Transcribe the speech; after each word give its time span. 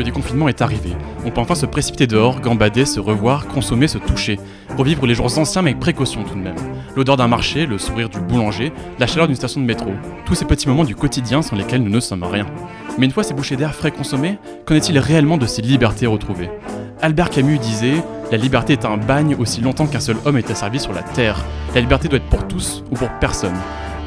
Le 0.00 0.04
déconfinement 0.04 0.48
est 0.48 0.62
arrivé. 0.62 0.92
On 1.26 1.30
peut 1.30 1.42
enfin 1.42 1.54
se 1.54 1.66
précipiter 1.66 2.06
dehors, 2.06 2.40
gambader, 2.40 2.86
se 2.86 3.00
revoir, 3.00 3.46
consommer, 3.46 3.86
se 3.86 3.98
toucher. 3.98 4.40
Revivre 4.78 5.04
les 5.04 5.14
jours 5.14 5.36
anciens 5.36 5.60
mais 5.60 5.72
avec 5.72 5.80
précaution 5.80 6.24
tout 6.24 6.34
de 6.34 6.40
même. 6.40 6.56
L'odeur 6.96 7.18
d'un 7.18 7.28
marché, 7.28 7.66
le 7.66 7.76
sourire 7.76 8.08
du 8.08 8.18
boulanger, 8.18 8.72
la 8.98 9.06
chaleur 9.06 9.26
d'une 9.26 9.36
station 9.36 9.60
de 9.60 9.66
métro. 9.66 9.90
Tous 10.24 10.34
ces 10.34 10.46
petits 10.46 10.68
moments 10.68 10.84
du 10.84 10.96
quotidien 10.96 11.42
sans 11.42 11.54
lesquels 11.54 11.82
nous 11.82 11.90
ne 11.90 12.00
sommes 12.00 12.24
rien. 12.24 12.46
Mais 12.96 13.04
une 13.04 13.12
fois 13.12 13.24
ces 13.24 13.34
bouchées 13.34 13.56
d'air 13.56 13.74
frais 13.74 13.90
consommées, 13.90 14.38
qu'en 14.64 14.74
est-il 14.74 14.98
réellement 14.98 15.36
de 15.36 15.44
ces 15.44 15.60
libertés 15.60 16.06
retrouvées? 16.06 16.48
Albert 17.02 17.28
Camus 17.28 17.58
disait 17.58 18.02
La 18.32 18.38
liberté 18.38 18.72
est 18.72 18.86
un 18.86 18.96
bagne 18.96 19.36
aussi 19.38 19.60
longtemps 19.60 19.86
qu'un 19.86 20.00
seul 20.00 20.16
homme 20.24 20.38
est 20.38 20.50
asservi 20.50 20.80
sur 20.80 20.94
la 20.94 21.02
terre. 21.02 21.44
La 21.74 21.82
liberté 21.82 22.08
doit 22.08 22.20
être 22.20 22.30
pour 22.30 22.48
tous 22.48 22.82
ou 22.90 22.94
pour 22.94 23.10
personne. 23.20 23.58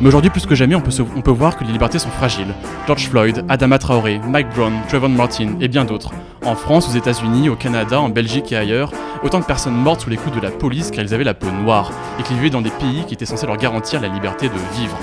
Mais 0.03 0.09
aujourd'hui, 0.09 0.29
plus 0.29 0.45
que 0.45 0.53
jamais, 0.53 0.75
on 0.75 0.81
peut, 0.81 1.31
voir 1.31 1.55
que 1.55 1.63
les 1.63 1.71
libertés 1.71 1.97
sont 1.97 2.09
fragiles. 2.09 2.53
George 2.87 3.07
Floyd, 3.07 3.45
Adama 3.47 3.79
Traoré, 3.79 4.19
Mike 4.27 4.49
Brown, 4.53 4.73
Trayvon 4.89 5.07
Martin 5.07 5.55
et 5.61 5.69
bien 5.69 5.85
d'autres. 5.85 6.11
En 6.43 6.55
France, 6.55 6.89
aux 6.89 6.97
États-Unis, 6.97 7.47
au 7.47 7.55
Canada, 7.55 8.01
en 8.01 8.09
Belgique 8.09 8.51
et 8.51 8.57
ailleurs, 8.57 8.91
autant 9.23 9.39
de 9.39 9.45
personnes 9.45 9.77
mortes 9.77 10.01
sous 10.01 10.09
les 10.09 10.17
coups 10.17 10.35
de 10.35 10.41
la 10.41 10.51
police 10.51 10.91
car 10.91 11.05
elles 11.05 11.13
avaient 11.13 11.23
la 11.23 11.33
peau 11.33 11.49
noire 11.49 11.93
et 12.19 12.23
qui 12.23 12.33
vivaient 12.33 12.49
dans 12.49 12.61
des 12.61 12.69
pays 12.69 13.05
qui 13.07 13.13
étaient 13.13 13.25
censés 13.25 13.47
leur 13.47 13.55
garantir 13.55 14.01
la 14.01 14.09
liberté 14.09 14.49
de 14.49 14.77
vivre. 14.77 14.97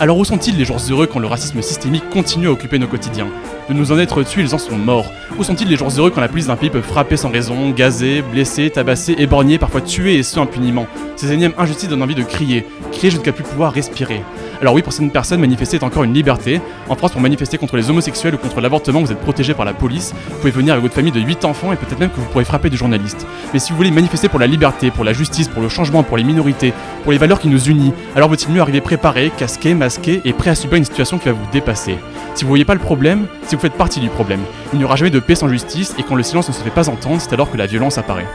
Alors 0.00 0.18
où 0.18 0.24
sont-ils 0.24 0.56
les 0.56 0.64
jours 0.64 0.80
heureux 0.90 1.06
quand 1.06 1.18
le 1.18 1.26
racisme 1.28 1.62
systémique 1.62 2.10
continue 2.10 2.48
à 2.48 2.50
occuper 2.50 2.78
nos 2.78 2.88
quotidiens? 2.88 3.28
De 3.68 3.74
nous 3.74 3.92
en 3.92 3.98
être 3.98 4.22
tués, 4.22 4.42
ils 4.42 4.54
en 4.54 4.58
sont 4.58 4.76
morts. 4.76 5.06
Où 5.38 5.44
sont-ils 5.44 5.68
les 5.68 5.76
jours 5.76 5.90
heureux 5.96 6.10
quand 6.10 6.20
la 6.20 6.28
police 6.28 6.48
d'un 6.48 6.56
pays 6.56 6.70
peut 6.70 6.82
frapper 6.82 7.16
sans 7.16 7.30
raison, 7.30 7.70
gazer, 7.70 8.22
blesser, 8.22 8.68
tabasser, 8.68 9.14
éborgner, 9.18 9.58
parfois 9.58 9.80
tuer 9.80 10.16
et 10.16 10.22
ce 10.22 10.40
impunément? 10.40 10.86
Ces 11.16 11.32
énièmes 11.32 11.52
injustices 11.56 11.88
donnent 11.88 12.02
envie 12.02 12.14
de 12.14 12.22
crier, 12.22 12.66
crier 12.90 13.10
jusqu'à 13.10 13.32
plus 13.32 13.44
pouvoir 13.44 13.72
respirer. 13.72 14.22
Alors 14.62 14.74
oui, 14.74 14.82
pour 14.82 14.92
certaines 14.92 15.10
personnes, 15.10 15.40
manifester 15.40 15.78
est 15.78 15.82
encore 15.82 16.04
une 16.04 16.14
liberté. 16.14 16.60
En 16.88 16.94
France, 16.94 17.10
pour 17.10 17.20
manifester 17.20 17.58
contre 17.58 17.76
les 17.76 17.90
homosexuels 17.90 18.36
ou 18.36 18.38
contre 18.38 18.60
l'avortement, 18.60 19.00
vous 19.00 19.10
êtes 19.10 19.18
protégé 19.18 19.54
par 19.54 19.64
la 19.64 19.74
police. 19.74 20.14
Vous 20.30 20.36
pouvez 20.36 20.52
venir 20.52 20.74
avec 20.74 20.82
votre 20.82 20.94
famille 20.94 21.10
de 21.10 21.18
8 21.18 21.44
enfants 21.44 21.72
et 21.72 21.76
peut-être 21.76 21.98
même 21.98 22.10
que 22.10 22.20
vous 22.20 22.26
pourrez 22.26 22.44
frapper 22.44 22.70
des 22.70 22.76
journalistes. 22.76 23.26
Mais 23.52 23.58
si 23.58 23.72
vous 23.72 23.76
voulez 23.76 23.90
manifester 23.90 24.28
pour 24.28 24.38
la 24.38 24.46
liberté, 24.46 24.92
pour 24.92 25.02
la 25.02 25.12
justice, 25.12 25.48
pour 25.48 25.62
le 25.62 25.68
changement, 25.68 26.04
pour 26.04 26.16
les 26.16 26.22
minorités, 26.22 26.72
pour 27.02 27.10
les 27.10 27.18
valeurs 27.18 27.40
qui 27.40 27.48
nous 27.48 27.64
unissent, 27.64 27.92
alors 28.14 28.28
vaut-il 28.28 28.52
mieux 28.52 28.60
arriver 28.60 28.80
préparé, 28.80 29.32
casqué, 29.36 29.74
masqué 29.74 30.20
et 30.24 30.32
prêt 30.32 30.50
à 30.50 30.54
subir 30.54 30.78
une 30.78 30.84
situation 30.84 31.18
qui 31.18 31.24
va 31.24 31.32
vous 31.32 31.50
dépasser? 31.50 31.98
Si 32.36 32.44
vous 32.44 32.48
voyez 32.48 32.64
pas 32.64 32.74
le 32.74 32.80
problème, 32.80 33.26
si 33.48 33.56
vous 33.56 33.60
faites 33.60 33.72
partie 33.72 33.98
du 33.98 34.10
problème. 34.10 34.42
Il 34.72 34.78
n'y 34.78 34.84
aura 34.84 34.94
jamais 34.94 35.10
de 35.10 35.18
paix 35.18 35.34
sans 35.34 35.48
justice 35.48 35.96
et 35.98 36.04
quand 36.04 36.14
le 36.14 36.22
silence 36.22 36.46
ne 36.46 36.54
se 36.54 36.62
fait 36.62 36.70
pas 36.70 36.88
entendre, 36.88 37.20
c'est 37.20 37.32
alors 37.32 37.50
que 37.50 37.56
la 37.56 37.66
violence 37.66 37.98
apparaît. 37.98 38.26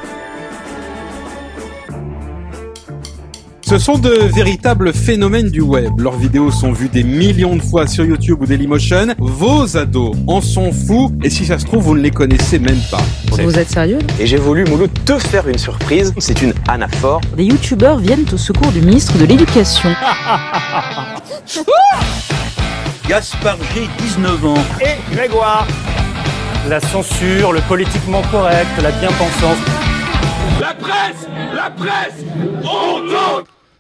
Ce 3.68 3.78
sont 3.78 3.98
de 3.98 4.12
véritables 4.34 4.94
phénomènes 4.94 5.50
du 5.50 5.60
web. 5.60 6.00
Leurs 6.00 6.16
vidéos 6.18 6.52
sont 6.52 6.72
vues 6.72 6.88
des 6.88 7.04
millions 7.04 7.58
de 7.58 7.62
fois 7.62 7.86
sur 7.86 8.06
YouTube 8.06 8.38
ou 8.40 8.46
Dailymotion. 8.46 9.08
Vos 9.20 9.76
ados 9.76 10.16
en 10.26 10.40
sont 10.40 10.72
fous 10.72 11.12
et 11.22 11.30
si 11.30 11.46
ça 11.46 11.60
se 11.60 11.66
trouve, 11.66 11.84
vous 11.84 11.94
ne 11.94 12.00
les 12.00 12.12
connaissez 12.12 12.60
même 12.60 12.80
pas. 12.90 13.02
Vous 13.30 13.60
êtes 13.60 13.70
sérieux 13.70 14.00
Et 14.22 14.26
j'ai 14.26 14.38
voulu, 14.38 14.64
Mouloud, 14.64 14.90
te 15.04 15.20
faire 15.20 15.50
une 15.50 15.58
surprise. 15.58 16.14
C'est 16.18 16.42
une 16.42 16.54
anaphore. 16.70 17.20
Des 17.36 17.44
youtubeurs 17.44 17.98
viennent 17.98 18.24
au 18.32 18.38
secours 18.38 18.72
du 18.72 18.80
ministre 18.80 19.18
de 19.18 19.26
l'Éducation. 19.26 19.90
Gaspard 23.10 23.58
G, 23.76 23.90
19 24.00 24.46
ans. 24.46 24.56
et 24.80 24.96
Grégoire. 25.14 25.68
La 26.70 26.80
censure, 26.80 27.52
le 27.52 27.60
politiquement 27.68 28.22
correct, 28.32 28.70
la 28.82 28.92
bien-pensance. 28.92 29.58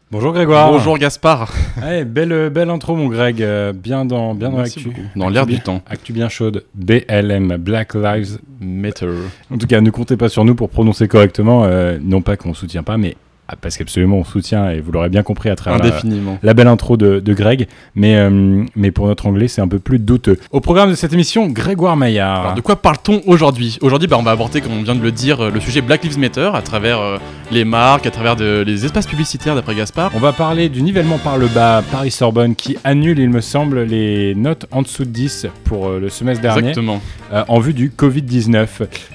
Bonjour 0.09 0.31
Grégoire. 0.31 0.71
Bonjour 0.71 0.97
Gaspard. 0.97 1.51
Ouais, 1.81 2.05
belle, 2.05 2.49
belle 2.49 2.69
intro 2.69 2.95
mon 2.95 3.07
Greg, 3.07 3.41
euh, 3.43 3.71
bien 3.71 4.03
dans, 4.05 4.33
bien 4.33 4.49
dans 4.49 4.57
l'actu. 4.57 4.89
Dans 5.15 5.29
l'air 5.29 5.45
du 5.45 5.59
temps. 5.59 5.81
Actu 5.87 6.11
bien 6.11 6.27
chaude. 6.27 6.63
BLM, 6.75 7.57
Black 7.57 7.93
Lives. 7.93 8.39
Matter. 8.59 9.09
En 9.51 9.57
tout 9.57 9.67
cas, 9.67 9.79
ne 9.81 9.89
comptez 9.91 10.17
pas 10.17 10.27
sur 10.29 10.43
nous 10.43 10.55
pour 10.55 10.69
prononcer 10.69 11.07
correctement. 11.07 11.65
euh, 11.65 11.99
non 12.01 12.21
pas 12.21 12.35
qu'on 12.37 12.53
soutient 12.53 12.83
pas, 12.83 12.97
mais 12.97 13.15
ah, 13.49 13.55
parce 13.59 13.77
qu'absolument 13.77 14.17
on 14.17 14.23
soutient 14.23 14.69
et 14.69 14.79
vous 14.81 14.91
l'aurez 14.91 15.09
bien 15.09 15.23
compris 15.23 15.49
à 15.49 15.55
travers 15.55 16.01
la, 16.43 16.53
belle 16.53 16.67
intro 16.67 16.97
de, 16.97 17.19
de 17.19 17.33
Greg. 17.33 17.67
Mais, 17.95 18.15
euh, 18.17 18.63
mais 18.75 18.91
pour 18.91 19.07
notre 19.07 19.25
anglais, 19.27 19.47
c'est 19.47 19.61
un 19.61 19.67
peu 19.67 19.79
plus 19.79 19.99
douteux. 19.99 20.37
Au 20.51 20.59
programme 20.59 20.89
de 20.89 20.95
cette 20.95 21.13
émission, 21.13 21.47
Grégoire 21.47 21.95
Maillard. 21.95 22.41
Alors 22.41 22.53
de 22.55 22.61
quoi 22.61 22.75
parle-t-on 22.81 23.21
aujourd'hui? 23.25 23.77
Aujourd'hui, 23.81 24.07
bah, 24.07 24.17
on 24.19 24.23
va 24.23 24.31
aborder, 24.31 24.59
comme 24.61 24.73
on 24.73 24.83
vient 24.83 24.95
de 24.95 25.01
le 25.01 25.11
dire, 25.11 25.39
euh, 25.41 25.51
le 25.51 25.59
sujet 25.59 25.81
Black 25.81 26.03
Lives 26.03 26.19
Matter 26.19 26.49
à 26.53 26.61
travers 26.61 26.99
euh, 26.99 27.17
les 27.51 27.63
marques, 27.63 28.05
à 28.05 28.11
travers 28.11 28.35
de- 28.35 28.63
les 28.67 28.85
espaces 28.85 29.07
publicitaires 29.07 29.55
d'après 29.55 29.75
Gaspard. 29.75 30.11
On 30.15 30.19
va 30.19 30.33
parler 30.33 30.67
du 30.69 30.81
nivellement 30.81 31.17
par 31.17 31.37
le 31.37 31.47
bas 31.47 31.81
Paris-Sorbonne 31.91 32.55
qui 32.55 32.77
annule, 32.83 33.19
il 33.19 33.29
me 33.29 33.41
semble, 33.41 33.83
les 33.83 34.35
notes 34.35 34.65
en 34.71 34.81
dessous 34.81 35.05
de 35.05 35.09
10 35.09 35.47
pour 35.63 35.87
euh, 35.87 35.99
le 35.99 36.09
semestre 36.09 36.41
dernier. 36.41 36.69
Exactement. 36.69 37.01
euh, 37.33 37.43
en 37.47 37.59
vue 37.59 37.73
du 37.73 37.89
Covid-19 37.89 38.67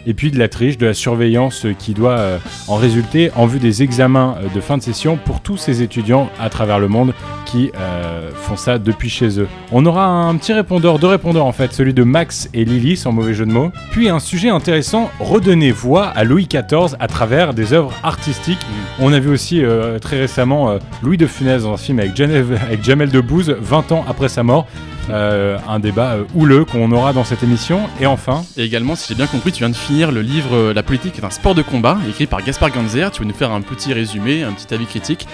et 0.07 0.15
puis 0.15 0.31
de 0.31 0.39
la 0.39 0.49
triche, 0.49 0.79
de 0.79 0.87
la 0.87 0.95
surveillance 0.95 1.67
qui 1.79 1.93
doit 1.95 2.19
euh, 2.19 2.39
en 2.69 2.77
résulter 2.77 3.31
en 3.37 3.47
vue 3.47 3.59
des 3.59 3.83
examens 3.83 4.22
euh, 4.31 4.49
de 4.55 4.61
fin 4.61 4.79
de 4.79 4.83
session 4.83 5.17
pour 5.23 5.41
tous 5.41 5.57
ces 5.57 5.83
étudiants 5.83 6.29
à 6.41 6.49
travers 6.49 6.79
le 6.79 6.89
monde 6.89 7.13
qui 7.47 7.71
euh, 7.79 8.31
font 8.35 8.57
ça 8.57 8.79
depuis 8.79 9.11
chez 9.11 9.39
eux. 9.41 9.49
On 9.73 9.85
aura 9.87 10.07
un 10.07 10.35
petit 10.37 10.53
répondeur, 10.53 10.99
deux 10.99 11.07
répondeurs 11.09 11.45
en 11.47 11.53
fait, 11.53 11.73
celui 11.73 11.93
de 11.95 12.03
Max 12.03 12.49
et 12.55 12.65
Lily 12.65 12.97
sans 12.97 13.13
mauvais 13.13 13.35
jeu 13.35 13.45
de 13.47 13.53
mots. 13.53 13.71
Puis 13.91 14.09
un 14.09 14.21
sujet 14.21 14.49
intéressant, 14.49 15.11
redonner 15.21 15.71
voix 15.73 16.07
à 16.07 16.25
Louis 16.25 16.47
XIV 16.51 16.97
à 17.01 17.07
travers 17.09 17.53
des 17.55 17.73
œuvres 17.73 17.93
artistiques. 18.03 18.65
On 19.01 19.13
a 19.13 19.19
vu 19.19 19.31
aussi 19.31 19.63
euh, 19.65 19.99
très 19.99 20.19
récemment 20.19 20.71
euh, 20.71 20.79
Louis 21.03 21.17
de 21.19 21.27
Funès 21.27 21.63
dans 21.63 21.73
un 21.75 21.77
film 21.77 21.99
avec, 21.99 22.17
Geneviève- 22.17 22.59
avec 22.63 22.83
Jamel 22.85 23.11
Debbouze 23.11 23.55
20 23.61 23.93
ans 23.93 24.05
après 24.09 24.29
sa 24.29 24.43
mort. 24.43 24.67
Euh, 25.11 25.59
un 25.69 25.81
débat 25.81 26.13
euh, 26.15 26.25
houleux 26.35 26.65
qu'on 26.65 26.91
aura 26.93 27.13
dans 27.13 27.25
cette 27.25 27.43
émission. 27.43 27.81
Et 28.01 28.07
enfin, 28.07 28.45
Et 28.57 28.63
également, 28.65 28.95
si 28.95 29.09
j'ai 29.09 29.15
bien 29.17 29.27
compris, 29.27 29.51
tu 29.51 29.59
viens 29.59 29.69
de 29.69 29.75
finir 29.75 30.13
le 30.13 30.23
livre 30.23 30.55
euh, 30.55 30.73
La 30.75 30.83
politique 30.85 31.19
est 31.19 31.25
un 31.25 31.31
sport 31.31 31.55
de 31.57 31.63
combat, 31.63 31.99
écrit 32.09 32.27
par 32.27 32.43
Gaspard 32.43 32.71
Ganzer. 32.71 33.11
Tu 33.11 33.21
vas 33.23 33.27
nous 33.29 33.35
faire 33.35 33.51
un 33.51 33.63
petit 33.63 33.93
résumé, 33.93 34.45
un 34.45 34.53
petit 34.53 34.73
avis 34.73 34.87
critique, 34.87 35.27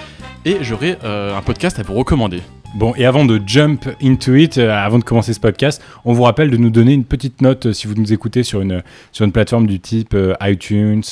et 0.43 0.57
j'aurai 0.61 0.97
euh, 1.03 1.37
un 1.37 1.41
podcast 1.41 1.77
à 1.79 1.83
vous 1.83 1.93
recommander. 1.93 2.41
Bon, 2.75 2.93
et 2.97 3.05
avant 3.05 3.25
de 3.25 3.39
jump 3.45 3.87
into 4.01 4.33
it, 4.35 4.57
euh, 4.57 4.71
avant 4.71 4.97
de 4.99 5.03
commencer 5.03 5.33
ce 5.33 5.39
podcast, 5.39 5.81
on 6.03 6.13
vous 6.13 6.23
rappelle 6.23 6.49
de 6.49 6.57
nous 6.57 6.69
donner 6.71 6.93
une 6.93 7.05
petite 7.05 7.41
note 7.41 7.67
euh, 7.67 7.73
si 7.73 7.85
vous 7.87 7.93
nous 7.95 8.11
écoutez 8.11 8.41
sur 8.43 8.61
une, 8.61 8.81
sur 9.11 9.23
une 9.25 9.31
plateforme 9.31 9.65
du 9.67 9.79
type 9.79 10.13
euh, 10.15 10.33
iTunes 10.41 11.03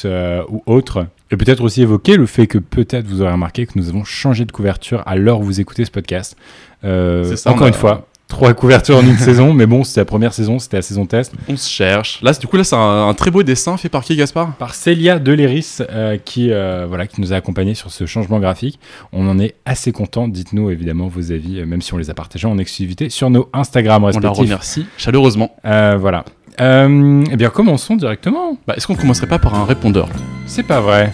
ou 0.50 0.64
autre. 0.66 1.06
Et 1.30 1.38
peut-être 1.38 1.62
aussi 1.64 1.82
évoquer 1.84 2.16
le 2.18 2.26
fait 2.26 2.48
que 2.48 2.58
peut-être 2.58 3.06
vous 3.08 3.22
aurez 3.22 3.32
remarqué 3.34 3.66
que 3.68 3.74
nous 3.76 3.90
avons 3.90 4.04
changé 4.04 4.46
de 4.46 4.52
couverture 4.52 5.04
à 5.06 5.16
l'heure 5.16 5.40
où 5.42 5.44
vous 5.44 5.60
écoutez 5.62 5.86
ce 5.86 5.92
podcast. 5.92 6.36
Ça, 6.84 7.52
encore 7.52 7.64
a- 7.66 7.68
une 7.68 7.74
fois, 7.74 8.08
trois 8.28 8.54
couvertures 8.54 8.98
en 8.98 9.02
une 9.02 9.18
saison, 9.18 9.54
mais 9.54 9.66
bon, 9.66 9.84
c'est 9.84 10.00
la 10.00 10.06
première 10.06 10.34
saison, 10.34 10.60
c'était 10.60 10.78
la 10.78 10.82
saison 10.82 11.06
test. 11.06 11.34
On 11.48 11.56
se 11.58 11.70
cherche. 11.70 12.20
Là, 12.22 12.34
du 12.34 12.48
coup, 12.48 12.58
là, 12.58 12.64
c'est 12.64 12.76
un, 12.76 13.08
un 13.10 13.14
très 13.14 13.32
beau 13.32 13.44
dessin 13.44 13.78
fait 13.78 13.90
par 13.90 14.04
qui, 14.04 14.16
Gaspard? 14.16 14.54
Par 14.56 14.74
Célia 14.76 15.20
Deléris, 15.20 15.78
euh, 15.90 16.18
qui, 16.24 16.52
euh, 16.52 16.86
voilà, 16.88 17.08
qui 17.08 17.22
nous 17.22 17.34
a 17.34 17.38
accompagnés 17.38 17.74
sur 17.76 17.92
ce 17.92 18.06
changement 18.06 18.40
graphique. 18.40 18.80
On 19.14 19.28
en 19.30 19.40
est 19.40 19.56
assez 19.66 19.92
content. 19.92 20.28
Dites-nous 20.28 20.70
évidemment 20.70 21.08
vos 21.08 21.32
avis, 21.32 21.60
euh, 21.60 21.66
même 21.66 21.82
si 21.82 21.94
on 21.94 21.98
les 21.98 22.10
a 22.10 22.14
partagés 22.14 22.48
en 22.48 22.58
exclusivité 22.58 23.10
sur 23.10 23.30
nos 23.30 23.50
Instagram 23.54 24.04
On 24.04 24.08
la 24.08 24.12
respectifs. 24.12 24.40
remercie 24.40 24.86
chaleureusement. 24.98 25.56
Euh, 25.66 25.98
voilà. 26.00 26.26
Eh 26.60 27.36
bien, 27.36 27.50
commençons 27.50 27.96
directement. 27.96 28.58
Bah, 28.68 28.74
Est-ce 28.76 28.88
qu'on 28.88 28.96
commencerait 28.96 29.28
pas 29.28 29.38
par 29.40 29.54
un 29.54 29.66
répondeur? 29.66 30.10
C'est 30.48 30.64
pas 30.64 30.82
vrai. 30.82 31.14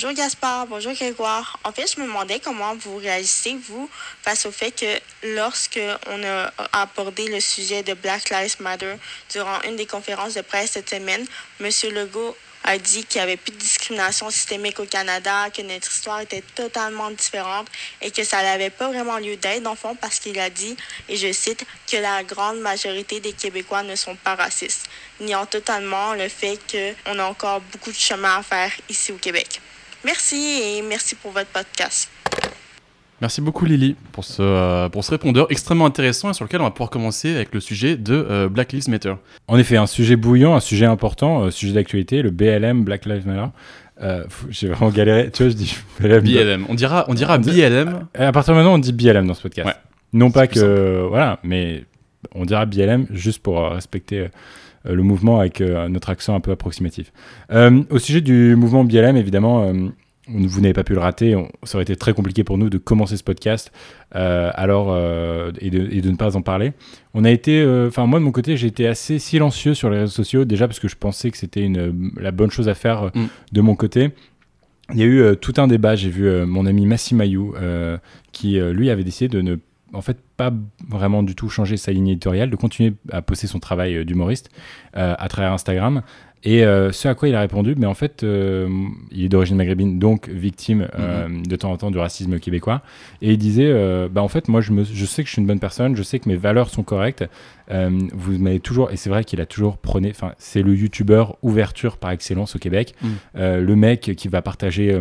Bonjour 0.00 0.12
Gaspard, 0.12 0.68
bonjour 0.68 0.92
Grégoire. 0.92 1.58
En 1.64 1.72
fait, 1.72 1.92
je 1.92 2.00
me 2.00 2.06
demandais 2.06 2.38
comment 2.38 2.72
vous 2.76 2.98
réagissez, 2.98 3.56
vous, 3.56 3.90
face 4.22 4.46
au 4.46 4.52
fait 4.52 4.70
que 4.70 5.00
lorsque 5.34 5.80
on 6.06 6.22
a 6.22 6.52
abordé 6.72 7.26
le 7.26 7.40
sujet 7.40 7.82
de 7.82 7.94
Black 7.94 8.30
Lives 8.30 8.54
Matter 8.60 8.94
durant 9.32 9.60
une 9.62 9.74
des 9.74 9.86
conférences 9.86 10.34
de 10.34 10.42
presse 10.42 10.70
cette 10.70 10.88
semaine, 10.88 11.26
M. 11.58 11.68
Legault 11.92 12.36
a 12.62 12.78
dit 12.78 13.06
qu'il 13.06 13.20
n'y 13.20 13.24
avait 13.24 13.36
plus 13.36 13.50
de 13.50 13.56
discrimination 13.56 14.30
systémique 14.30 14.78
au 14.78 14.84
Canada, 14.84 15.50
que 15.50 15.62
notre 15.62 15.90
histoire 15.90 16.20
était 16.20 16.44
totalement 16.54 17.10
différente 17.10 17.66
et 18.00 18.12
que 18.12 18.22
ça 18.22 18.40
n'avait 18.40 18.70
pas 18.70 18.86
vraiment 18.86 19.18
lieu 19.18 19.34
d'être, 19.34 19.68
le 19.68 19.74
fond, 19.74 19.96
parce 19.96 20.20
qu'il 20.20 20.38
a 20.38 20.48
dit, 20.48 20.76
et 21.08 21.16
je 21.16 21.32
cite, 21.32 21.66
que 21.90 21.96
la 21.96 22.22
grande 22.22 22.60
majorité 22.60 23.18
des 23.18 23.32
Québécois 23.32 23.82
ne 23.82 23.96
sont 23.96 24.14
pas 24.14 24.36
racistes, 24.36 24.88
niant 25.18 25.46
totalement 25.46 26.14
le 26.14 26.28
fait 26.28 26.56
qu'on 26.70 27.18
a 27.18 27.24
encore 27.24 27.60
beaucoup 27.72 27.90
de 27.90 27.98
chemin 27.98 28.38
à 28.38 28.42
faire 28.44 28.70
ici 28.88 29.10
au 29.10 29.16
Québec. 29.16 29.60
Merci 30.04 30.36
et 30.36 30.82
merci 30.82 31.14
pour 31.14 31.32
votre 31.32 31.48
podcast. 31.50 32.08
Merci 33.20 33.40
beaucoup 33.40 33.64
Lily 33.64 33.96
pour 34.12 34.24
ce, 34.24 34.42
euh, 34.42 34.88
pour 34.88 35.04
ce 35.04 35.10
répondeur 35.10 35.48
extrêmement 35.50 35.86
intéressant 35.86 36.30
et 36.30 36.34
sur 36.34 36.44
lequel 36.44 36.60
on 36.60 36.64
va 36.64 36.70
pouvoir 36.70 36.90
commencer 36.90 37.34
avec 37.34 37.52
le 37.52 37.58
sujet 37.58 37.96
de 37.96 38.14
euh, 38.14 38.48
Black 38.48 38.72
Lives 38.72 38.88
Matter. 38.88 39.14
En 39.48 39.58
effet, 39.58 39.76
un 39.76 39.88
sujet 39.88 40.14
bouillant, 40.14 40.54
un 40.54 40.60
sujet 40.60 40.86
important, 40.86 41.42
un 41.44 41.50
sujet 41.50 41.72
d'actualité, 41.72 42.22
le 42.22 42.30
BLM, 42.30 42.84
Black 42.84 43.06
Lives 43.06 43.26
Matter. 43.26 43.48
Euh, 44.00 44.22
J'ai 44.50 44.68
vraiment 44.68 44.90
galéré. 44.92 45.30
Tu 45.32 45.42
vois, 45.42 45.50
je 45.50 45.56
dis 45.56 45.76
BLM. 45.98 46.20
BLM. 46.22 46.66
On 46.68 46.74
dira, 46.74 47.04
on 47.08 47.14
dira 47.14 47.38
BLM. 47.38 48.06
À 48.14 48.30
partir 48.30 48.54
de 48.54 48.58
maintenant, 48.58 48.74
on 48.74 48.78
dit 48.78 48.92
BLM 48.92 49.26
dans 49.26 49.34
ce 49.34 49.42
podcast. 49.42 49.66
Ouais. 49.66 49.74
Non 50.12 50.30
pas 50.30 50.46
que. 50.46 51.06
Voilà, 51.08 51.40
mais 51.42 51.84
on 52.34 52.44
dira 52.44 52.66
BLM 52.66 53.06
juste 53.10 53.42
pour 53.42 53.58
euh, 53.60 53.70
respecter 53.70 54.20
euh, 54.20 54.28
le 54.94 55.02
mouvement 55.02 55.40
avec 55.40 55.60
euh, 55.60 55.88
notre 55.88 56.10
accent 56.10 56.34
un 56.34 56.40
peu 56.40 56.50
approximatif. 56.50 57.12
Euh, 57.52 57.82
au 57.90 57.98
sujet 57.98 58.20
du 58.20 58.56
mouvement 58.56 58.84
BLM, 58.84 59.16
évidemment, 59.16 59.62
euh, 59.64 59.88
vous 60.30 60.60
n'avez 60.60 60.74
pas 60.74 60.84
pu 60.84 60.92
le 60.92 61.00
rater, 61.00 61.34
on- 61.36 61.48
ça 61.62 61.76
aurait 61.78 61.84
été 61.84 61.96
très 61.96 62.12
compliqué 62.12 62.44
pour 62.44 62.58
nous 62.58 62.68
de 62.68 62.76
commencer 62.76 63.16
ce 63.16 63.24
podcast 63.24 63.72
euh, 64.14 64.50
alors 64.54 64.88
euh, 64.90 65.50
et, 65.60 65.70
de, 65.70 65.88
et 65.90 66.02
de 66.02 66.10
ne 66.10 66.16
pas 66.16 66.36
en 66.36 66.42
parler. 66.42 66.72
On 67.14 67.24
a 67.24 67.30
été, 67.30 67.60
euh, 67.62 67.88
enfin 67.88 68.04
moi 68.06 68.18
de 68.18 68.24
mon 68.24 68.32
côté, 68.32 68.56
j'ai 68.58 68.66
été 68.66 68.86
assez 68.86 69.18
silencieux 69.18 69.72
sur 69.72 69.88
les 69.88 70.00
réseaux 70.00 70.12
sociaux 70.12 70.44
déjà 70.44 70.66
parce 70.68 70.80
que 70.80 70.88
je 70.88 70.96
pensais 70.96 71.30
que 71.30 71.38
c'était 71.38 71.70
la 72.20 72.30
bonne 72.30 72.50
chose 72.50 72.68
à 72.68 72.74
faire 72.74 73.04
euh, 73.04 73.10
Mm. 73.14 73.26
de 73.52 73.60
mon 73.62 73.74
côté. 73.74 74.10
Il 74.92 74.98
y 75.00 75.02
a 75.02 75.06
eu 75.06 75.20
euh, 75.20 75.34
tout 75.34 75.54
un 75.58 75.66
débat. 75.66 75.96
J'ai 75.96 76.08
vu 76.10 76.26
euh, 76.26 76.46
mon 76.46 76.64
ami 76.66 76.84
Massimayou 76.86 77.54
euh, 77.56 77.96
qui 78.32 78.58
euh, 78.58 78.72
lui 78.72 78.88
avait 78.90 79.04
décidé 79.04 79.28
de 79.28 79.42
ne 79.42 79.56
en 79.92 80.02
fait 80.02 80.18
pas 80.36 80.52
vraiment 80.88 81.22
du 81.22 81.34
tout 81.34 81.48
changer 81.48 81.76
sa 81.76 81.92
ligne 81.92 82.08
éditoriale, 82.08 82.50
de 82.50 82.56
continuer 82.56 82.94
à 83.10 83.22
poster 83.22 83.46
son 83.46 83.58
travail 83.58 83.96
euh, 83.96 84.04
d'humoriste 84.04 84.50
euh, 84.96 85.14
à 85.18 85.28
travers 85.28 85.52
Instagram. 85.52 86.02
Et 86.44 86.64
euh, 86.64 86.92
ce 86.92 87.08
à 87.08 87.14
quoi 87.16 87.28
il 87.28 87.34
a 87.34 87.40
répondu, 87.40 87.74
mais 87.76 87.86
en 87.86 87.94
fait, 87.94 88.22
euh, 88.22 88.68
il 89.10 89.24
est 89.24 89.28
d'origine 89.28 89.56
maghrébine, 89.56 89.98
donc 89.98 90.28
victime 90.28 90.86
euh, 90.96 91.26
de 91.28 91.56
temps 91.56 91.72
en 91.72 91.76
temps 91.76 91.90
du 91.90 91.98
racisme 91.98 92.38
québécois. 92.38 92.82
Et 93.22 93.32
il 93.32 93.38
disait, 93.38 93.72
bah 94.08 94.22
en 94.22 94.28
fait, 94.28 94.48
moi, 94.48 94.60
je, 94.60 94.72
me, 94.72 94.84
je 94.84 95.04
sais 95.04 95.22
que 95.22 95.28
je 95.28 95.32
suis 95.32 95.40
une 95.40 95.48
bonne 95.48 95.58
personne, 95.58 95.96
je 95.96 96.02
sais 96.02 96.20
que 96.20 96.28
mes 96.28 96.36
valeurs 96.36 96.70
sont 96.70 96.84
correctes. 96.84 97.24
Vous 97.68 98.38
m'avez 98.38 98.60
toujours, 98.60 98.92
et 98.92 98.96
c'est 98.96 99.10
vrai 99.10 99.24
qu'il 99.24 99.40
a 99.40 99.46
toujours 99.46 99.78
prôné, 99.78 100.10
enfin, 100.10 100.32
c'est 100.38 100.62
le 100.62 100.74
youtubeur 100.76 101.36
ouverture 101.42 101.96
par 101.96 102.12
excellence 102.12 102.54
au 102.54 102.60
Québec. 102.60 102.94
Mm. 103.02 103.08
Euh, 103.36 103.60
le 103.60 103.76
mec 103.76 104.12
qui 104.16 104.28
va 104.28 104.40
partager 104.40 104.96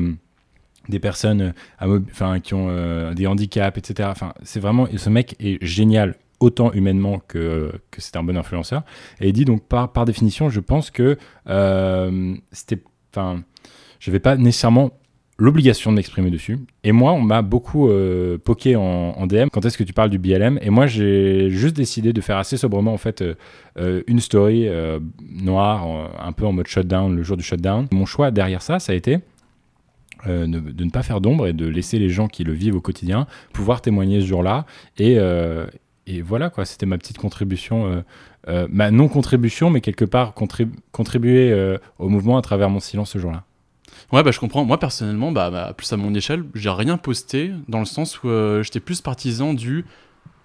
des 0.90 1.00
personnes 1.00 1.54
mob- 1.82 2.06
enfin, 2.12 2.40
qui 2.40 2.54
ont 2.54 2.68
euh, 2.70 3.14
des 3.14 3.28
handicaps, 3.28 3.78
etc. 3.78 4.10
Enfin, 4.12 4.34
c'est 4.44 4.60
vraiment, 4.60 4.88
ce 4.96 5.10
mec 5.10 5.36
est 5.40 5.64
génial 5.64 6.16
autant 6.40 6.72
humainement 6.74 7.20
que, 7.28 7.72
que 7.92 8.02
c'est 8.02 8.16
un 8.16 8.24
bon 8.24 8.38
influenceur. 8.38 8.84
Et 9.20 9.30
il 9.30 9.34
dit 9.34 9.46
donc 9.46 9.64
par, 9.64 9.92
par 9.92 10.06
définition, 10.06 10.50
je 10.50 10.60
pense 10.60 10.92
que 10.92 11.18
euh, 11.50 12.36
c'était, 12.52 12.82
enfin, 13.12 13.44
je 14.00 14.12
vais 14.12 14.20
pas 14.20 14.36
nécessairement 14.36 14.92
l'obligation 15.40 15.92
de 15.92 15.98
m'exprimer 15.98 16.32
dessus. 16.32 16.58
Et 16.84 16.92
moi, 16.92 17.14
on 17.14 17.22
m'a 17.22 17.42
beaucoup 17.42 17.90
euh, 17.90 18.38
poké 18.38 18.76
en, 18.76 19.28
DM. 19.28 19.50
Quand 19.52 19.66
est-ce 19.66 19.78
que 19.78 19.84
tu 19.84 19.94
parles 19.94 20.10
du 20.10 20.18
BLM 20.18 20.60
Et 20.62 20.70
moi, 20.70 20.88
j'ai 20.88 21.50
juste 21.50 21.76
décidé 21.76 22.12
de 22.12 22.22
faire 22.22 22.38
assez 22.38 22.58
sobrement 22.58 22.94
en 22.94 22.98
fait 22.98 23.22
euh, 23.22 23.36
euh, 23.78 24.02
une 24.08 24.20
story 24.20 24.68
euh, 24.68 25.00
noire, 25.22 25.86
un 26.20 26.32
peu 26.32 26.46
en 26.46 26.54
mode 26.54 26.68
shutdown, 26.68 27.16
le 27.16 27.24
jour 27.24 27.38
du 27.38 27.44
shutdown. 27.44 27.88
Mon 27.92 28.06
choix 28.06 28.32
derrière 28.32 28.62
ça, 28.62 28.80
ça 28.80 28.94
a 28.94 28.96
été 28.96 29.20
euh, 30.26 30.48
de, 30.48 30.84
ne 30.84 30.90
pas 30.90 31.04
faire 31.04 31.22
d'ombre 31.22 31.48
et 31.48 31.54
de 31.54 31.68
laisser 31.68 32.00
les 32.00 32.10
gens 32.10 32.28
qui 32.28 32.44
le 32.44 32.54
vivent 32.54 32.76
au 32.76 32.82
quotidien 32.82 33.28
pouvoir 33.54 33.82
témoigner 33.82 34.22
ce 34.22 34.26
jour-là. 34.26 34.66
Et, 34.98 35.16
euh, 35.18 35.68
et 36.08 36.22
voilà, 36.22 36.50
quoi, 36.50 36.66
c'était 36.66 36.86
ma 36.86 36.98
petite 36.98 37.18
contribution, 37.18 38.04
euh, 38.48 38.68
ma 38.72 38.92
non-contribution, 38.92 39.70
mais 39.70 39.82
quelque 39.82 40.06
part 40.06 40.34
contrib- 40.34 40.74
contribuer 40.92 41.78
au 42.00 42.10
mouvement 42.10 42.38
à 42.38 42.42
travers 42.42 42.70
mon 42.70 42.80
silence 42.80 43.12
ce 43.12 43.20
jour-là. 43.20 43.44
Ouais, 44.12 44.24
bah 44.24 44.32
je 44.32 44.40
comprends. 44.40 44.64
Moi, 44.64 44.80
personnellement, 44.80 45.32
bah, 45.32 45.52
bah, 45.52 45.74
plus 45.76 45.92
à 45.92 45.98
mon 45.98 46.14
échelle, 46.14 46.46
j'ai 46.56 46.70
rien 46.70 46.98
posté 46.98 47.52
dans 47.68 47.80
le 47.80 47.86
sens 47.86 48.24
où 48.24 48.30
j'étais 48.62 48.80
plus 48.80 49.02
partisan 49.02 49.54
du. 49.54 49.86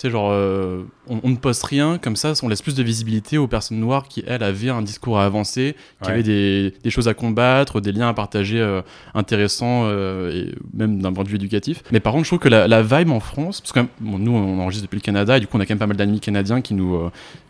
Tu 0.03 0.09
sais, 0.09 0.13
genre, 0.13 0.31
euh, 0.33 0.83
on, 1.09 1.21
on 1.23 1.29
ne 1.29 1.37
poste 1.37 1.63
rien, 1.63 1.97
comme 1.97 2.17
ça, 2.17 2.33
on 2.43 2.49
laisse 2.49 2.61
plus 2.61 2.75
de 2.75 2.83
visibilité 2.83 3.39
aux 3.39 3.47
personnes 3.47 3.79
noires 3.79 4.09
qui, 4.09 4.25
elles, 4.27 4.43
avaient 4.43 4.69
un 4.71 4.83
discours 4.83 5.21
à 5.21 5.25
avancer, 5.25 5.77
qui 6.03 6.09
Ouais. 6.09 6.15
avaient 6.15 6.23
des, 6.25 6.75
des 6.83 6.91
choses 6.91 7.07
à 7.07 7.15
combattre, 7.15 7.81
des 7.81 7.93
liens 7.93 8.09
à 8.09 8.13
partager 8.13 8.59
euh, 8.61 8.83
intéressants, 9.15 9.83
euh, 9.85 10.33
et 10.49 10.55
même 10.77 11.01
d'un 11.01 11.13
point 11.13 11.23
de 11.23 11.29
vue 11.29 11.37
éducatif. 11.37 11.85
Mais 11.93 12.01
par 12.01 12.13
contre, 12.15 12.25
je 12.25 12.31
trouve 12.31 12.41
que 12.41 12.49
la, 12.49 12.67
la 12.67 12.83
vibe 12.83 13.13
en 13.13 13.21
France, 13.21 13.61
parce 13.61 13.71
que 13.71 13.79
bon, 14.01 14.19
nous, 14.19 14.33
on 14.33 14.59
enregistre 14.59 14.87
depuis 14.89 14.97
le 14.97 15.03
Canada, 15.03 15.37
et 15.37 15.41
du 15.41 15.47
coup, 15.47 15.57
on 15.57 15.61
a 15.61 15.67
quand 15.67 15.75
même 15.75 15.79
pas 15.79 15.87
mal 15.87 15.97
d'amis 15.97 16.19
canadiens 16.19 16.61
qui, 16.63 16.75
nous, 16.75 16.99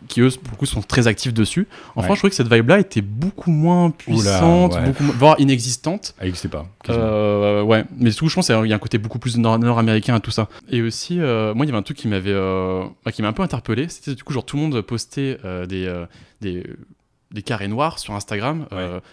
qui 0.07 0.21
eux, 0.21 0.29
pour 0.29 0.51
le 0.51 0.57
coup, 0.57 0.65
sont 0.67 0.81
très 0.83 1.07
actifs 1.07 1.33
dessus. 1.33 1.67
En 1.95 2.01
Ouais. 2.01 2.05
France, 2.05 2.17
je 2.17 2.19
trouvais 2.19 2.29
que 2.29 2.35
cette 2.35 2.53
vibe-là 2.53 2.77
était 2.81 3.01
beaucoup 3.01 3.49
moins 3.49 3.89
puissante, 3.89 4.75
ouais. 4.75 4.83
beaucoup 4.85 5.05
voire 5.05 5.39
inexistante. 5.39 6.13
Elle 6.19 6.25
n'existait 6.27 6.49
pas. 6.49 6.67
Euh, 6.89 7.63
ouais, 7.63 7.83
mais 7.97 8.11
tout, 8.11 8.29
je 8.29 8.35
pense 8.35 8.45
qu'il 8.45 8.65
y 8.67 8.73
a 8.73 8.75
un 8.75 8.79
côté 8.79 8.99
beaucoup 8.99 9.17
plus 9.17 9.37
nord- 9.37 9.57
nord-américain 9.57 10.13
à 10.13 10.19
tout 10.19 10.29
ça. 10.31 10.49
Et 10.69 10.83
aussi, 10.83 11.19
euh, 11.19 11.55
moi, 11.55 11.65
il 11.65 11.69
y 11.69 11.71
avait 11.71 11.79
un 11.79 11.83
truc 11.83 11.97
qui 11.97 12.07
m'avait, 12.07 12.31
euh, 12.43 12.85
bah, 13.05 13.11
qui 13.11 13.21
m'a 13.21 13.29
un 13.29 13.33
peu 13.33 13.43
interpellé. 13.43 13.87
C'était 13.89 14.15
du 14.15 14.23
coup, 14.23 14.33
genre, 14.33 14.45
tout 14.45 14.57
le 14.57 14.63
monde 14.63 14.81
postait 14.81 15.37
euh, 15.45 15.65
des, 15.65 15.85
euh, 15.87 16.05
des, 16.41 16.63
des 17.31 17.41
carrés 17.41 17.67
noirs 17.67 17.97
sur 17.99 18.13
Instagram 18.13 18.67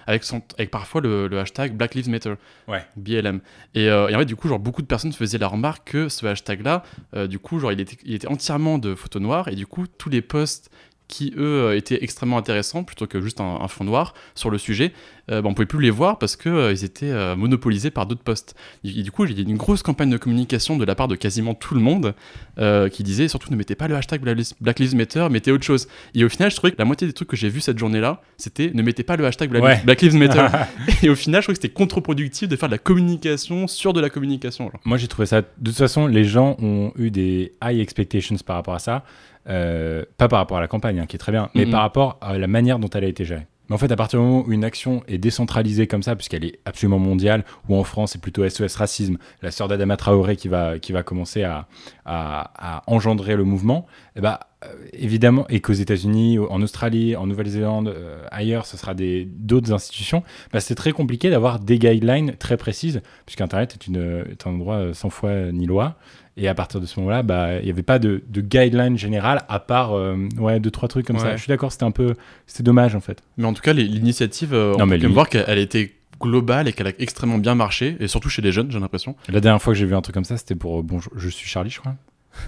avec, 0.06 0.24
son, 0.24 0.42
avec 0.58 0.70
parfois 0.70 1.00
le, 1.00 1.26
le 1.26 1.38
hashtag 1.38 1.74
Black 1.74 1.94
Lives 1.94 2.10
Matter, 2.10 2.34
Ouais. 2.68 2.84
BLM. 2.96 3.40
Et, 3.74 3.84
et 3.86 3.92
en 4.14 4.18
fait, 4.18 4.24
du 4.26 4.36
coup, 4.36 4.48
genre, 4.48 4.58
beaucoup 4.58 4.82
de 4.82 4.86
personnes 4.86 5.12
faisaient 5.12 5.38
la 5.38 5.48
remarque 5.48 5.90
que 5.92 6.08
ce 6.08 6.26
hashtag-là, 6.26 6.82
euh, 7.14 7.26
du 7.26 7.38
coup, 7.38 7.58
genre, 7.58 7.72
il 7.72 7.80
était, 7.80 7.96
il 8.04 8.14
était 8.14 8.28
entièrement 8.28 8.76
de 8.78 8.94
photos 8.94 9.22
noires 9.22 9.48
et 9.48 9.54
du 9.54 9.66
coup, 9.66 9.86
tous 9.86 10.10
les 10.10 10.20
posts 10.20 10.70
qui 11.08 11.34
eux 11.36 11.74
étaient 11.74 12.04
extrêmement 12.04 12.38
intéressants 12.38 12.84
plutôt 12.84 13.08
que 13.08 13.20
juste 13.20 13.40
un, 13.40 13.58
un 13.60 13.66
fond 13.66 13.82
noir 13.82 14.14
sur 14.36 14.48
le 14.48 14.58
sujet, 14.58 14.92
euh, 15.30 15.42
bah, 15.42 15.48
on 15.48 15.54
pouvait 15.54 15.66
plus 15.66 15.80
les 15.80 15.90
voir 15.90 16.18
parce 16.18 16.36
que 16.36 16.48
euh, 16.48 16.74
étaient 16.74 17.10
euh, 17.10 17.36
monopolisés 17.36 17.90
par 17.90 18.06
d'autres 18.06 18.22
posts. 18.22 18.54
Et, 18.84 18.88
et 19.00 19.02
du 19.02 19.10
coup, 19.10 19.24
il 19.24 19.32
y 19.32 19.38
a 19.38 19.42
eu 19.42 19.48
une 19.48 19.56
grosse 19.56 19.82
campagne 19.82 20.10
de 20.10 20.16
communication 20.16 20.76
de 20.76 20.84
la 20.84 20.94
part 20.94 21.08
de 21.08 21.14
quasiment 21.16 21.54
tout 21.54 21.74
le 21.74 21.80
monde 21.80 22.14
euh, 22.58 22.88
qui 22.88 23.02
disait 23.02 23.28
surtout 23.28 23.50
ne 23.50 23.56
mettez 23.56 23.74
pas 23.74 23.88
le 23.88 23.94
hashtag 23.96 24.20
Black 24.60 24.78
Lives- 24.78 24.94
Matter, 24.96 25.28
mettez 25.30 25.52
autre 25.52 25.64
chose. 25.64 25.88
Et 26.14 26.24
au 26.24 26.28
final, 26.28 26.50
je 26.50 26.56
trouvais 26.56 26.72
que 26.72 26.78
la 26.78 26.84
moitié 26.84 27.06
des 27.06 27.12
trucs 27.12 27.28
que 27.28 27.36
j'ai 27.36 27.48
vus 27.48 27.60
cette 27.60 27.78
journée-là, 27.78 28.20
c'était 28.36 28.70
ne 28.74 28.82
mettez 28.82 29.02
pas 29.02 29.16
le 29.16 29.24
hashtag 29.26 29.50
Black, 29.50 29.62
Ouais. 29.62 29.80
Black 29.84 30.02
Lives 30.02 30.16
Matter. 30.16 30.46
et 31.02 31.08
au 31.08 31.14
final, 31.14 31.40
je 31.42 31.46
trouvais 31.46 31.56
que 31.56 31.62
c'était 31.62 31.72
contre-productif 31.74 32.48
de 32.48 32.56
faire 32.56 32.68
de 32.68 32.74
la 32.74 32.78
communication 32.78 33.66
sur 33.66 33.92
de 33.92 34.00
la 34.00 34.10
communication. 34.10 34.64
genre. 34.70 34.80
Moi, 34.84 34.96
j'ai 34.96 35.08
trouvé 35.08 35.26
ça. 35.26 35.40
De 35.42 35.46
toute 35.64 35.76
façon, 35.76 36.06
les 36.06 36.24
gens 36.24 36.56
ont 36.60 36.92
eu 36.96 37.10
des 37.10 37.52
high 37.62 37.80
expectations 37.80 38.36
par 38.44 38.56
rapport 38.56 38.74
à 38.74 38.78
ça. 38.78 39.04
Euh, 39.48 40.04
pas 40.18 40.28
par 40.28 40.38
rapport 40.38 40.58
à 40.58 40.60
la 40.60 40.68
campagne, 40.68 41.00
hein, 41.00 41.06
qui 41.06 41.16
est 41.16 41.18
très 41.18 41.32
bien, 41.32 41.48
mais 41.54 41.64
par 41.66 41.80
rapport 41.80 42.18
à 42.20 42.36
la 42.36 42.46
manière 42.46 42.78
dont 42.78 42.90
elle 42.90 43.04
a 43.04 43.08
été 43.08 43.24
gérée. 43.24 43.46
Mais 43.70 43.76
en 43.76 43.78
fait, 43.78 43.92
à 43.92 43.96
partir 43.96 44.18
du 44.18 44.26
moment 44.26 44.44
où 44.44 44.52
une 44.52 44.64
action 44.64 45.04
est 45.06 45.18
décentralisée 45.18 45.86
comme 45.86 46.02
ça, 46.02 46.16
puisqu'elle 46.16 46.44
est 46.44 46.58
absolument 46.64 46.98
mondiale, 46.98 47.44
ou 47.68 47.76
en 47.76 47.84
France, 47.84 48.12
c'est 48.12 48.20
plutôt 48.20 48.46
SOS 48.46 48.74
Racisme, 48.74 49.16
la 49.42 49.52
sœur 49.52 49.68
d'Adama 49.68 49.96
Traoré 49.96 50.34
qui 50.34 50.48
va, 50.48 50.80
qui 50.80 50.90
va 50.90 51.04
commencer 51.04 51.44
à, 51.44 51.68
à, 52.04 52.82
engendrer 52.88 53.36
le 53.36 53.44
mouvement, 53.44 53.86
eh 54.16 54.20
ben, 54.20 54.38
euh, 54.64 54.68
évidemment, 54.92 55.46
et 55.48 55.60
qu'aux 55.60 55.72
États-Unis, 55.72 56.38
en 56.38 56.60
Australie, 56.62 57.14
en 57.14 57.28
Nouvelle-Zélande, 57.28 57.88
euh, 57.88 58.24
ailleurs, 58.32 58.66
ce 58.66 58.76
sera 58.76 58.94
d'autres 58.94 59.72
institutions, 59.72 60.24
bah, 60.52 60.58
c'est 60.58 60.74
très 60.74 60.90
compliqué 60.90 61.30
d'avoir 61.30 61.60
des 61.60 61.78
guidelines 61.78 62.34
très 62.36 62.56
précises, 62.56 63.00
puisqu'Internet 63.24 63.78
est, 63.88 63.96
est 64.32 64.46
un 64.46 64.50
endroit 64.50 64.76
euh, 64.76 64.94
sans 64.94 65.10
foi 65.10 65.52
ni 65.52 65.66
loi. 65.66 65.96
Et 66.36 66.48
à 66.48 66.54
partir 66.54 66.80
de 66.80 66.86
ce 66.86 66.98
moment-là, 67.00 67.22
bah, 67.22 67.58
il 67.58 67.64
n'y 67.64 67.70
avait 67.70 67.82
pas 67.82 67.98
de, 67.98 68.22
de 68.28 68.40
guideline 68.40 68.96
générale, 68.96 69.42
à 69.48 69.58
part 69.60 69.92
euh, 69.94 70.16
ouais, 70.38 70.58
deux, 70.60 70.70
trois 70.70 70.88
trucs 70.88 71.06
comme 71.06 71.18
ça. 71.18 71.36
Je 71.36 71.42
suis 71.42 71.48
d'accord, 71.48 71.70
c'était 71.72 71.84
un 71.84 71.90
peu. 71.90 72.14
C'était 72.46 72.62
dommage, 72.62 72.94
en 72.94 73.00
fait. 73.00 73.22
Mais 73.36 73.44
en 73.46 73.52
tout 73.52 73.62
cas, 73.62 73.72
l'initiative, 73.72 74.54
euh, 74.54 74.74
on 74.78 74.88
peut 74.88 74.96
lui- 74.96 75.06
voir 75.12 75.28
qu'elle 75.28 75.44
elle 75.48 75.58
était 75.58 75.92
globale 76.20 76.68
et 76.68 76.72
qu'elle 76.72 76.86
a 76.86 76.92
extrêmement 76.98 77.38
bien 77.38 77.54
marché, 77.54 77.96
et 78.00 78.06
surtout 78.08 78.28
chez 78.28 78.42
les 78.42 78.52
jeunes, 78.52 78.70
j'ai 78.70 78.78
l'impression. 78.78 79.16
La 79.28 79.40
dernière 79.40 79.60
fois 79.60 79.72
que 79.72 79.78
j'ai 79.78 79.86
vu 79.86 79.94
un 79.94 80.02
truc 80.02 80.14
comme 80.14 80.24
ça, 80.24 80.36
c'était 80.36 80.54
pour 80.54 80.78
euh, 80.78 80.82
Bonjour, 80.82 81.12
je 81.16 81.28
suis 81.28 81.48
Charlie, 81.48 81.70
je 81.70 81.80
crois. 81.80 81.94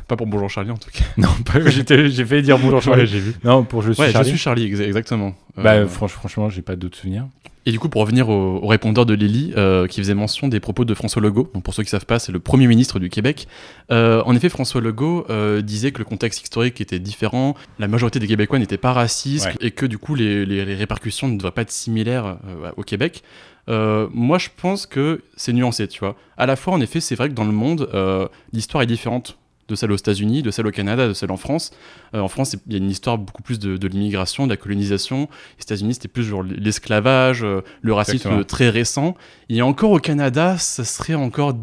Pas 0.07 0.15
pour 0.17 0.27
Bonjour 0.29 0.49
Charlie 0.49 0.71
en 0.71 0.77
tout 0.77 0.91
cas. 0.91 1.05
Non, 1.19 1.29
j'ai 1.67 2.25
failli 2.25 2.43
dire 2.43 2.57
Bonjour 2.59 2.81
Charlie. 2.81 3.07
j'ai 3.07 3.19
vu. 3.19 3.35
Non, 3.45 3.65
pour 3.65 3.83
Je 3.83 3.93
suis 3.93 4.01
Ouais, 4.01 4.13
Charlie. 4.13 4.29
je 4.31 4.35
suis 4.37 4.43
Charlie, 4.43 4.73
exa- 4.73 4.85
exactement. 4.87 5.35
Bah, 5.57 5.73
Euh, 5.75 5.87
franch- 5.89 6.11
franchement, 6.13 6.49
j'ai 6.49 6.63
pas 6.63 6.77
d'autres 6.77 6.97
souvenirs. 6.97 7.27
Et 7.65 7.71
du 7.71 7.79
coup, 7.79 7.89
pour 7.89 8.01
revenir 8.01 8.29
au, 8.29 8.57
au 8.63 8.67
répondeur 8.67 9.07
de 9.07 9.15
Lily, 9.15 9.53
euh, 9.57 9.87
qui 9.87 10.01
faisait 10.01 10.15
mention 10.15 10.49
des 10.49 10.59
propos 10.59 10.85
de 10.85 10.95
François 10.95 11.23
Legault, 11.23 11.49
donc 11.55 11.63
pour 11.63 11.75
ceux 11.75 11.85
qui 11.85 11.91
savent 11.91 12.07
pas, 12.07 12.19
c'est 12.19 12.33
le 12.33 12.41
Premier 12.41 12.67
ministre 12.67 12.99
du 12.99 13.09
Québec. 13.09 13.47
Euh, 13.93 14.21
en 14.27 14.35
effet, 14.35 14.49
François 14.49 14.81
Legault 14.81 15.25
euh, 15.31 15.63
disait 15.63 15.93
que 15.93 15.99
le 15.99 16.05
contexte 16.05 16.43
historique 16.43 16.81
était 16.81 16.99
différent, 16.99 17.55
la 17.79 17.87
majorité 17.87 18.19
des 18.19 18.27
Québécois 18.27 18.59
n'étaient 18.59 18.79
pas 18.79 18.93
racistes, 18.93 19.47
Ouais. 19.47 19.55
et 19.61 19.71
que 19.71 19.87
du 19.87 19.97
coup, 19.99 20.15
les, 20.17 20.45
les- 20.45 20.65
les 20.65 20.75
répercussions 20.75 21.29
ne 21.29 21.37
devraient 21.37 21.53
pas 21.53 21.63
être 21.63 21.71
similaires 21.71 22.39
euh, 22.49 22.71
au 22.77 22.83
Québec. 22.83 23.23
Euh, 23.69 24.09
moi, 24.13 24.39
je 24.39 24.49
pense 24.61 24.87
que 24.87 25.23
c'est 25.37 25.53
nuancé, 25.53 25.87
tu 25.87 26.01
vois. 26.01 26.17
À 26.37 26.47
la 26.47 26.57
fois, 26.57 26.73
en 26.75 26.81
effet, 26.81 26.99
c'est 27.01 27.15
vrai 27.15 27.29
que 27.29 27.35
dans 27.35 27.45
le 27.45 27.53
monde, 27.53 27.89
euh, 27.95 28.27
l'histoire 28.53 28.83
est 28.83 28.87
différente 28.89 29.39
de 29.73 29.77
celle 29.77 29.91
aux 29.93 29.97
États-Unis, 29.97 30.43
de 30.43 30.51
celle 30.51 30.67
au 30.67 30.71
Canada, 30.71 31.09
de 31.09 31.13
celle 31.15 31.31
en 31.33 31.37
France. 31.37 31.73
Euh, 32.15 32.21
en 32.21 32.29
France, 32.29 32.55
il 32.67 32.73
y 32.73 32.77
a 32.77 32.79
une 32.79 32.91
histoire 32.91 33.19
beaucoup 33.19 33.43
plus 33.43 33.59
de, 33.59 33.77
de 33.77 33.89
l'immigration, 33.89 34.45
de 34.47 34.51
la 34.53 34.57
colonisation. 34.57 35.29
Les 35.59 35.63
États-Unis, 35.63 35.95
c'était 35.95 36.09
plus 36.09 36.23
genre 36.25 36.43
l'esclavage, 36.45 37.43
euh, 37.43 37.63
le 37.83 37.93
racisme 37.93 38.17
Exactement. 38.29 38.45
très 38.45 38.69
récent. 38.69 39.17
Et 39.49 39.63
encore 39.63 39.91
au 39.91 39.99
Canada, 39.99 40.57
ça 40.59 40.85
serait 40.85 41.15
encore 41.15 41.55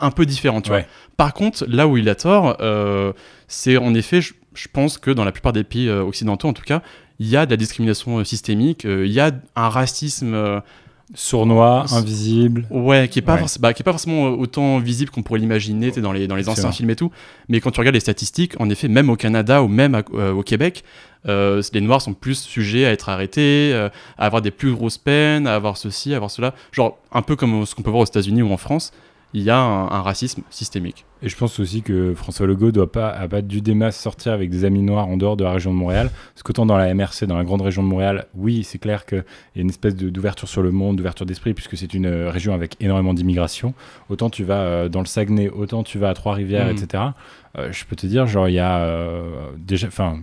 un 0.00 0.10
peu 0.10 0.26
différent, 0.26 0.60
tu 0.60 0.70
Ouais. 0.70 0.80
vois. 0.80 0.88
Par 1.16 1.34
contre, 1.34 1.64
là 1.68 1.86
où 1.86 1.96
il 1.96 2.08
a 2.08 2.14
tort, 2.14 2.56
euh, 2.60 3.12
c'est 3.48 3.76
en 3.76 3.94
effet, 3.94 4.20
je, 4.20 4.32
je 4.54 4.66
pense 4.72 4.98
que 4.98 5.10
dans 5.10 5.24
la 5.24 5.32
plupart 5.32 5.52
des 5.52 5.64
pays 5.64 5.90
occidentaux, 5.90 6.48
en 6.48 6.52
tout 6.54 6.62
cas, 6.64 6.82
il 7.18 7.28
y 7.28 7.36
a 7.36 7.44
de 7.44 7.50
la 7.50 7.58
discrimination 7.58 8.24
systémique, 8.24 8.84
il 8.84 9.12
y 9.12 9.20
a 9.20 9.30
un 9.54 9.68
racisme 9.68 10.62
Sournois, 11.14 11.86
invisible. 11.92 12.66
Ouais, 12.70 13.08
qui 13.08 13.18
est 13.18 13.22
pas, 13.22 13.36
Ouais. 13.36 13.44
bah, 13.58 13.72
qui 13.74 13.82
est 13.82 13.84
pas 13.84 13.90
forcément 13.92 14.26
autant 14.30 14.78
visible 14.78 15.10
qu'on 15.10 15.22
pourrait 15.22 15.40
l'imaginer 15.40 15.90
dans 15.90 16.12
les, 16.12 16.26
dans 16.26 16.36
les 16.36 16.48
anciens 16.48 16.70
films 16.72 16.90
et 16.90 16.96
tout. 16.96 17.10
Mais 17.48 17.60
quand 17.60 17.70
tu 17.72 17.80
regardes 17.80 17.94
les 17.94 18.00
statistiques, 18.00 18.54
en 18.60 18.70
effet, 18.70 18.88
même 18.88 19.10
au 19.10 19.16
Canada 19.16 19.62
ou 19.62 19.68
même 19.68 19.94
à- 19.94 20.02
euh, 20.14 20.32
au 20.32 20.42
Québec, 20.42 20.84
euh, 21.28 21.60
les 21.72 21.80
Noirs 21.80 22.00
sont 22.00 22.14
plus 22.14 22.38
sujets 22.40 22.86
à 22.86 22.92
être 22.92 23.08
arrêtés, 23.08 23.72
euh, 23.74 23.88
à 24.18 24.26
avoir 24.26 24.40
des 24.40 24.50
plus 24.50 24.72
grosses 24.72 24.98
peines, 24.98 25.46
à 25.46 25.54
avoir 25.54 25.76
ceci, 25.76 26.12
à 26.12 26.16
avoir 26.16 26.30
cela. 26.30 26.54
Genre, 26.72 26.96
un 27.12 27.22
peu 27.22 27.36
comme 27.36 27.66
ce 27.66 27.74
qu'on 27.74 27.82
peut 27.82 27.90
voir 27.90 28.02
aux 28.02 28.06
États-Unis 28.06 28.42
ou 28.42 28.52
en 28.52 28.56
France. 28.56 28.92
Il 29.32 29.42
y 29.42 29.50
a 29.50 29.58
un, 29.58 29.88
un 29.90 30.02
racisme 30.02 30.42
systémique. 30.50 31.04
Et 31.22 31.28
je 31.28 31.36
pense 31.36 31.60
aussi 31.60 31.82
que 31.82 32.14
François 32.14 32.46
Legault 32.46 32.72
doit 32.72 32.90
pas, 32.90 33.10
a 33.10 33.28
pas 33.28 33.42
dû 33.42 33.60
des 33.60 33.74
masses 33.74 33.98
sortir 34.00 34.32
avec 34.32 34.48
des 34.50 34.64
amis 34.64 34.80
noirs 34.82 35.06
en 35.06 35.16
dehors 35.18 35.36
de 35.36 35.44
la 35.44 35.52
région 35.52 35.70
de 35.72 35.76
Montréal. 35.76 36.10
Parce 36.34 36.42
qu'autant 36.42 36.64
dans 36.66 36.78
la 36.78 36.92
MRC, 36.94 37.26
dans 37.26 37.36
la 37.36 37.44
grande 37.44 37.60
région 37.60 37.82
de 37.82 37.88
Montréal, 37.88 38.26
oui, 38.34 38.64
c'est 38.64 38.78
clair 38.78 39.04
qu'il 39.04 39.24
y 39.54 39.58
a 39.58 39.62
une 39.62 39.68
espèce 39.68 39.94
d'ouverture 39.94 40.48
sur 40.48 40.62
le 40.62 40.70
monde, 40.72 40.96
d'ouverture 40.96 41.26
d'esprit, 41.26 41.52
puisque 41.52 41.76
c'est 41.76 41.92
une 41.92 42.06
euh, 42.06 42.30
région 42.30 42.54
avec 42.54 42.76
énormément 42.80 43.12
d'immigration. 43.14 43.74
Autant 44.08 44.30
tu 44.30 44.44
vas 44.44 44.60
euh, 44.62 44.88
dans 44.88 45.00
le 45.00 45.06
Saguenay, 45.06 45.50
autant 45.50 45.82
tu 45.82 45.98
vas 45.98 46.08
à 46.08 46.14
Trois-Rivières, 46.14 46.66
Mhm. 46.66 46.76
etc. 46.76 47.02
Euh, 47.58 47.70
je 47.70 47.84
peux 47.84 47.96
te 47.96 48.06
dire, 48.06 48.26
genre, 48.26 48.48
il 48.48 48.54
y 48.54 48.58
a 48.58 48.78
euh, 48.78 49.50
déjà. 49.58 49.88
Enfin, 49.88 50.20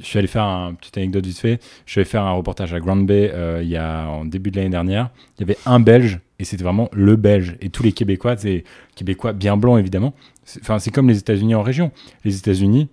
je 0.00 0.04
suis 0.06 0.18
allé 0.18 0.28
faire 0.28 0.44
un 0.44 0.74
petite 0.74 0.96
anecdote 0.96 1.26
vite 1.26 1.38
fait. 1.38 1.60
Je 1.86 1.92
suis 1.92 2.00
allé 2.00 2.08
faire 2.08 2.22
un 2.22 2.32
reportage 2.32 2.72
à 2.74 2.80
Grand 2.80 2.96
Bay 2.96 3.30
euh, 3.34 3.60
il 3.62 3.68
y 3.68 3.76
a 3.76 4.06
en 4.08 4.24
début 4.24 4.50
de 4.50 4.56
l'année 4.56 4.70
dernière. 4.70 5.10
Il 5.38 5.40
y 5.40 5.44
avait 5.44 5.58
un 5.66 5.80
Belge 5.80 6.20
et 6.38 6.44
c'était 6.44 6.62
vraiment 6.64 6.88
le 6.92 7.16
Belge. 7.16 7.56
Et 7.60 7.68
tous 7.70 7.82
les 7.82 7.92
Québécois, 7.92 8.36
c'est 8.36 8.64
Québécois 8.94 9.32
bien 9.32 9.56
blancs 9.56 9.78
évidemment. 9.78 10.14
C'est- 10.44 10.60
Enfin, 10.62 10.78
c'est 10.78 10.90
comme 10.90 11.08
les 11.08 11.18
États-Unis 11.18 11.54
en 11.54 11.62
région. 11.62 11.90
Les 12.24 12.36
États-Unis, 12.38 12.88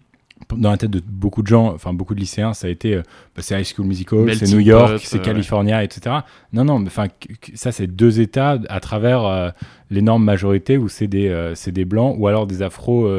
dans 0.57 0.71
la 0.71 0.77
tête 0.77 0.89
de 0.91 1.01
beaucoup 1.05 1.41
de 1.43 1.47
gens, 1.47 1.73
enfin 1.73 1.93
beaucoup 1.93 2.13
de 2.15 2.19
lycéens, 2.19 2.53
ça 2.53 2.67
a 2.67 2.69
été, 2.69 2.95
euh, 2.95 3.01
bah, 3.35 3.41
c'est 3.41 3.59
High 3.59 3.65
School 3.65 3.85
Musical, 3.85 4.25
c'est 4.35 4.51
New 4.53 4.59
York, 4.59 4.99
c'est 5.05 5.17
euh, 5.19 5.21
California, 5.21 5.83
etc. 5.83 6.17
Non, 6.53 6.65
non, 6.65 6.83
enfin, 6.85 7.05
ça 7.53 7.71
c'est 7.71 7.87
deux 7.87 8.19
États 8.19 8.59
à 8.67 8.79
travers 8.81 9.23
euh, 9.25 9.49
l'énorme 9.89 10.23
majorité 10.23 10.77
où 10.77 10.89
c'est 10.89 11.07
des, 11.07 11.51
c'est 11.55 11.71
des 11.71 11.85
blancs 11.85 12.15
ou 12.19 12.27
alors 12.27 12.47
des 12.47 12.61
afros 12.63 13.09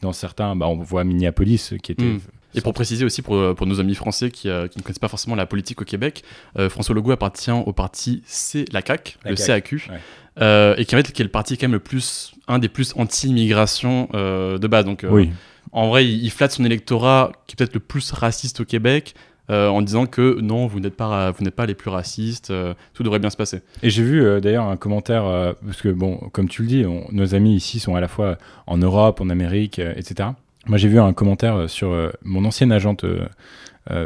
dans 0.00 0.12
certains. 0.12 0.56
Bah, 0.56 0.66
on 0.66 0.76
voit 0.78 1.04
Minneapolis 1.04 1.74
qui 1.82 1.92
était. 1.92 2.04
Mm. 2.04 2.20
Et 2.54 2.60
pour 2.60 2.72
préciser 2.74 3.04
aussi 3.04 3.22
pour, 3.22 3.54
pour 3.54 3.66
nos 3.66 3.80
amis 3.80 3.94
français 3.94 4.30
qui, 4.30 4.48
euh, 4.48 4.68
qui 4.68 4.78
ne 4.78 4.82
connaissent 4.82 4.98
pas 4.98 5.08
forcément 5.08 5.34
la 5.36 5.46
politique 5.46 5.80
au 5.82 5.84
Québec, 5.84 6.22
euh, 6.58 6.68
François 6.68 6.94
Legault 6.94 7.12
appartient 7.12 7.50
au 7.50 7.72
parti 7.72 8.22
C, 8.26 8.64
la 8.72 8.80
CAQ, 8.84 9.16
La 9.24 9.30
le 9.30 9.36
CAQ, 9.36 9.78
CAQ, 9.78 9.90
ouais. 9.92 9.98
euh, 10.42 10.74
et 10.76 10.84
qui, 10.84 10.94
en 10.94 10.98
fait, 10.98 11.12
qui 11.12 11.22
est 11.22 11.24
le 11.24 11.30
parti 11.30 11.56
quand 11.58 11.64
même 11.66 11.72
le 11.72 11.78
plus, 11.80 12.32
un 12.48 12.58
des 12.58 12.68
plus 12.68 12.92
anti-immigration 12.96 14.08
euh, 14.14 14.58
de 14.58 14.66
base. 14.66 14.84
Donc, 14.84 15.04
euh, 15.04 15.08
Oui. 15.10 15.30
en 15.72 15.88
vrai, 15.88 16.06
il, 16.06 16.22
il 16.24 16.30
flatte 16.30 16.52
son 16.52 16.64
électorat 16.64 17.32
qui 17.46 17.54
est 17.54 17.56
peut-être 17.56 17.74
le 17.74 17.80
plus 17.80 18.12
raciste 18.12 18.60
au 18.60 18.64
Québec. 18.64 19.14
euh, 19.50 19.68
en 19.68 19.82
disant 19.82 20.06
que 20.06 20.40
non, 20.40 20.66
vous 20.66 20.80
n'êtes 20.80 20.96
pas, 20.96 21.30
vous 21.32 21.44
n'êtes 21.44 21.54
pas 21.54 21.66
les 21.66 21.74
plus 21.74 21.90
racistes, 21.90 22.50
euh, 22.50 22.72
tout 22.94 23.02
devrait 23.02 23.18
bien 23.18 23.28
se 23.28 23.36
passer. 23.36 23.60
Et 23.82 23.90
j'ai 23.90 24.02
vu 24.02 24.24
euh, 24.24 24.40
d'ailleurs 24.40 24.64
un 24.64 24.78
commentaire, 24.78 25.26
euh, 25.26 25.52
parce 25.66 25.82
que 25.82 25.90
bon, 25.90 26.16
comme 26.32 26.48
tu 26.48 26.62
le 26.62 26.68
dis, 26.68 26.86
on- 26.86 27.06
nos 27.12 27.34
amis 27.34 27.54
ici 27.54 27.78
sont 27.78 27.94
à 27.94 28.00
la 28.00 28.08
fois 28.08 28.38
en 28.66 28.78
Europe, 28.78 29.20
en 29.20 29.28
Amérique, 29.28 29.80
euh, 29.80 29.92
etc. 29.98 30.30
Moi 30.66 30.78
j'ai 30.78 30.88
vu 30.88 30.98
un 30.98 31.12
commentaire 31.12 31.56
euh, 31.56 31.68
sur 31.68 31.92
euh, 31.92 32.10
mon 32.22 32.44
ancienne 32.44 32.72
agente, 32.72 33.04
euh, 33.04 33.26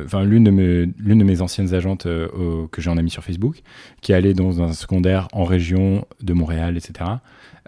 enfin 0.05 0.25
l'une 0.25 0.45
de 0.45 0.51
mes, 0.51 0.87
de 0.87 1.25
mes 1.25 1.41
anciennes 1.41 1.73
agentes 1.73 2.05
que 2.05 2.81
j'ai 2.81 2.91
en 2.91 2.97
ami 2.97 3.11
sur 3.11 3.23
Facebook, 3.23 3.63
qui 4.01 4.13
allée 4.13 4.35
dans 4.35 4.61
un 4.61 4.73
secondaire 4.73 5.29
en 5.33 5.45
région 5.45 6.05
de 6.21 6.33
Montréal, 6.33 6.77
etc. 6.77 7.11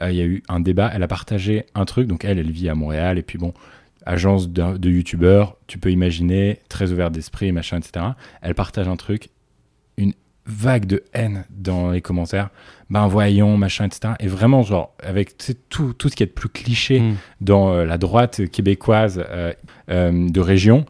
Il 0.02 0.14
y 0.14 0.20
a 0.20 0.25
eu 0.25 0.42
un 0.49 0.59
débat, 0.59 0.90
elle 0.92 1.04
a 1.04 1.09
partagé 1.09 1.66
un 1.75 1.85
truc, 1.85 2.09
donc 2.09 2.25
elle, 2.25 2.38
elle 2.40 2.50
vit 2.50 2.68
à 2.68 2.75
Montréal, 2.75 3.18
et 3.18 3.23
puis 3.23 3.38
bon, 3.38 3.54
agence 4.06 4.49
de, 4.49 4.76
de 4.76 4.90
youtubeurs, 4.90 5.56
tu 5.68 5.78
peux 5.78 5.92
imaginer, 5.92 6.59
très 6.68 6.90
ouvert 6.90 7.12
d'esprit, 7.12 7.52
machin, 7.52 7.78
etc. 7.78 8.06
Elle 8.42 8.56
partage 8.56 8.88
un 8.88 8.97
truc, 8.97 9.28
vague 10.50 10.87
de 10.87 11.02
haine 11.12 11.45
dans 11.50 11.90
les 11.90 12.00
commentaires. 12.00 12.50
Ben 12.90 13.07
voyons, 13.07 13.57
machin, 13.57 13.85
etc. 13.87 14.14
Et 14.21 14.26
vraiment, 14.26 14.62
genre, 14.62 14.92
avec 15.02 15.37
tout, 15.69 15.92
tout 15.92 16.09
ce 16.09 16.16
qui 16.16 16.23
est 16.23 16.26
de 16.26 16.33
plus 16.33 16.49
cliché 16.49 17.00
Mm. 17.00 17.14
dans 17.40 17.73
euh, 17.73 17.85
la 17.85 17.99
droite 17.99 18.47
québécoise 18.50 19.23
euh, 19.30 19.52
euh, 19.90 20.28
de 20.28 20.40
région, 20.40 20.85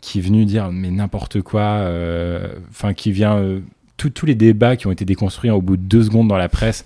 qui 0.00 0.18
est 0.18 0.22
venu 0.22 0.46
dire 0.46 0.70
mais 0.72 0.90
n'importe 0.90 1.42
quoi, 1.42 1.86
enfin, 2.70 2.94
qui 2.94 3.12
vient. 3.12 3.60
tous- 3.98 4.24
les 4.24 4.34
débats 4.34 4.76
qui 4.76 4.86
ont 4.86 4.92
été 4.92 5.04
déconstruits 5.04 5.50
au 5.50 5.60
bout 5.60 5.76
de 5.76 5.82
deux 5.82 6.04
secondes 6.04 6.28
dans 6.28 6.36
la 6.38 6.48
presse, 6.48 6.84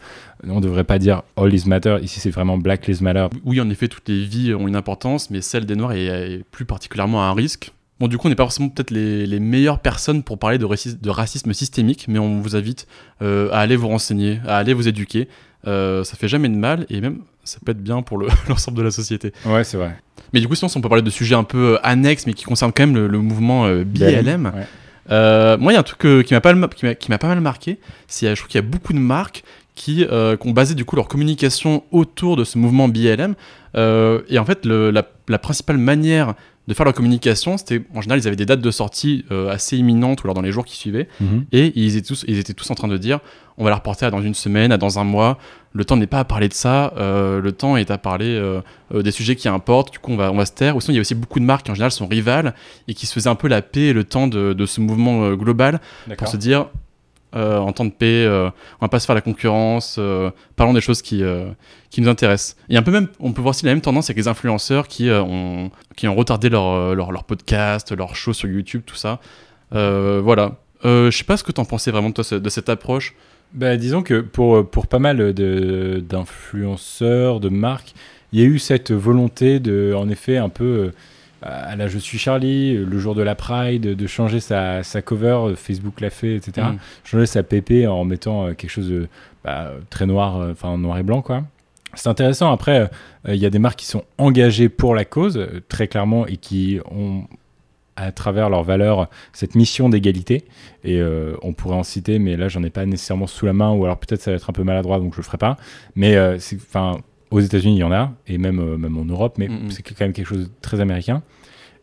on 0.48 0.56
ne 0.56 0.60
devrait 0.60 0.82
pas 0.84 0.98
dire 0.98 1.22
All 1.36 1.48
Lives 1.48 1.68
Matter, 1.68 1.98
ici 2.02 2.18
c'est 2.20 2.30
vraiment 2.30 2.56
Black 2.58 2.86
Lives 2.88 3.02
Matter. 3.02 3.26
Oui, 3.44 3.60
en 3.60 3.68
effet, 3.70 3.86
toutes 3.86 4.08
les 4.08 4.24
vies 4.24 4.52
ont 4.54 4.66
une 4.66 4.74
importance, 4.76 5.30
mais 5.30 5.42
celle 5.42 5.64
des 5.66 5.76
Noirs 5.76 5.92
est, 5.92 6.06
est 6.06 6.44
plus 6.50 6.64
particulièrement 6.64 7.22
un 7.22 7.34
risque. 7.34 7.72
Bon, 8.02 8.08
du 8.08 8.18
coup, 8.18 8.26
on 8.26 8.30
n'est 8.30 8.34
pas 8.36 8.42
forcément 8.42 8.68
peut-être 8.68 8.90
les, 8.90 9.26
les 9.28 9.38
meilleures 9.38 9.78
personnes 9.78 10.24
pour 10.24 10.36
parler 10.36 10.58
de, 10.58 10.64
racisme, 10.64 10.98
de 11.00 11.08
racisme 11.08 11.52
systémique, 11.52 12.06
mais 12.08 12.18
on 12.18 12.40
vous 12.40 12.56
invite 12.56 12.88
euh, 13.22 13.48
à 13.52 13.60
aller 13.60 13.76
vous 13.76 13.86
renseigner, 13.86 14.40
à 14.44 14.56
aller 14.56 14.74
vous 14.74 14.88
éduquer. 14.88 15.28
Euh, 15.68 16.02
ça 16.02 16.16
fait 16.16 16.26
jamais 16.26 16.48
de 16.48 16.56
mal, 16.56 16.84
et 16.90 17.00
même 17.00 17.18
ça 17.44 17.58
peut 17.64 17.70
être 17.70 17.82
bien 17.82 18.02
pour 18.02 18.18
le- 18.18 18.26
l'ensemble 18.48 18.76
de 18.78 18.82
la 18.82 18.90
société. 18.90 19.32
Ouais, 19.46 19.62
c'est 19.62 19.76
vrai. 19.76 19.96
Mais 20.32 20.40
du 20.40 20.48
coup, 20.48 20.56
sinon, 20.56 20.68
si 20.68 20.76
on 20.76 20.80
peut 20.80 20.88
parler 20.88 21.02
de 21.04 21.10
sujets 21.10 21.36
un 21.36 21.44
peu 21.44 21.74
euh, 21.74 21.78
annexes, 21.86 22.26
mais 22.26 22.32
qui 22.34 22.42
concernent 22.44 22.72
quand 22.72 22.82
même 22.82 22.96
le, 22.96 23.06
le 23.06 23.18
mouvement 23.20 23.66
euh, 23.66 23.84
BLM. 23.84 24.46
Ouais. 24.52 24.66
Euh, 25.12 25.56
moi, 25.58 25.70
il 25.70 25.74
y 25.74 25.76
a 25.76 25.80
un 25.80 25.84
truc 25.84 26.26
qui 26.26 26.34
m'a 26.34 26.40
pas, 26.40 26.52
mal- 26.54 26.70
qui 26.70 26.86
m'a- 26.86 26.94
qui 26.96 27.08
m'a 27.10 27.18
pas 27.18 27.28
mal 27.28 27.40
marqué. 27.40 27.78
C'est, 28.08 28.28
je 28.30 28.34
trouve 28.34 28.48
qu'il 28.48 28.60
y 28.60 28.64
a 28.64 28.66
beaucoup 28.66 28.92
de 28.92 28.98
marques 28.98 29.44
qui, 29.74 30.04
euh, 30.10 30.36
qui 30.36 30.48
ont 30.48 30.52
basé 30.52 30.74
du 30.74 30.84
coup 30.84 30.96
leur 30.96 31.08
communication 31.08 31.84
autour 31.92 32.36
de 32.36 32.42
ce 32.44 32.58
mouvement 32.58 32.88
BLM. 32.88 33.34
Euh, 33.76 34.20
et 34.28 34.38
en 34.38 34.44
fait, 34.44 34.66
le- 34.66 34.90
la, 34.90 35.04
la 35.28 35.38
principale 35.38 35.78
manière 35.78 36.34
de 36.68 36.74
faire 36.74 36.84
leur 36.84 36.94
communication, 36.94 37.56
c'était 37.58 37.82
en 37.94 38.00
général, 38.00 38.20
ils 38.20 38.26
avaient 38.26 38.36
des 38.36 38.46
dates 38.46 38.60
de 38.60 38.70
sortie 38.70 39.24
euh, 39.30 39.50
assez 39.50 39.76
imminentes 39.76 40.22
ou 40.22 40.26
alors 40.26 40.34
dans 40.34 40.42
les 40.42 40.52
jours 40.52 40.64
qui 40.64 40.76
suivaient. 40.76 41.08
Mhm. 41.20 41.46
Et 41.52 41.72
ils 41.74 41.96
étaient, 41.96 42.06
tous, 42.06 42.24
ils 42.28 42.38
étaient 42.38 42.54
tous 42.54 42.70
en 42.70 42.74
train 42.74 42.88
de 42.88 42.96
dire 42.96 43.20
on 43.58 43.64
va 43.64 43.70
la 43.70 43.76
reporter 43.76 44.06
à 44.06 44.10
dans 44.10 44.22
une 44.22 44.34
semaine, 44.34 44.72
à 44.72 44.78
dans 44.78 44.98
un 44.98 45.04
mois. 45.04 45.38
Le 45.72 45.84
temps 45.84 45.96
n'est 45.96 46.06
pas 46.06 46.20
à 46.20 46.24
parler 46.24 46.48
de 46.48 46.54
ça, 46.54 46.92
euh, 46.96 47.40
le 47.40 47.52
temps 47.52 47.76
est 47.76 47.90
à 47.90 47.98
parler 47.98 48.26
euh, 48.26 48.60
euh, 48.94 49.02
des 49.02 49.10
sujets 49.10 49.36
qui 49.36 49.48
importent. 49.48 49.92
Du 49.92 49.98
coup, 49.98 50.12
on 50.12 50.16
va, 50.16 50.30
on 50.30 50.36
va 50.36 50.46
se 50.46 50.52
taire. 50.52 50.76
Ou 50.76 50.80
sinon, 50.80 50.92
il 50.92 50.96
y 50.96 50.98
a 50.98 51.00
aussi 51.00 51.14
beaucoup 51.14 51.40
de 51.40 51.44
marques 51.44 51.66
qui 51.66 51.70
en 51.70 51.74
général 51.74 51.92
sont 51.92 52.06
rivales 52.06 52.54
et 52.88 52.94
qui 52.94 53.06
se 53.06 53.12
faisaient 53.12 53.30
un 53.30 53.34
peu 53.34 53.48
la 53.48 53.62
paix 53.62 53.86
et 53.86 53.92
le 53.92 54.04
temps 54.04 54.26
de, 54.26 54.52
de 54.52 54.66
ce 54.66 54.80
mouvement 54.80 55.24
euh, 55.24 55.34
global 55.34 55.80
pour 56.18 56.28
se 56.28 56.36
dire 56.36 56.66
en 57.34 57.72
temps 57.72 57.84
de 57.84 57.90
paix, 57.90 58.24
euh, 58.26 58.48
on 58.80 58.84
va 58.84 58.88
pas 58.88 59.00
se 59.00 59.06
faire 59.06 59.14
la 59.14 59.20
concurrence, 59.20 59.96
euh, 59.98 60.30
parlons 60.56 60.72
des 60.74 60.80
choses 60.80 61.02
qui, 61.02 61.22
euh, 61.22 61.46
qui 61.90 62.00
nous 62.00 62.08
intéressent. 62.08 62.56
Et 62.68 62.76
un 62.76 62.82
peu 62.82 62.90
même, 62.90 63.08
on 63.20 63.32
peut 63.32 63.40
voir 63.40 63.50
aussi 63.50 63.64
la 63.64 63.72
même 63.72 63.80
tendance 63.80 64.06
avec 64.10 64.18
les 64.18 64.28
influenceurs 64.28 64.88
qui, 64.88 65.08
euh, 65.08 65.22
ont, 65.22 65.70
qui 65.96 66.08
ont 66.08 66.14
retardé 66.14 66.48
leur, 66.48 66.66
euh, 66.66 66.94
leur, 66.94 67.12
leur 67.12 67.24
podcast, 67.24 67.92
leur 67.96 68.14
show 68.16 68.32
sur 68.32 68.48
YouTube, 68.48 68.82
tout 68.84 68.96
ça. 68.96 69.20
Euh, 69.74 70.20
voilà. 70.22 70.56
Euh, 70.84 71.10
je 71.10 71.16
sais 71.18 71.24
pas 71.24 71.36
ce 71.36 71.44
que 71.44 71.52
t'en 71.52 71.64
pensais 71.64 71.90
vraiment 71.90 72.10
de, 72.10 72.38
de 72.38 72.48
cette 72.50 72.68
approche. 72.68 73.14
Bah, 73.54 73.76
disons 73.76 74.02
que 74.02 74.20
pour, 74.20 74.68
pour 74.68 74.86
pas 74.86 74.98
mal 74.98 75.32
de- 75.34 76.02
d'influenceurs, 76.06 77.40
de, 77.40 77.48
marques, 77.48 77.94
il 78.32 78.40
y 78.40 78.42
a 78.42 78.46
eu 78.46 78.58
cette 78.58 78.92
volonté 78.92 79.60
de, 79.60 79.94
en 79.96 80.08
effet, 80.08 80.38
un 80.38 80.48
peu 80.48 80.64
euh, 80.64 80.92
à 81.42 81.76
la 81.76 81.88
Je 81.88 81.98
suis 81.98 82.18
Charlie, 82.18 82.76
euh, 82.76 82.84
le 82.84 82.98
jour 82.98 83.14
de 83.14 83.22
la 83.22 83.34
Pride, 83.34 83.82
de 83.82 84.06
changer 84.06 84.40
sa, 84.40 84.82
sa 84.82 85.02
cover, 85.02 85.38
euh, 85.50 85.56
Facebook 85.56 86.00
l'a 86.00 86.10
fait, 86.10 86.36
etc. 86.36 86.68
Mm. 86.72 86.78
Changer 87.04 87.26
sa 87.26 87.42
PP 87.42 87.86
en 87.86 88.04
mettant 88.04 88.46
euh, 88.46 88.52
quelque 88.54 88.70
chose 88.70 88.88
de 88.88 89.08
bah, 89.44 89.72
très 89.90 90.06
noir, 90.06 90.40
euh, 90.40 90.52
enfin 90.52 90.76
noir 90.78 90.98
et 90.98 91.02
blanc, 91.02 91.22
quoi. 91.22 91.42
C'est 91.94 92.08
intéressant. 92.08 92.50
Après, 92.52 92.90
euh, 93.28 93.34
il 93.34 93.40
y 93.40 93.46
a 93.46 93.50
des 93.50 93.58
marques 93.58 93.80
qui 93.80 93.86
sont 93.86 94.04
engagées 94.18 94.68
pour 94.68 94.94
la 94.94 95.04
cause, 95.04 95.36
euh, 95.36 95.62
très 95.68 95.88
clairement, 95.88 96.26
et 96.26 96.36
qui 96.36 96.80
ont 96.90 97.24
à 97.96 98.10
travers 98.10 98.48
leurs 98.48 98.62
valeurs 98.62 99.08
cette 99.34 99.54
mission 99.54 99.90
d'égalité 99.90 100.44
et 100.82 100.98
euh, 100.98 101.36
on 101.42 101.52
pourrait 101.52 101.76
en 101.76 101.82
citer 101.82 102.18
mais 102.18 102.38
là 102.38 102.48
j'en 102.48 102.62
ai 102.62 102.70
pas 102.70 102.86
nécessairement 102.86 103.26
sous 103.26 103.44
la 103.44 103.52
main 103.52 103.70
ou 103.72 103.84
alors 103.84 103.98
peut-être 103.98 104.22
ça 104.22 104.30
va 104.30 104.36
être 104.38 104.48
un 104.48 104.54
peu 104.54 104.64
maladroit 104.64 104.98
donc 104.98 105.12
je 105.12 105.18
le 105.18 105.22
ferai 105.22 105.36
pas 105.36 105.58
mais 105.94 106.16
euh, 106.16 106.38
enfin 106.54 106.96
aux 107.32 107.40
États-Unis 107.40 107.76
il 107.76 107.80
y 107.80 107.84
en 107.84 107.92
a 107.92 108.12
et 108.26 108.38
même 108.38 108.58
euh, 108.60 108.76
même 108.76 108.96
en 108.98 109.04
Europe 109.04 109.34
mais 109.38 109.48
c'est 109.70 109.82
quand 109.82 110.00
même 110.00 110.12
quelque 110.12 110.26
chose 110.28 110.44
de 110.46 110.50
très 110.60 110.80
américain 110.80 111.22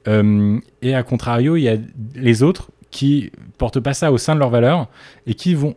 Euh, 0.07 0.57
et 0.81 0.95
à 0.95 1.03
contrario 1.03 1.57
il 1.57 1.63
y 1.63 1.67
a 1.69 1.77
les 2.15 2.41
autres 2.41 2.71
qui 2.89 3.31
portent 3.57 3.81
pas 3.81 3.93
ça 3.93 4.11
au 4.11 4.17
sein 4.17 4.33
de 4.33 4.39
leurs 4.39 4.49
valeurs 4.49 4.87
et 5.27 5.33
qui 5.35 5.53
vont 5.55 5.75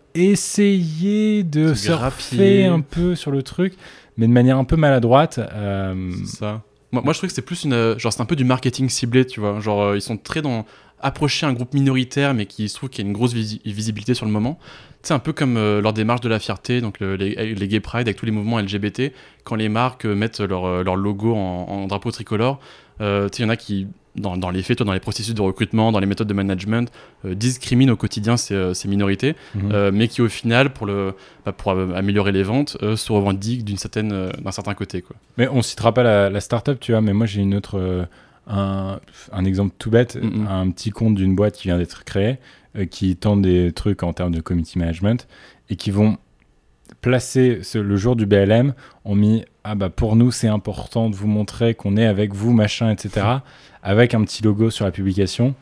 essayer 0.56 1.42
de 1.44 1.74
Se 1.74 1.86
surfer 1.86 2.64
un 2.66 2.80
peu 2.80 3.14
sur 3.14 3.30
le 3.30 3.42
truc 3.42 3.74
mais 4.16 4.26
de 4.26 4.32
manière 4.32 4.58
un 4.58 4.64
peu 4.64 4.76
maladroite 4.76 5.38
euh, 5.38 6.12
ça. 6.26 6.62
Moi, 6.92 7.00
moi, 7.02 7.14
je 7.14 7.18
trouve 7.18 7.30
que 7.30 7.34
c'est 7.34 7.40
plus 7.40 7.64
une. 7.64 7.98
Genre, 7.98 8.12
c'est 8.12 8.20
un 8.20 8.26
peu 8.26 8.36
du 8.36 8.44
marketing 8.44 8.90
ciblé, 8.90 9.24
tu 9.26 9.40
vois. 9.40 9.58
Genre, 9.60 9.94
ils 9.94 10.02
sont 10.02 10.18
très 10.18 10.42
dans. 10.42 10.66
Approcher 11.00 11.46
un 11.46 11.54
groupe 11.54 11.72
minoritaire, 11.72 12.34
mais 12.34 12.44
qui 12.44 12.68
se 12.68 12.74
trouve 12.76 12.90
qu'il 12.90 13.02
y 13.02 13.06
a 13.06 13.08
une 13.08 13.14
grosse 13.14 13.32
visi- 13.32 13.62
visibilité 13.64 14.12
sur 14.12 14.26
le 14.26 14.30
moment. 14.30 14.58
C'est 15.02 15.14
un 15.14 15.18
peu 15.18 15.32
comme 15.32 15.56
euh, 15.56 15.80
lors 15.80 15.92
des 15.92 16.04
marches 16.04 16.20
de 16.20 16.28
la 16.28 16.38
fierté, 16.38 16.80
donc 16.80 17.00
le- 17.00 17.16
les, 17.16 17.54
les 17.54 17.68
Gay 17.68 17.80
Pride 17.80 18.02
avec 18.06 18.16
tous 18.16 18.26
les 18.26 18.32
mouvements 18.32 18.58
LGBT, 18.60 19.12
quand 19.44 19.56
les 19.56 19.68
marques 19.68 20.04
euh, 20.06 20.14
mettent 20.14 20.40
leur, 20.40 20.64
euh, 20.64 20.82
leur 20.84 20.96
logo 20.96 21.34
en, 21.34 21.66
en 21.68 21.86
drapeau 21.86 22.10
tricolore. 22.10 22.60
euh, 23.00 23.28
il 23.36 23.42
y 23.42 23.44
en 23.44 23.48
a 23.48 23.56
qui, 23.56 23.88
dans, 24.14 24.36
dans 24.36 24.50
les 24.50 24.62
faits, 24.62 24.76
toi, 24.76 24.86
dans 24.86 24.92
les 24.92 25.00
processus 25.00 25.34
de 25.34 25.40
recrutement, 25.40 25.90
dans 25.90 25.98
les 25.98 26.06
méthodes 26.06 26.28
de 26.28 26.34
management, 26.34 26.92
euh, 27.24 27.34
discriminent 27.34 27.90
au 27.92 27.96
quotidien 27.96 28.36
ces, 28.36 28.54
euh, 28.54 28.74
ces 28.74 28.86
minorités, 28.86 29.34
Mhm. 29.56 29.70
euh, 29.72 29.90
mais 29.92 30.06
qui, 30.06 30.22
au 30.22 30.28
final, 30.28 30.72
pour, 30.72 30.86
le, 30.86 31.14
bah, 31.44 31.50
pour 31.52 31.72
euh, 31.72 31.92
améliorer 31.96 32.30
les 32.30 32.42
ventes, 32.44 32.76
euh, 32.82 32.94
se 32.94 33.10
revendiquent 33.10 33.64
d'une 33.64 33.78
certaine, 33.78 34.12
euh, 34.12 34.30
d'un 34.40 34.52
certain 34.52 34.74
côté. 34.74 35.02
Quoi. 35.02 35.16
Mais 35.36 35.48
on 35.48 35.62
citera 35.62 35.92
pas 35.92 36.02
la, 36.04 36.30
la 36.30 36.40
startup, 36.40 36.78
tu 36.78 36.92
vois, 36.92 37.00
mais 37.00 37.12
moi 37.12 37.26
j'ai 37.26 37.40
une 37.40 37.54
autre, 37.56 37.76
euh, 37.78 38.04
un, 38.46 39.00
un 39.32 39.44
exemple 39.44 39.74
tout 39.78 39.90
bête, 39.90 40.18
un 40.48 40.70
petit 40.70 40.90
compte 40.90 41.14
d'une 41.14 41.34
boîte 41.34 41.54
qui 41.56 41.68
vient 41.68 41.78
d'être 41.78 42.04
créée, 42.04 42.32
euh, 42.32 42.36
qui 42.90 43.16
tente 43.16 43.42
des 43.42 43.72
trucs 43.72 44.02
en 44.02 44.12
termes 44.12 44.34
de 44.34 44.40
community 44.40 44.78
management 44.78 45.26
et 45.70 45.76
qui 45.76 45.90
vont 45.90 46.16
placer 47.00 47.60
ce- 47.62 47.78
le 47.78 47.96
jour 47.96 48.16
du 48.16 48.26
BLM, 48.26 48.74
ont 49.04 49.14
mis 49.14 49.44
ah 49.64 49.74
bah 49.74 49.88
pour 49.90 50.16
nous 50.16 50.30
c'est 50.30 50.48
important 50.48 51.08
de 51.10 51.14
vous 51.14 51.26
montrer 51.28 51.74
qu'on 51.74 51.96
est 51.96 52.06
avec 52.06 52.34
vous 52.34 52.52
machin 52.52 52.90
etc. 52.90 53.26
avec 53.82 54.14
un 54.14 54.22
petit 54.24 54.42
logo 54.42 54.70
sur 54.70 54.84
la 54.84 54.90
publication. 54.90 55.54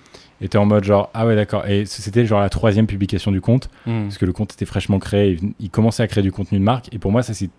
Et 0.42 0.48
t'es 0.48 0.56
en 0.58 0.64
mode 0.66 0.84
genre 0.84 1.10
ah 1.14 1.26
ouais 1.26 1.36
d'accord 1.36 1.66
et 1.66 1.84
c'était 1.84 2.24
genre 2.26 2.40
la 2.40 2.48
troisième 2.48 2.86
publication 2.86 3.30
du 3.30 3.40
compte 3.42 3.68
parce 4.04 4.16
que 4.18 4.24
le 4.24 4.32
compte 4.32 4.52
était 4.54 4.64
fraîchement 4.64 4.98
créé, 4.98 5.32
il, 5.40 5.52
il 5.60 5.70
commençait 5.70 6.02
à 6.02 6.06
créer 6.08 6.22
du 6.22 6.32
contenu 6.32 6.58
de 6.58 6.64
marque, 6.64 6.92
et 6.94 6.98
pour 6.98 7.12
moi, 7.12 7.22
ça 7.22 7.34
c'est 7.34 7.50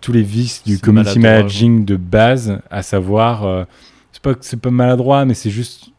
tous 0.00 0.12
les 0.12 0.22
vices 0.22 0.62
du 0.64 0.78
community 0.80 1.18
managing 1.38 1.84
de 1.84 1.96
base, 1.96 2.60
à 2.70 2.82
savoir, 2.82 3.44
euh, 3.44 3.64
c'est 4.12 4.22
pas 4.22 4.34
c'est 4.40 4.60
pas 4.60 4.70
maladroit, 4.70 5.24
mais 5.24 5.34
c'est 5.34 5.50
juste, 5.50 5.90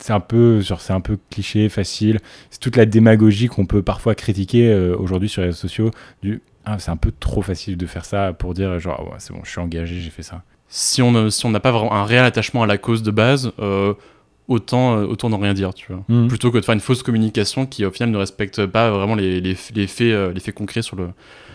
c'est 0.00 0.12
un 0.12 0.20
peu, 0.20 0.60
genre, 0.60 0.80
c'est 0.80 0.92
un 0.92 1.00
peu 1.00 1.18
cliché, 1.30 1.68
facile. 1.68 2.18
C'est 2.50 2.60
toute 2.60 2.76
la 2.76 2.86
démagogie 2.86 3.48
qu'on 3.48 3.66
peut 3.66 3.82
parfois 3.82 4.14
critiquer 4.14 4.68
euh, 4.72 4.96
aujourd'hui 4.96 5.28
sur 5.28 5.42
les 5.42 5.48
réseaux 5.48 5.58
sociaux. 5.58 5.90
Du, 6.22 6.42
ah, 6.64 6.78
c'est 6.78 6.90
un 6.90 6.96
peu 6.96 7.12
trop 7.18 7.42
facile 7.42 7.76
de 7.76 7.86
faire 7.86 8.04
ça 8.04 8.32
pour 8.32 8.54
dire, 8.54 8.78
genre, 8.80 8.96
ah 9.00 9.04
ouais, 9.04 9.16
c'est 9.18 9.32
bon, 9.32 9.40
je 9.44 9.50
suis 9.50 9.60
engagé, 9.60 10.00
j'ai 10.00 10.10
fait 10.10 10.22
ça. 10.22 10.42
Si 10.68 11.02
on 11.02 11.10
ne- 11.12 11.30
si 11.30 11.44
on 11.46 11.50
n'a 11.50 11.60
pas 11.60 11.72
vraiment 11.72 11.92
un 11.92 12.04
réel 12.04 12.24
attachement 12.24 12.62
à 12.62 12.66
la 12.66 12.78
cause 12.78 13.02
de 13.02 13.10
base, 13.10 13.52
euh, 13.58 13.94
autant, 14.48 14.96
euh, 14.98 15.04
autant 15.06 15.28
n'en 15.28 15.38
rien 15.38 15.54
dire, 15.54 15.74
tu 15.74 15.92
vois. 15.92 16.02
Mhm. 16.08 16.28
Plutôt 16.28 16.50
que 16.50 16.58
de 16.58 16.64
faire 16.64 16.74
une 16.74 16.80
fausse 16.80 17.02
communication 17.02 17.66
qui, 17.66 17.84
au 17.84 17.90
final, 17.90 18.10
ne 18.10 18.16
respecte 18.16 18.64
pas 18.66 18.90
vraiment 18.90 19.14
les, 19.14 19.40
les, 19.40 19.56
les 19.74 19.86
faits, 19.86 20.06
euh, 20.12 20.32
les 20.32 20.40
faits 20.40 20.54
concrets 20.54 20.82
sur 20.82 20.96
le, 20.96 21.08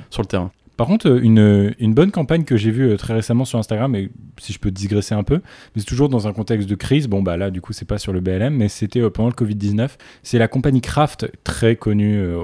sur 0.09 0.21
le 0.21 0.27
terrain. 0.27 0.51
Par 0.77 0.87
contre, 0.87 1.09
euh, 1.09 1.19
une, 1.21 1.73
une 1.79 1.93
bonne 1.93 2.11
campagne 2.11 2.43
que 2.43 2.57
j'ai 2.57 2.71
vue 2.71 2.91
euh, 2.91 2.97
très 2.97 3.13
récemment 3.13 3.45
sur 3.45 3.59
Instagram, 3.59 3.95
et 3.95 4.09
si 4.37 4.53
je 4.53 4.59
peux 4.59 4.71
digresser 4.71 5.15
un 5.15 5.23
peu, 5.23 5.35
mais 5.35 5.81
c'est 5.81 5.85
toujours 5.85 6.09
dans 6.09 6.27
un 6.27 6.33
contexte 6.33 6.69
de 6.69 6.75
crise. 6.75 7.07
Bon, 7.07 7.21
bah 7.21 7.37
là, 7.37 7.51
du 7.51 7.61
coup, 7.61 7.73
c'est 7.73 7.87
pas 7.87 7.97
sur 7.97 8.13
le 8.13 8.19
BLM, 8.19 8.53
mais 8.53 8.67
c'était 8.67 9.01
euh, 9.01 9.09
pendant 9.09 9.29
le 9.29 9.35
Covid-19. 9.35 9.91
C'est 10.23 10.37
la 10.37 10.47
compagnie 10.47 10.81
Kraft, 10.81 11.31
très 11.43 11.75
connue 11.75 12.17
euh, 12.17 12.39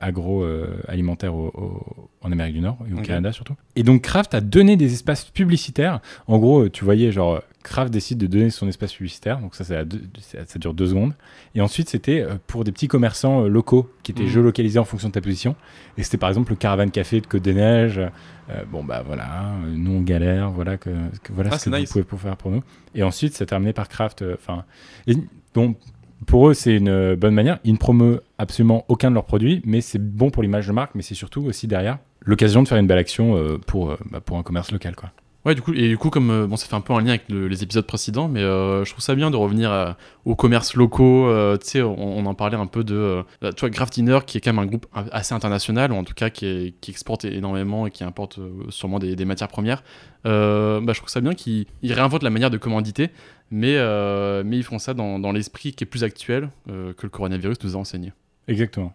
agroalimentaire 0.00 1.34
en 1.34 2.32
Amérique 2.32 2.54
du 2.54 2.60
Nord 2.60 2.78
et 2.90 2.92
au. 2.92 3.02
Canada 3.02 3.30
surtout. 3.30 3.54
Et 3.76 3.82
donc, 3.82 4.02
Kraft 4.02 4.34
a 4.34 4.40
donné 4.40 4.76
des 4.76 4.92
espaces 4.92 5.24
publicitaires. 5.24 6.00
En 6.26 6.38
gros, 6.38 6.68
tu 6.68 6.84
voyais, 6.84 7.12
genre, 7.12 7.40
Kraft 7.66 7.92
décide 7.92 8.18
de 8.18 8.26
donner 8.26 8.50
son 8.50 8.68
espace 8.68 8.92
publicitaire. 8.92 9.38
Donc, 9.40 9.54
ça, 9.54 9.64
ça, 9.64 9.74
ça 10.46 10.58
dure 10.58 10.72
deux 10.74 10.86
secondes. 10.86 11.12
Et 11.54 11.60
ensuite, 11.60 11.88
c'était 11.88 12.20
euh, 12.20 12.34
pour 12.46 12.64
des 12.64 12.72
petits 12.72 12.88
commerçants 12.88 13.44
euh, 13.44 13.48
locaux 13.48 13.90
qui 14.02 14.12
étaient 14.12 14.22
Mhm. 14.22 14.28
géolocalisés 14.28 14.78
en 14.78 14.84
fonction 14.84 15.08
de 15.08 15.12
ta 15.14 15.20
position. 15.20 15.56
Et 15.98 16.02
c'était 16.02 16.16
par 16.16 16.28
exemple 16.28 16.50
le 16.50 16.56
Caravane 16.56 16.90
Café 16.90 17.20
de 17.20 17.26
Côte 17.26 17.42
des 17.42 17.54
Neiges. 17.54 17.98
Euh, 17.98 18.62
bon, 18.70 18.84
bah 18.84 19.02
voilà, 19.04 19.46
euh, 19.64 19.74
nous 19.74 19.90
on 19.92 20.00
galère, 20.02 20.50
voilà, 20.50 20.76
que, 20.76 20.90
que- 21.22 21.32
voilà 21.32 21.50
Ah, 21.52 21.58
ce 21.58 21.68
que 21.68 21.76
nice. 21.76 21.92
vous 21.96 22.04
pouvez 22.04 22.22
faire 22.22 22.36
pour 22.36 22.50
nous. 22.52 22.62
Et 22.94 23.02
ensuite, 23.02 23.34
c'est 23.34 23.46
terminé 23.46 23.72
par 23.72 23.88
Kraft. 23.88 24.22
euh, 24.22 24.36
Enfin, 24.38 24.64
et 25.08 25.14
bon, 25.54 25.74
pour 26.26 26.48
eux, 26.48 26.54
c'est 26.54 26.76
une 26.76 27.14
bonne 27.16 27.34
manière. 27.34 27.58
Ils 27.64 27.72
ne 27.72 27.78
promeuvent 27.78 28.20
absolument 28.38 28.84
aucun 28.88 29.10
de 29.10 29.14
leurs 29.14 29.24
produits, 29.24 29.60
mais 29.64 29.80
c'est 29.80 29.98
bon 29.98 30.30
pour 30.30 30.42
l'image 30.44 30.66
de 30.68 30.72
marque, 30.72 30.94
mais 30.94 31.02
c'est 31.02 31.14
surtout 31.16 31.42
aussi 31.44 31.66
derrière 31.66 31.98
l'occasion 32.20 32.62
de 32.62 32.68
faire 32.68 32.78
une 32.78 32.86
belle 32.86 32.98
action 32.98 33.36
euh, 33.36 33.58
pour, 33.66 33.96
bah, 34.10 34.20
pour 34.20 34.38
un 34.38 34.42
commerce 34.42 34.70
local. 34.70 34.94
Quoi. 34.96 35.10
Ouais, 35.46 35.54
du 35.54 35.62
coup, 35.62 35.72
et 35.74 35.88
du 35.88 35.96
coup, 35.96 36.10
comme 36.10 36.30
euh, 36.30 36.46
bon, 36.48 36.56
ça 36.56 36.66
fait 36.66 36.74
un 36.74 36.80
peu 36.80 36.92
un 36.92 36.98
lien 37.00 37.10
avec 37.10 37.28
le- 37.28 37.46
les 37.46 37.62
épisodes 37.62 37.86
précédents, 37.86 38.26
mais 38.26 38.40
euh, 38.40 38.84
je 38.84 38.90
trouve 38.90 39.00
ça 39.02 39.14
bien 39.14 39.30
de 39.30 39.36
revenir 39.36 39.70
à- 39.70 39.96
aux 40.24 40.34
commerces 40.34 40.74
locaux. 40.74 41.28
euh, 41.28 41.56
tu 41.56 41.68
sais, 41.68 41.82
on, 41.82 42.18
on 42.18 42.26
en 42.26 42.34
parlait 42.34 42.56
un 42.56 42.66
peu 42.66 42.82
de, 42.82 42.96
euh, 42.96 43.22
bah, 43.40 43.52
tu 43.52 43.60
vois, 43.60 43.70
Craft 43.70 43.94
Dinner, 43.94 44.18
qui 44.26 44.38
est 44.38 44.40
quand 44.40 44.52
même 44.52 44.58
un 44.58 44.66
groupe 44.66 44.86
a- 44.92 45.04
assez 45.12 45.34
international, 45.34 45.92
ou 45.92 45.94
en 45.94 46.02
tout 46.02 46.14
cas 46.14 46.30
qui, 46.30 46.46
est- 46.46 46.74
qui 46.80 46.90
exporte 46.90 47.24
énormément 47.24 47.86
et 47.86 47.92
qui 47.92 48.02
importe 48.02 48.40
euh, 48.40 48.50
sûrement 48.70 48.98
des, 48.98 49.14
des 49.14 49.24
matières 49.24 49.46
premières. 49.46 49.84
Euh, 50.26 50.80
bah, 50.80 50.92
je 50.94 50.98
trouve 50.98 51.10
ça 51.10 51.20
bien 51.20 51.32
qu'ils 51.34 51.66
ils 51.80 51.92
réinventent 51.92 52.24
la 52.24 52.30
manière 52.30 52.50
de 52.50 52.58
commanditer, 52.58 53.10
mais, 53.52 53.76
euh, 53.76 54.42
mais 54.44 54.56
ils 54.56 54.64
font 54.64 54.80
ça 54.80 54.94
dans, 54.94 55.20
dans 55.20 55.30
l'esprit 55.30 55.72
qui 55.74 55.84
est 55.84 55.86
plus 55.86 56.02
actuel 56.02 56.50
euh, 56.68 56.92
que 56.92 57.04
le 57.04 57.10
coronavirus 57.10 57.58
nous 57.62 57.76
a 57.76 57.78
enseigné. 57.78 58.12
Exactement. 58.48 58.92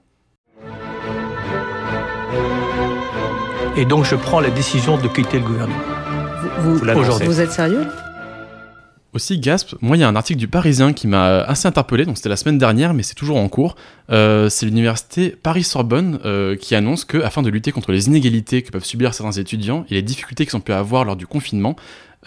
Et 3.78 3.86
donc 3.86 4.04
je 4.04 4.16
prends 4.18 4.42
la 4.42 4.50
décision 4.50 4.98
de 4.98 5.08
quitter 5.08 5.40
le 5.40 5.46
gouvernement. 5.46 6.01
Vous, 6.42 6.78
vous, 6.78 6.86
l'annoncez. 6.86 7.26
vous 7.26 7.40
êtes 7.40 7.52
sérieux 7.52 7.86
Aussi, 9.14 9.40
Gasp, 9.40 9.76
moi, 9.82 9.96
il 9.96 10.00
y 10.00 10.04
a 10.04 10.08
un 10.08 10.16
article 10.16 10.40
du 10.40 10.48
Parisien 10.48 10.94
qui 10.94 11.08
m'a 11.08 11.42
assez 11.42 11.68
interpellé, 11.68 12.06
donc 12.06 12.18
c'était 12.18 12.30
la 12.30 12.36
semaine 12.36 12.58
dernière, 12.58 12.94
mais 12.94 13.04
c'est 13.04 13.16
toujours 13.16 13.38
en 13.38 13.48
cours. 13.48 13.76
Euh, 14.10 14.50
c'est 14.50 14.66
l'université 14.66 15.30
Paris-Sorbonne 15.30 16.20
euh, 16.26 16.56
qui 16.56 16.74
annonce 16.74 17.06
que, 17.06 17.18
afin 17.20 17.42
de 17.42 17.50
lutter 17.50 17.72
contre 17.72 17.92
les 17.92 18.08
inégalités 18.08 18.64
que 18.64 18.72
peuvent 18.72 18.86
subir 18.86 19.14
certains 19.14 19.40
étudiants 19.40 19.86
et 19.90 19.96
les 19.96 20.02
difficultés 20.02 20.46
qu'ils 20.46 20.58
ont 20.58 20.62
pu 20.62 20.74
avoir 20.74 21.06
lors 21.06 21.16
du 21.16 21.28
confinement, 21.28 21.76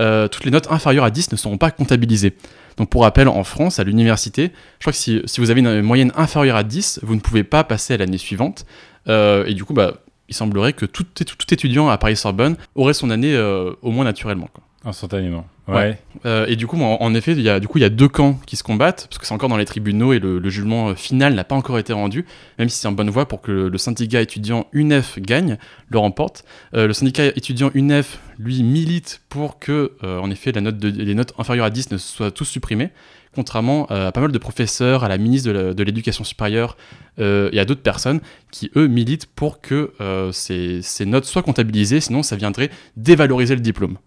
euh, 0.01 0.29
toutes 0.29 0.45
les 0.45 0.51
notes 0.51 0.71
inférieures 0.71 1.05
à 1.05 1.11
10 1.11 1.33
ne 1.33 1.37
seront 1.37 1.59
pas 1.59 1.71
comptabilisées. 1.71 2.35
Donc, 2.77 2.91
pour 2.91 3.03
rappel, 3.03 3.29
en 3.29 3.45
France, 3.45 3.79
à 3.79 3.85
l'université, 3.85 4.53
je 4.79 4.85
crois 4.85 4.93
que 4.93 4.99
si, 4.99 5.23
si 5.27 5.41
vous 5.41 5.51
avez 5.51 5.61
une 5.61 5.83
moyenne 5.83 6.13
inférieure 6.17 6.57
à 6.57 6.65
10, 6.65 7.01
vous 7.03 7.15
ne 7.15 7.21
pouvez 7.21 7.45
pas 7.45 7.65
passer 7.65 7.95
à 7.95 7.97
l'année 7.97 8.19
suivante. 8.19 8.65
Euh, 9.09 9.45
et 9.47 9.55
du 9.55 9.65
coup, 9.65 9.75
bah, 9.75 9.95
il 10.29 10.35
semblerait 10.35 10.73
que 10.73 10.87
tout, 10.87 11.05
étudiant 11.51 11.89
à 11.89 11.99
Paris-Sorbonne 11.99 12.57
aurait 12.75 12.95
son 12.95 13.11
année 13.11 13.35
euh, 13.35 13.73
au 13.83 13.91
moins 13.91 14.05
naturellement. 14.05 14.49
Quoi. 14.53 14.63
Instantanément. 14.87 15.47
Ouais. 15.67 15.75
Ouais. 15.75 15.99
Euh, 16.27 16.45
et 16.47 16.57
du 16.57 16.67
coup, 16.67 16.79
en, 16.81 16.99
en 17.01 17.15
effet, 17.15 17.33
il 17.33 17.41
y 17.41 17.49
a, 17.49 17.59
du 17.59 17.69
coup, 17.69 17.79
il 17.79 17.81
y 17.81 17.87
a 17.87 17.89
deux 17.91 18.09
camps 18.09 18.39
qui 18.45 18.57
se 18.57 18.63
combattent, 18.63 19.07
parce 19.09 19.17
que 19.19 19.27
c'est 19.27 19.33
encore 19.33 19.49
dans 19.49 19.57
les 19.57 19.65
tribunaux 19.65 20.13
et 20.13 20.19
le, 20.19 20.39
le 20.39 20.51
jugement 20.51 20.91
euh, 20.91 20.95
final 20.95 21.33
n'a 21.35 21.45
pas 21.45 21.55
encore 21.55 21.79
été 21.79 21.95
rendu, 21.95 22.27
même 22.59 22.69
si 22.69 22.79
c'est 22.79 22.89
en 22.89 22.93
bonne 22.93 23.09
voie 23.09 23.27
pour 23.27 23.41
que 23.41 23.51
le, 23.51 23.69
le 23.71 23.79
syndicat 23.79 24.21
étudiant 24.21 24.67
UNEF 24.73 25.19
gagne, 25.21 25.57
le 25.89 25.99
remporte. 25.99 26.45
Euh, 26.75 26.87
le 26.87 26.93
syndicat 26.93 27.27
étudiant 27.29 27.71
UNEF, 27.73 28.19
lui, 28.39 28.63
milite 28.63 29.23
pour 29.31 29.59
que, 29.59 29.93
euh, 30.05 30.19
en 30.19 30.31
effet, 30.31 30.53
la 30.53 30.61
note 30.61 30.77
de- 30.79 30.91
les 31.03 31.15
notes 31.15 31.33
inférieures 31.39 31.65
à 31.67 31.71
10 31.71 31.91
ne 31.91 31.97
soient 31.97 32.31
tous 32.31 32.45
supprimées, 32.45 32.91
contrairement 33.35 33.87
euh, 33.91 34.09
à 34.09 34.13
pas 34.13 34.21
mal 34.21 34.33
de 34.33 34.39
professeurs, 34.39 35.05
à 35.05 35.09
la 35.09 35.19
ministre 35.19 35.51
de 35.73 35.83
l'Éducation 35.83 36.25
supérieure 36.25 36.77
euh, 37.19 37.51
et 37.53 37.61
à 37.61 37.65
d'autres 37.65 37.83
personnes 37.83 38.21
qui, 38.51 38.71
eux, 38.77 38.87
militent 38.87 39.27
pour 39.27 39.61
que 39.61 39.93
euh, 40.01 40.33
ces, 40.33 40.81
ces 40.83 41.05
notes 41.07 41.25
soient 41.27 41.43
comptabilisées, 41.43 42.01
sinon 42.01 42.23
ça 42.23 42.37
viendrait 42.37 42.71
dévaloriser 42.97 43.55
le 43.55 43.61
diplôme. 43.61 43.99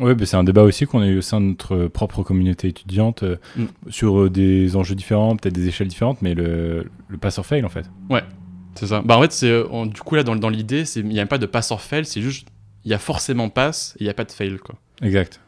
Ouais, 0.00 0.14
bah, 0.14 0.26
c'est 0.26 0.36
un 0.36 0.44
débat 0.44 0.62
aussi 0.62 0.84
qu'on 0.86 1.00
a 1.00 1.06
eu 1.06 1.18
au 1.18 1.22
sein 1.22 1.40
de 1.40 1.46
notre 1.46 1.86
propre 1.88 2.22
communauté 2.22 2.68
étudiante 2.68 3.22
euh, 3.22 3.36
Mm. 3.56 3.64
sur 3.88 4.30
des 4.30 4.76
enjeux 4.76 4.94
différents, 4.94 5.36
peut-être 5.36 5.54
des 5.54 5.68
échelles 5.68 5.88
différentes, 5.88 6.22
mais 6.22 6.34
le, 6.34 6.86
le 7.08 7.16
pass 7.18 7.38
or 7.38 7.46
fail 7.46 7.64
en 7.64 7.68
fait. 7.70 7.86
C'est 8.74 8.86
ça. 8.88 9.00
Bah 9.02 9.16
en 9.16 9.22
fait, 9.22 9.32
c'est 9.32 9.62
du 9.86 10.00
coup 10.02 10.14
là 10.16 10.22
dans, 10.22 10.36
dans 10.36 10.50
l'idée, 10.50 10.84
il 10.96 11.06
n'y 11.06 11.20
a 11.20 11.24
pas 11.26 11.38
de 11.38 11.46
pass 11.46 11.70
or 11.70 11.80
fail, 11.80 12.04
c'est 12.04 12.20
juste 12.20 12.46
il 12.84 12.90
y 12.90 12.94
a 12.94 12.98
forcément 12.98 13.48
pass 13.48 13.94
et 13.98 14.02
il 14.02 14.04
n'y 14.04 14.10
a 14.10 14.14
pas 14.14 14.24
de 14.24 14.32
fail 14.32 14.58
quoi. 14.58 14.74
Exact. 15.00 15.40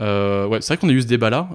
Euh, 0.00 0.46
ouais, 0.46 0.60
c'est 0.60 0.74
vrai 0.74 0.76
qu'on 0.80 0.88
a 0.88 0.92
eu 0.92 1.02
ce 1.02 1.06
débat 1.06 1.30
là. 1.30 1.48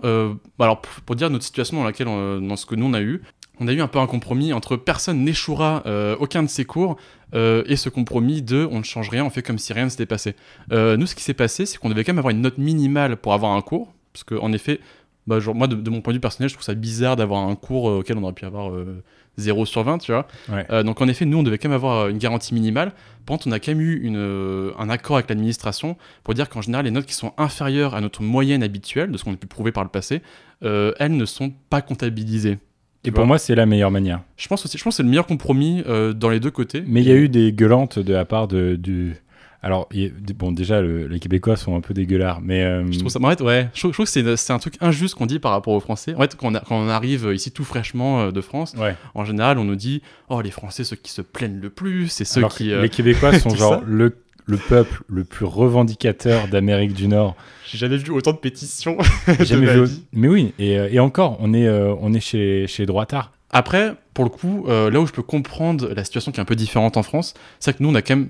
alors 0.59 0.81
pour, 0.81 1.15
dire 1.15 1.29
notre 1.29 1.43
situation 1.43 1.77
dans 1.77 1.83
laquelle 1.83 2.07
on- 2.07 2.39
dans 2.39 2.55
ce 2.55 2.65
que 2.65 2.75
nous 2.75 2.85
on 2.85 2.93
a 2.93 3.01
eu, 3.01 3.21
on 3.59 3.67
a 3.67 3.73
eu 3.73 3.81
un 3.81 3.87
peu 3.87 3.99
un 3.99 4.07
compromis 4.07 4.53
entre 4.53 4.77
personne 4.77 5.23
n'échouera 5.23 5.83
euh, 5.85 6.15
aucun 6.19 6.43
de 6.43 6.47
ses 6.47 6.65
cours 6.65 6.97
euh, 7.35 7.63
et 7.65 7.75
ce 7.75 7.89
compromis 7.89 8.41
de 8.41 8.67
on 8.71 8.79
ne 8.79 8.83
change 8.83 9.09
rien, 9.09 9.25
on 9.25 9.29
fait 9.29 9.41
comme 9.41 9.57
si 9.57 9.73
rien 9.73 9.85
ne 9.85 9.89
s'était 9.89 10.05
passé. 10.05 10.35
Euh, 10.71 10.97
nous, 10.97 11.05
ce 11.05 11.15
qui 11.15 11.23
s'est 11.23 11.33
passé, 11.33 11.65
c'est 11.65 11.77
qu'on 11.77 11.89
devait 11.89 12.03
quand 12.03 12.13
même 12.13 12.19
avoir 12.19 12.31
une 12.31 12.41
note 12.41 12.57
minimale 12.57 13.17
pour 13.17 13.33
avoir 13.33 13.51
un 13.51 13.61
cours, 13.61 13.93
parce 14.13 14.23
que 14.23 14.35
en 14.35 14.51
effet, 14.53 14.79
bah, 15.27 15.39
moi 15.53 15.67
de, 15.67 15.89
mon 15.89 16.01
point 16.01 16.13
de 16.13 16.17
vue 16.17 16.21
personnel, 16.21 16.49
je 16.49 16.55
trouve 16.55 16.65
ça 16.65 16.73
bizarre 16.73 17.15
d'avoir 17.15 17.41
un 17.47 17.55
cours 17.55 17.89
euh, 17.89 17.99
auquel 17.99 18.17
on 18.17 18.23
aurait 18.23 18.33
pu 18.33 18.45
avoir 18.45 18.71
euh, 18.71 19.03
0 19.39 19.65
sur 19.65 19.83
20, 19.83 19.99
tu 19.99 20.11
vois. 20.11 20.27
Ouais. 20.49 20.65
Euh, 20.69 20.83
donc 20.83 21.01
en 21.01 21.07
effet, 21.07 21.25
nous, 21.25 21.37
on 21.37 21.43
devait 21.43 21.57
quand 21.57 21.69
même 21.69 21.75
avoir 21.75 22.05
euh, 22.05 22.09
une 22.09 22.17
garantie 22.17 22.53
minimale. 22.53 22.91
Par 23.25 23.37
contre, 23.37 23.47
on 23.47 23.51
a 23.51 23.59
quand 23.59 23.71
même 23.71 23.81
eu 23.81 23.99
une, 24.01 24.17
euh, 24.17 24.71
un 24.77 24.89
accord 24.89 25.17
avec 25.17 25.29
l'administration 25.29 25.97
pour 26.23 26.33
dire 26.33 26.49
qu'en 26.49 26.61
général, 26.61 26.85
les 26.85 26.91
notes 26.91 27.05
qui 27.05 27.13
sont 27.13 27.33
inférieures 27.37 27.95
à 27.95 28.01
notre 28.01 28.21
moyenne 28.21 28.63
habituelle, 28.63 29.11
de 29.11 29.17
ce 29.17 29.23
qu'on 29.23 29.33
a 29.33 29.37
pu 29.37 29.47
prouver 29.47 29.71
par 29.71 29.83
le 29.83 29.89
passé, 29.89 30.21
euh, 30.63 30.93
elles 30.99 31.15
ne 31.15 31.25
sont 31.25 31.53
pas 31.69 31.81
comptabilisées. 31.81 32.57
Et 33.05 33.11
pour 33.11 33.25
moi, 33.25 33.37
c'est 33.37 33.55
la 33.55 33.65
meilleure 33.65 33.91
manière. 33.91 34.21
Je 34.35 34.47
pense 34.49 34.65
aussi, 34.65 34.77
je 34.77 34.83
pense 34.83 34.95
que 34.95 34.97
c'est 34.97 35.03
le 35.03 35.09
meilleur 35.09 35.25
compromis 35.25 35.83
dans 36.15 36.29
les 36.29 36.41
deux 36.41 36.51
côtés. 36.51 36.83
Mais 36.85 37.01
il 37.01 37.07
y 37.07 37.11
a 37.13 37.15
eu 37.15 37.29
des 37.29 37.53
gueulantes 37.53 37.97
de 37.97 38.11
la 38.11 38.25
part 38.25 38.49
de, 38.49 38.75
du. 38.75 39.15
Alors, 39.61 39.89
bon, 40.37 40.51
déjà, 40.53 40.81
le- 40.81 41.07
les 41.07 41.19
Québécois 41.19 41.57
sont 41.57 41.75
un 41.75 41.81
peu 41.81 41.93
des 41.93 42.05
gueulards, 42.05 42.39
mais. 42.41 42.63
euh, 42.63 42.89
Je 42.91 42.99
trouve 42.99 43.11
ça, 43.11 43.19
en 43.21 43.29
fait, 43.29 43.41
ouais, 43.41 43.67
je 43.73 43.79
trouve, 43.81 43.91
je 43.91 43.95
trouve 43.95 44.05
que 44.05 44.35
c'est, 44.37 44.53
un 44.53 44.59
truc 44.59 44.75
injuste 44.79 45.15
qu'on 45.15 45.25
dit 45.25 45.39
par 45.39 45.51
rapport 45.51 45.73
aux 45.73 45.79
Français. 45.81 46.13
En 46.15 46.21
fait, 46.21 46.35
quand 46.35 46.47
on, 46.51 46.55
a- 46.55 46.61
quand 46.61 46.77
on 46.77 46.87
arrive 46.87 47.29
ici 47.33 47.51
tout 47.51 47.65
fraîchement 47.65 48.21
euh, 48.21 48.31
de 48.31 48.39
France, 48.41 48.73
Ouais. 48.77 48.95
en 49.15 49.25
général, 49.25 49.57
on 49.59 49.65
nous 49.65 49.75
dit 49.75 50.01
Oh, 50.29 50.39
les 50.41 50.51
Français, 50.51 50.83
ceux 50.85 50.95
qui 50.95 51.11
se 51.11 51.21
plaignent 51.21 51.59
le 51.59 51.69
plus, 51.69 52.07
c'est 52.07 52.23
ceux 52.25 52.39
Alors 52.39 52.55
qui. 52.55 52.71
euh, 52.71 52.81
les 52.81 52.89
Québécois 52.89 53.33
sont 53.39 53.49
genre 53.53 53.81
le, 53.85 54.15
le 54.45 54.55
peuple 54.57 55.03
le 55.09 55.25
plus 55.25 55.45
revendicateur 55.45 56.47
d'Amérique 56.47 56.93
du 56.93 57.07
Nord. 57.09 57.35
J'ai 57.69 57.77
jamais 57.77 57.97
vu 57.97 58.11
autant 58.11 58.31
de 58.31 58.37
pétitions. 58.37 58.97
Jamais 59.41 59.65
ma 59.67 59.73
vu. 59.73 59.83
vie. 59.85 60.03
Mais 60.13 60.27
oui, 60.29 60.53
et, 60.57 60.71
et 60.73 60.99
encore, 60.99 61.37
on 61.41 61.53
est, 61.53 61.67
euh, 61.67 61.93
on 61.99 62.13
est 62.13 62.19
chez, 62.19 62.65
chez 62.67 62.85
Droitard. 62.85 63.31
Après, 63.51 63.93
pour 64.13 64.23
le 64.25 64.29
coup, 64.29 64.65
euh, 64.67 64.89
là 64.91 64.99
où 65.01 65.07
je 65.07 65.11
peux 65.11 65.21
comprendre 65.23 65.89
la 65.95 66.03
situation 66.03 66.31
qui 66.31 66.37
est 66.39 66.41
un 66.41 66.45
peu 66.45 66.55
différente 66.55 66.97
en 66.97 67.03
France, 67.03 67.33
c'est 67.59 67.75
que 67.75 67.81
nous, 67.83 67.89
on 67.89 67.95
a 67.95 68.01
quand 68.01 68.15
même 68.15 68.29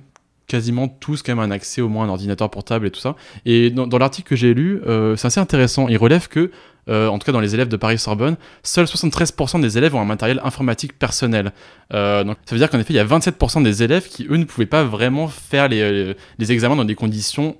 quasiment 0.49 0.87
tous 0.87 1.21
quand 1.21 1.33
même 1.33 1.39
un 1.39 1.51
accès 1.51 1.79
au 1.79 1.87
moins 1.87 2.03
à 2.03 2.07
un 2.07 2.09
ordinateur 2.09 2.49
portable 2.49 2.87
et 2.87 2.91
tout 2.91 2.99
ça. 2.99 3.15
Et 3.45 3.69
dans, 3.69 3.97
l'article 3.97 4.27
que 4.27 4.35
j'ai 4.35 4.53
lu, 4.53 4.81
euh, 4.85 5.15
c'est 5.15 5.27
assez 5.27 5.39
intéressant. 5.39 5.87
Il 5.87 5.97
relève 5.97 6.27
que, 6.27 6.51
euh, 6.89 7.07
en 7.07 7.19
tout 7.19 7.25
cas 7.25 7.31
dans 7.31 7.39
les 7.39 7.53
élèves 7.53 7.69
de 7.69 7.77
Paris-Sorbonne, 7.77 8.35
seuls 8.63 8.87
73% 8.87 9.61
des 9.61 9.77
élèves 9.77 9.95
ont 9.95 10.01
un 10.01 10.05
matériel 10.05 10.41
informatique 10.43 10.97
personnel. 10.97 11.53
Euh, 11.93 12.23
donc 12.23 12.37
ça 12.45 12.55
veut 12.55 12.59
dire 12.59 12.69
qu'en 12.69 12.79
effet, 12.79 12.93
il 12.93 12.97
y 12.97 12.99
a 12.99 13.05
27% 13.05 13.63
des 13.63 13.83
élèves 13.83 14.07
qui, 14.07 14.25
eux, 14.29 14.37
ne 14.37 14.45
pouvaient 14.45 14.65
pas 14.65 14.83
vraiment 14.83 15.27
faire 15.27 15.69
les, 15.69 16.15
les 16.39 16.51
examens 16.51 16.75
dans 16.75 16.85
des 16.85 16.95
conditions 16.95 17.55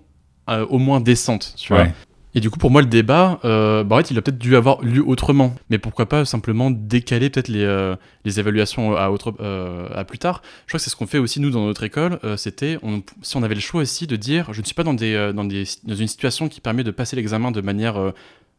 au 0.48 0.80
moins 0.80 1.00
décentes. 1.00 1.54
Tu 1.58 1.72
vois. 1.72 1.90
Et 2.36 2.42
du 2.42 2.50
coup, 2.52 2.60
pour 2.60 2.70
moi, 2.70 2.82
le 2.82 2.88
débat, 2.88 3.40
euh, 3.44 3.84
bah, 3.84 3.96
en 3.96 4.00
fait, 4.00 4.12
il 4.12 4.18
a 4.18 4.22
peut-être 4.22 4.38
dû 4.38 4.56
avoir 4.56 4.82
lieu 4.84 5.04
autrement. 5.06 5.56
Mais 5.70 5.80
pourquoi 5.80 6.08
pas 6.08 6.26
simplement 6.26 6.70
décaler 6.70 7.30
peut-être 7.30 7.48
les, 7.48 7.64
euh, 7.64 7.96
les 8.24 8.40
évaluations 8.40 8.96
à, 8.96 9.10
autre, 9.10 9.34
euh, 9.40 9.88
à 9.96 10.04
plus 10.04 10.20
tard 10.20 10.44
Je 10.66 10.72
crois 10.72 10.78
que 10.78 10.84
c'est 10.84 10.92
ce 10.92 10.96
qu'on 10.96 11.08
fait 11.08 11.18
aussi, 11.18 11.40
nous, 11.40 11.50
dans 11.50 11.66
notre 11.66 11.84
école. 11.84 12.20
C'était, 12.38 12.78
si 13.24 13.38
on 13.38 13.44
avait 13.44 13.56
le 13.56 13.62
choix 13.62 13.82
aussi 13.82 14.06
de 14.06 14.16
dire, 14.16 14.54
je 14.54 14.62
ne 14.62 14.66
suis 14.66 14.76
pas 14.76 14.84
dans, 14.84 14.94
des, 14.94 15.32
dans, 15.34 15.44
des, 15.44 15.64
dans 15.84 15.96
une 15.96 16.08
situation 16.08 16.50
qui 16.50 16.62
permet 16.62 16.84
de 16.84 16.92
passer 16.92 17.16
l'examen 17.16 17.52
de 17.52 17.62
manière 17.62 18.14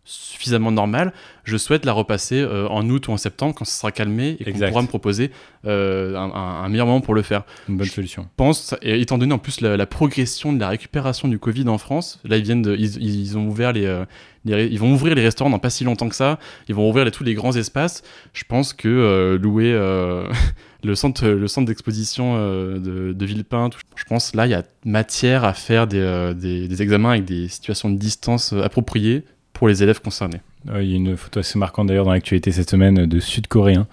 suffisamment 0.04 0.72
normale, 0.72 1.12
je 1.44 1.56
souhaite 1.56 1.84
la 1.84 1.92
repasser 1.92 2.40
euh, 2.40 2.66
en 2.68 2.88
août 2.88 3.08
ou 3.08 3.12
en 3.12 3.16
septembre 3.16 3.54
quand 3.54 3.64
ça 3.64 3.78
sera 3.80 3.92
calmé 3.92 4.36
et 4.40 4.50
qu'on 4.52 4.58
pourra 4.58 4.82
me 4.82 4.86
proposer 4.88 5.30
euh, 5.66 6.16
un, 6.16 6.68
meilleur 6.68 6.86
moment 6.86 7.00
pour 7.00 7.14
le 7.14 7.22
faire. 7.22 7.42
Une 7.68 7.76
bonne 7.76 7.86
Je 7.86 7.92
solution. 7.92 8.26
pense, 8.36 8.74
et 8.82 9.00
étant 9.00 9.18
donné 9.18 9.32
en 9.34 9.38
plus 9.38 9.60
la, 9.60 9.76
la 9.76 9.86
progression 9.86 10.52
de 10.52 10.58
la 10.60 10.68
récupération 10.68 11.28
du 11.28 11.38
Covid 11.38 11.68
en 11.68 11.78
France, 11.78 12.18
là 12.24 12.36
ils 12.38 12.42
viennent 12.42 12.62
de, 12.62 12.74
ils, 12.76 13.02
ils 13.20 13.38
ont 13.38 13.46
ouvert 13.46 13.72
les, 13.72 13.84
euh, 13.86 14.04
les 14.44 14.66
ils 14.66 14.78
vont 14.78 14.92
ouvrir 14.92 15.14
les 15.14 15.22
restaurants 15.22 15.50
dans 15.50 15.58
pas 15.58 15.70
si 15.70 15.84
longtemps 15.84 16.08
que 16.08 16.16
ça, 16.16 16.38
ils 16.68 16.74
vont 16.74 16.88
ouvrir 16.88 17.04
les- 17.04 17.10
tous 17.10 17.24
les 17.24 17.34
grands 17.34 17.54
espaces. 17.54 18.02
Je 18.32 18.44
pense 18.48 18.72
que 18.72 19.38
louer 19.40 19.72
le 20.82 20.94
centre, 20.94 21.26
le 21.28 21.46
centre 21.46 21.66
d'exposition 21.66 22.36
de, 22.38 23.12
de 23.12 23.26
Villepinte, 23.26 23.76
je 23.96 24.04
pense 24.04 24.34
là 24.34 24.46
il 24.46 24.50
y 24.50 24.54
a 24.54 24.62
matière 24.84 25.44
à 25.44 25.52
faire 25.52 25.86
des, 25.86 26.32
des, 26.34 26.68
des 26.68 26.82
examens 26.82 27.10
avec 27.10 27.26
des 27.26 27.48
situations 27.48 27.90
de 27.90 27.98
distance 27.98 28.52
appropriées 28.54 29.24
pour 29.60 29.68
les 29.68 29.82
élèves 29.82 30.00
concernés. 30.00 30.40
Euh, 30.70 30.82
Il 30.82 30.88
y 30.90 30.94
a 30.94 30.96
une 30.96 31.18
photo 31.18 31.40
assez 31.40 31.58
marquante 31.58 31.86
d'ailleurs 31.88 32.06
dans 32.06 32.12
l'actualité 32.12 32.50
cette 32.50 32.70
semaine 32.70 33.04
de 33.04 33.20
Sud-Coréens, 33.20 33.86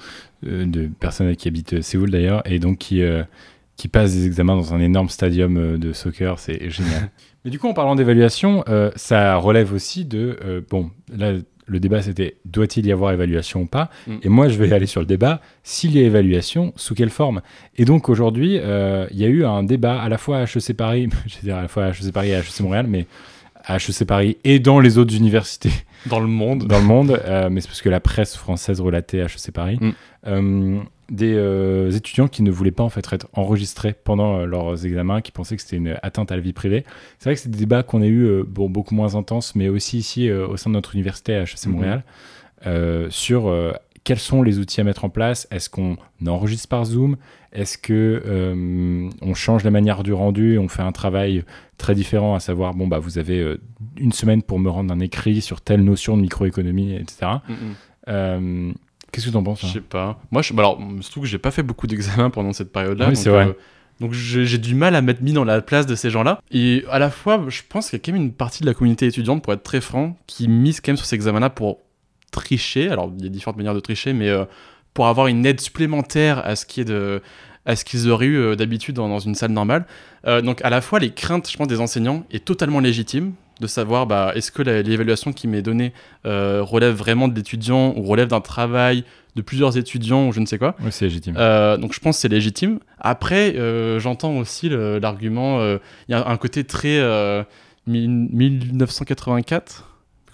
euh, 0.45 0.65
de 0.65 0.88
personnes 0.97 1.36
qui 1.36 1.49
habitent 1.49 1.73
euh, 1.73 1.82
Séoul 1.82 2.10
d'ailleurs, 2.10 2.41
et 2.49 2.58
donc 2.58 2.77
qui, 2.77 3.01
euh, 3.01 3.23
qui 3.75 3.89
passent 3.89 4.13
des 4.13 4.25
examens 4.25 4.56
dans 4.56 4.73
un 4.73 4.80
énorme 4.80 5.10
stadium 5.10 5.77
de 5.77 5.91
soccer, 5.91 6.39
c'est 6.39 6.69
génial. 6.69 7.10
Mais 7.43 7.51
du 7.51 7.60
coup, 7.60 7.67
en 7.67 7.73
parlant 7.73 7.95
d'évaluation, 7.95 8.63
euh, 8.69 8.91
ça 8.95 9.36
relève 9.36 9.73
aussi 9.73 10.06
de... 10.06 10.39
euh, 10.45 10.62
bon, 10.69 10.89
là, 11.13 11.34
le 11.65 11.82
débat 11.82 12.01
c'était 12.01 12.38
doit-il 12.45 12.86
y 12.88 12.93
avoir 12.93 13.12
évaluation 13.12 13.63
ou 13.63 13.65
pas 13.65 13.89
Mm. 14.08 14.15
Et 14.23 14.30
moi, 14.30 14.47
je 14.47 14.58
vais 14.58 14.71
aller 14.71 14.86
sur 14.86 15.01
le 15.01 15.06
débat, 15.06 15.41
s'il 15.63 15.91
y 15.97 15.99
a 15.99 16.03
évaluation, 16.03 16.71
sous 16.77 16.95
quelle 16.95 17.10
forme? 17.10 17.41
Et 17.75 17.84
donc 17.84 18.08
aujourd'hui, 18.08 18.58
euh, 18.58 19.06
il 19.12 19.17
y 19.17 19.25
a 19.25 19.27
eu 19.27 19.43
un 19.43 19.63
débat 19.63 19.99
à 20.01 20.08
la 20.08 20.17
fois 20.17 20.38
à 20.38 20.43
HEC 20.43 20.77
Paris, 20.77 21.10
je 21.27 21.36
veux 21.36 21.41
dire 21.43 21.58
à 21.58 21.62
la 21.62 21.67
fois 21.67 21.84
à 21.84 21.89
HEC 21.89 22.13
Paris 22.13 22.30
et 22.30 22.36
à 22.36 22.39
HEC 22.39 22.62
Montréal, 22.62 22.86
mais 22.88 23.06
à 23.67 23.75
HEC 23.75 24.06
Paris 24.08 24.38
et 24.43 24.60
dans 24.60 24.80
les 24.80 24.97
autres 24.97 25.15
universités 25.15 25.71
Dans 26.08 26.19
le 26.19 26.27
monde, 26.27 26.65
dans 26.67 26.80
le 26.80 26.86
monde, 26.86 27.19
euh, 27.25 27.49
mais 27.51 27.60
c'est 27.62 27.67
parce 27.67 27.82
que 27.82 27.89
la 27.89 27.99
presse 27.99 28.36
française 28.36 28.80
relatait 28.82 29.17
HEC 29.19 29.51
Paris, 29.53 29.77
Mm. 29.82 29.91
euh, 30.27 30.80
des 31.10 31.34
euh, 31.36 31.91
étudiants 31.91 32.27
qui 32.27 32.43
ne 32.43 32.51
voulaient 32.51 32.71
pas 32.71 32.84
en 32.84 32.89
fait 32.89 33.06
être 33.13 33.27
enregistrés 33.34 33.93
pendant 34.03 34.45
leurs 34.45 34.86
examens, 34.86 35.21
qui 35.21 35.32
pensaient 35.32 35.56
que 35.56 35.62
c'était 35.62 35.77
une 35.77 35.97
atteinte 36.03 36.32
à 36.32 36.36
la 36.36 36.41
vie 36.41 36.53
privée. 36.53 36.84
C'est 37.19 37.30
vrai 37.30 37.36
que 37.36 37.41
c'est 37.41 37.49
des 37.49 37.58
débats 37.60 37.84
qu'on 37.84 38.01
a 38.01 38.08
eu 38.08 38.43
bon, 38.43 38.69
beaucoup 38.69 38.95
moins 38.95 39.15
intenses, 39.15 39.56
mais 39.56 39.69
aussi 39.69 39.97
ici 39.97 40.32
au 40.32 40.56
sein 40.58 40.69
de 40.69 40.75
notre 40.75 40.95
université 40.95 41.36
à 41.36 41.41
HEC 41.43 41.65
Mhm. 41.67 41.71
Montréal, 41.73 42.03
sur 43.10 43.53
quels 44.03 44.19
sont 44.19 44.43
les 44.43 44.60
outils 44.60 44.82
à 44.82 44.84
mettre 44.84 45.06
en 45.06 45.10
place? 45.10 45.47
Est-ce 45.51 45.69
qu'on 45.69 45.97
enregistre 46.25 46.67
par 46.67 46.86
Zoom? 46.86 47.17
Est-ce 47.58 47.80
que 47.80 48.22
euh, 48.24 49.10
on 49.24 49.34
change 49.34 49.63
la 49.63 49.72
manière 49.72 50.04
du 50.04 50.13
rendu 50.13 50.60
on 50.60 50.67
fait 50.67 50.84
un 50.84 50.91
travail 50.91 51.43
très 51.80 51.96
différent, 51.96 52.36
à 52.36 52.39
savoir 52.39 52.76
bon 52.76 52.86
bah 52.86 53.00
vous 53.00 53.17
avez 53.17 53.39
euh, 53.39 53.60
une 53.98 54.12
semaine 54.12 54.43
pour 54.43 54.60
me 54.60 54.70
rendre 54.70 54.93
un 54.93 55.00
écrit 55.00 55.41
sur 55.41 55.62
telle 55.62 55.84
notion 55.84 56.15
de 56.15 56.22
microéconomie, 56.22 56.93
etc. 56.93 57.32
Mm, 57.50 57.54
mm. 57.54 57.76
Euh, 58.10 58.72
Qu'est-ce 59.12 59.26
que 59.26 59.32
tu 59.32 59.38
en 59.38 59.43
penses 59.43 59.62
Je 59.62 59.65
hein 59.65 59.72
sais 59.74 59.82
pas. 59.82 60.20
Moi, 60.30 60.43
je, 60.43 60.54
bah 60.54 60.62
alors, 60.62 60.80
surtout 61.02 61.22
que 61.22 61.26
j'ai 61.26 61.39
pas 61.39 61.50
fait 61.50 61.63
beaucoup 61.63 61.88
d'examens 61.88 62.30
pendant 62.30 62.54
cette 62.54 62.72
période-là. 62.72 63.06
Oui, 63.06 63.13
donc, 63.13 63.24
c'est 63.24 63.30
vrai. 63.32 63.56
donc 64.00 64.13
j'ai 64.13 64.58
du 64.60 64.76
mal 64.76 64.96
à 64.96 65.02
m'être 65.02 65.22
mis 65.22 65.34
dans 65.34 65.46
la 65.46 65.60
place 65.62 65.88
de 65.88 65.96
ces 65.96 66.12
gens-là. 66.12 66.39
Et 66.52 66.84
à 66.91 67.00
la 67.00 67.10
fois, 67.10 67.43
je 67.48 67.63
pense 67.67 67.89
qu'il 67.89 67.98
y 67.98 68.02
a 68.02 68.06
quand 68.06 68.12
même 68.12 68.22
une 68.22 68.34
partie 68.34 68.62
de 68.62 68.67
la 68.67 68.76
communauté 68.76 69.08
étudiante, 69.08 69.41
pour 69.41 69.54
être 69.54 69.63
très 69.63 69.82
franc, 69.82 70.15
qui 70.28 70.48
mise 70.48 70.80
quand 70.80 70.91
même 70.91 70.98
sur 70.98 71.08
ces 71.08 71.15
examens-là 71.15 71.50
pour 71.50 71.80
tricher. 72.32 72.89
Alors, 72.89 73.12
il 73.17 73.24
y 73.24 73.28
a 73.28 73.30
différentes 73.30 73.58
manières 73.58 73.74
de 73.74 73.80
tricher, 73.80 74.13
mais 74.13 74.32
pour 74.93 75.08
avoir 75.08 75.28
une 75.28 75.46
aide 75.46 75.62
supplémentaire 75.62 76.46
à 76.46 76.56
ce 76.56 76.65
qui 76.65 76.82
est 76.82 76.86
de 76.86 77.22
à 77.67 77.75
ce 77.75 77.86
qu'ils 77.86 78.10
auraient 78.10 78.25
eu 78.25 78.38
euh, 78.38 78.56
d'habitude 78.56 78.95
dans, 78.95 79.08
dans 79.08 79.19
une 79.19 79.36
salle 79.36 79.51
normale. 79.51 79.86
Euh, 80.25 80.41
donc 80.41 80.63
à 80.63 80.71
la 80.71 80.82
fois 80.82 80.97
les 80.97 81.12
craintes, 81.12 81.47
je 81.51 81.56
pense, 81.58 81.67
des 81.67 81.80
enseignants 81.80 82.23
est 82.32 82.43
totalement 82.43 82.80
légitime 82.80 83.34
de 83.62 83.67
savoir 83.67 84.06
bah, 84.08 84.32
est-ce 84.36 84.51
que 84.51 84.62
l'évaluation 84.63 85.34
qui 85.34 85.47
m'est 85.47 85.62
donnée 85.63 85.91
euh, 86.25 86.62
relève 86.63 86.93
vraiment 86.95 87.27
de 87.27 87.36
l'étudiant 87.36 87.93
ou 87.95 88.03
relève 88.03 88.27
d'un 88.27 88.41
travail 88.41 89.03
de 89.36 89.41
plusieurs 89.41 89.77
étudiants 89.77 90.27
ou 90.27 90.32
je 90.32 90.39
ne 90.39 90.45
sais 90.47 90.58
quoi. 90.58 90.75
Oui, 90.84 90.89
c'est 90.91 91.06
légitime. 91.06 91.36
Euh, 91.38 91.77
donc 91.77 91.93
je 91.93 91.99
pense 91.99 92.17
que 92.17 92.21
c'est 92.21 92.27
légitime. 92.27 92.80
Après, 92.99 93.56
euh, 93.56 93.99
j'entends 93.99 94.38
aussi 94.38 94.69
l'argument, 94.69 95.60
il 95.63 95.80
y 96.12 96.13
a 96.15 96.27
un 96.27 96.38
côté 96.38 96.63
très 96.63 96.97
euh, 96.99 97.43
mille- 97.88 98.30
1984 99.12 99.86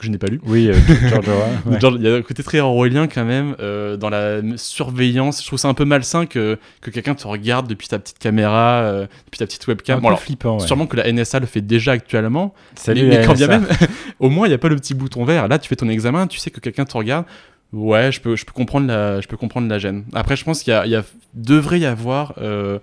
que 0.04 0.08
je 0.08 0.12
n'ai 0.12 0.18
pas 0.18 0.28
lu. 0.28 0.40
Oui, 0.46 0.70
euh, 0.70 0.74
George 1.10 1.28
ouais. 1.66 1.78
Il 2.00 2.02
y 2.04 2.08
a 2.08 2.16
un 2.16 2.22
côté 2.22 2.44
très 2.44 2.60
orwellien 2.60 3.08
quand 3.08 3.26
même 3.26 3.56
euh, 3.60 3.98
dans 3.98 4.10
la 4.10 4.42
surveillance. 4.58 5.42
Je 5.42 5.48
trouve 5.48 5.60
ça 5.60 5.68
un 5.68 5.74
peu 5.74 5.86
malsain 5.86 6.26
que, 6.26 6.58
que 6.82 6.92
quelqu'un 6.92 7.16
te 7.16 7.28
regarde 7.28 7.68
depuis 7.68 7.88
ta 7.88 8.00
petite 8.00 8.20
caméra, 8.20 8.82
euh, 8.84 9.08
depuis 9.26 9.38
ta 9.40 9.46
petite 9.46 9.66
webcam. 9.68 9.98
un 9.98 10.02
Bon, 10.02 10.04
peu 10.04 10.08
alors, 10.10 10.20
flippant. 10.22 10.60
ouais. 10.60 10.68
Sûrement 10.68 10.86
que 10.88 10.96
la 10.98 11.12
NSA 11.12 11.40
le 11.40 11.46
fait 11.46 11.62
déjà 11.62 11.94
actuellement, 11.94 12.54
Salut, 12.76 13.04
mais, 13.08 13.20
mais 13.20 13.26
quand 13.26 13.34
bien 13.34 13.48
même, 13.48 13.68
au 14.20 14.30
moins 14.30 14.48
il 14.48 14.50
n'y 14.50 14.56
a 14.56 14.60
pas 14.60 14.70
le 14.70 14.76
petit 14.76 14.94
bouton 14.94 15.26
vert. 15.26 15.48
Là, 15.48 15.60
tu 15.60 15.68
fais 15.70 15.76
ton 15.76 15.90
examen, 15.90 16.28
tu 16.28 16.40
sais 16.40 16.52
que 16.52 16.60
quelqu'un 16.60 16.86
te 16.86 16.96
regarde. 16.98 17.26
Ouais, 17.72 18.12
je 18.12 18.22
peux, 18.22 18.36
je 18.36 18.46
peux 18.46 18.52
comprendre 18.54 18.88
la, 18.88 19.20
je 19.22 19.28
peux 19.28 19.38
comprendre 19.38 19.68
la 19.68 19.80
gêne. 19.80 20.04
Après, 20.14 20.36
je 20.36 20.44
pense 20.44 20.62
qu'il 20.64 20.72
y 20.72 20.76
a, 20.76 20.86
il 20.86 20.92
y 20.92 20.96
a- 20.96 21.04
devrait 21.34 21.80
y 21.80 21.86
avoir 21.86 22.34
euh, 22.40 22.78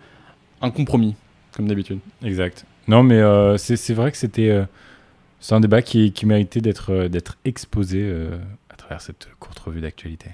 un 0.62 0.70
compromis, 0.70 1.14
comme 1.56 1.68
d'habitude. 1.68 1.98
Exact. 2.24 2.64
Non, 2.88 3.04
mais 3.04 3.20
c'est 3.58 3.76
c'est 3.76 3.94
vrai 3.94 4.10
que 4.10 4.16
c'était. 4.16 4.64
C'est 5.40 5.54
un 5.54 5.60
débat 5.60 5.82
qui, 5.82 6.12
qui 6.12 6.26
méritait 6.26 6.60
d'être 6.60 6.92
euh, 6.92 7.08
d'être 7.08 7.38
exposé 7.44 7.98
euh, 8.02 8.38
à 8.70 8.76
travers 8.76 9.00
cette 9.00 9.28
courte 9.38 9.58
revue 9.58 9.80
d'actualité. 9.80 10.30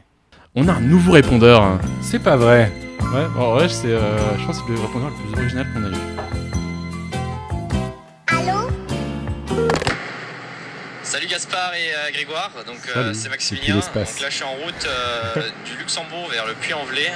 On 0.54 0.68
a 0.68 0.72
un 0.74 0.80
nouveau 0.80 1.12
répondeur. 1.12 1.62
hein. 1.62 1.78
C'est 2.00 2.18
pas 2.22 2.36
vrai. 2.36 2.72
Ouais, 3.14 3.26
bon, 3.36 3.56
ouais, 3.56 3.68
c'est, 3.68 3.88
euh, 3.88 4.38
je 4.38 4.46
pense 4.46 4.60
que 4.62 4.68
c'est 4.68 4.72
le 4.74 4.80
répondeur 4.86 5.10
le 5.10 5.14
plus 5.32 5.40
original 5.40 5.66
qu'on 5.72 5.84
a 5.84 5.88
eu. 5.90 6.25
Salut 11.26 11.38
Gaspard 11.38 11.74
et 11.74 11.92
euh, 11.92 12.10
Grégoire, 12.12 12.52
donc 12.64 12.78
euh, 12.94 13.12
c'est 13.12 13.28
Maximilien. 13.28 13.74
Donc 13.74 14.20
là 14.20 14.30
je 14.30 14.34
suis 14.34 14.44
en 14.44 14.52
route 14.52 14.86
euh, 14.86 15.42
du 15.64 15.76
Luxembourg 15.76 16.28
vers 16.30 16.46
le 16.46 16.54
Puy-en-Velay. 16.54 17.10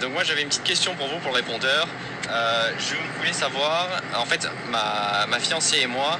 Donc 0.00 0.14
moi 0.14 0.24
j'avais 0.24 0.40
une 0.40 0.48
petite 0.48 0.62
question 0.62 0.94
pour 0.94 1.08
vous 1.08 1.18
pour 1.18 1.30
le 1.30 1.36
répondeur. 1.36 1.86
Je 2.78 2.94
voulais 3.18 3.34
savoir, 3.34 4.00
en 4.16 4.24
fait 4.24 4.48
ma, 4.70 5.26
ma 5.28 5.38
fiancée 5.40 5.80
et 5.82 5.86
moi, 5.86 6.18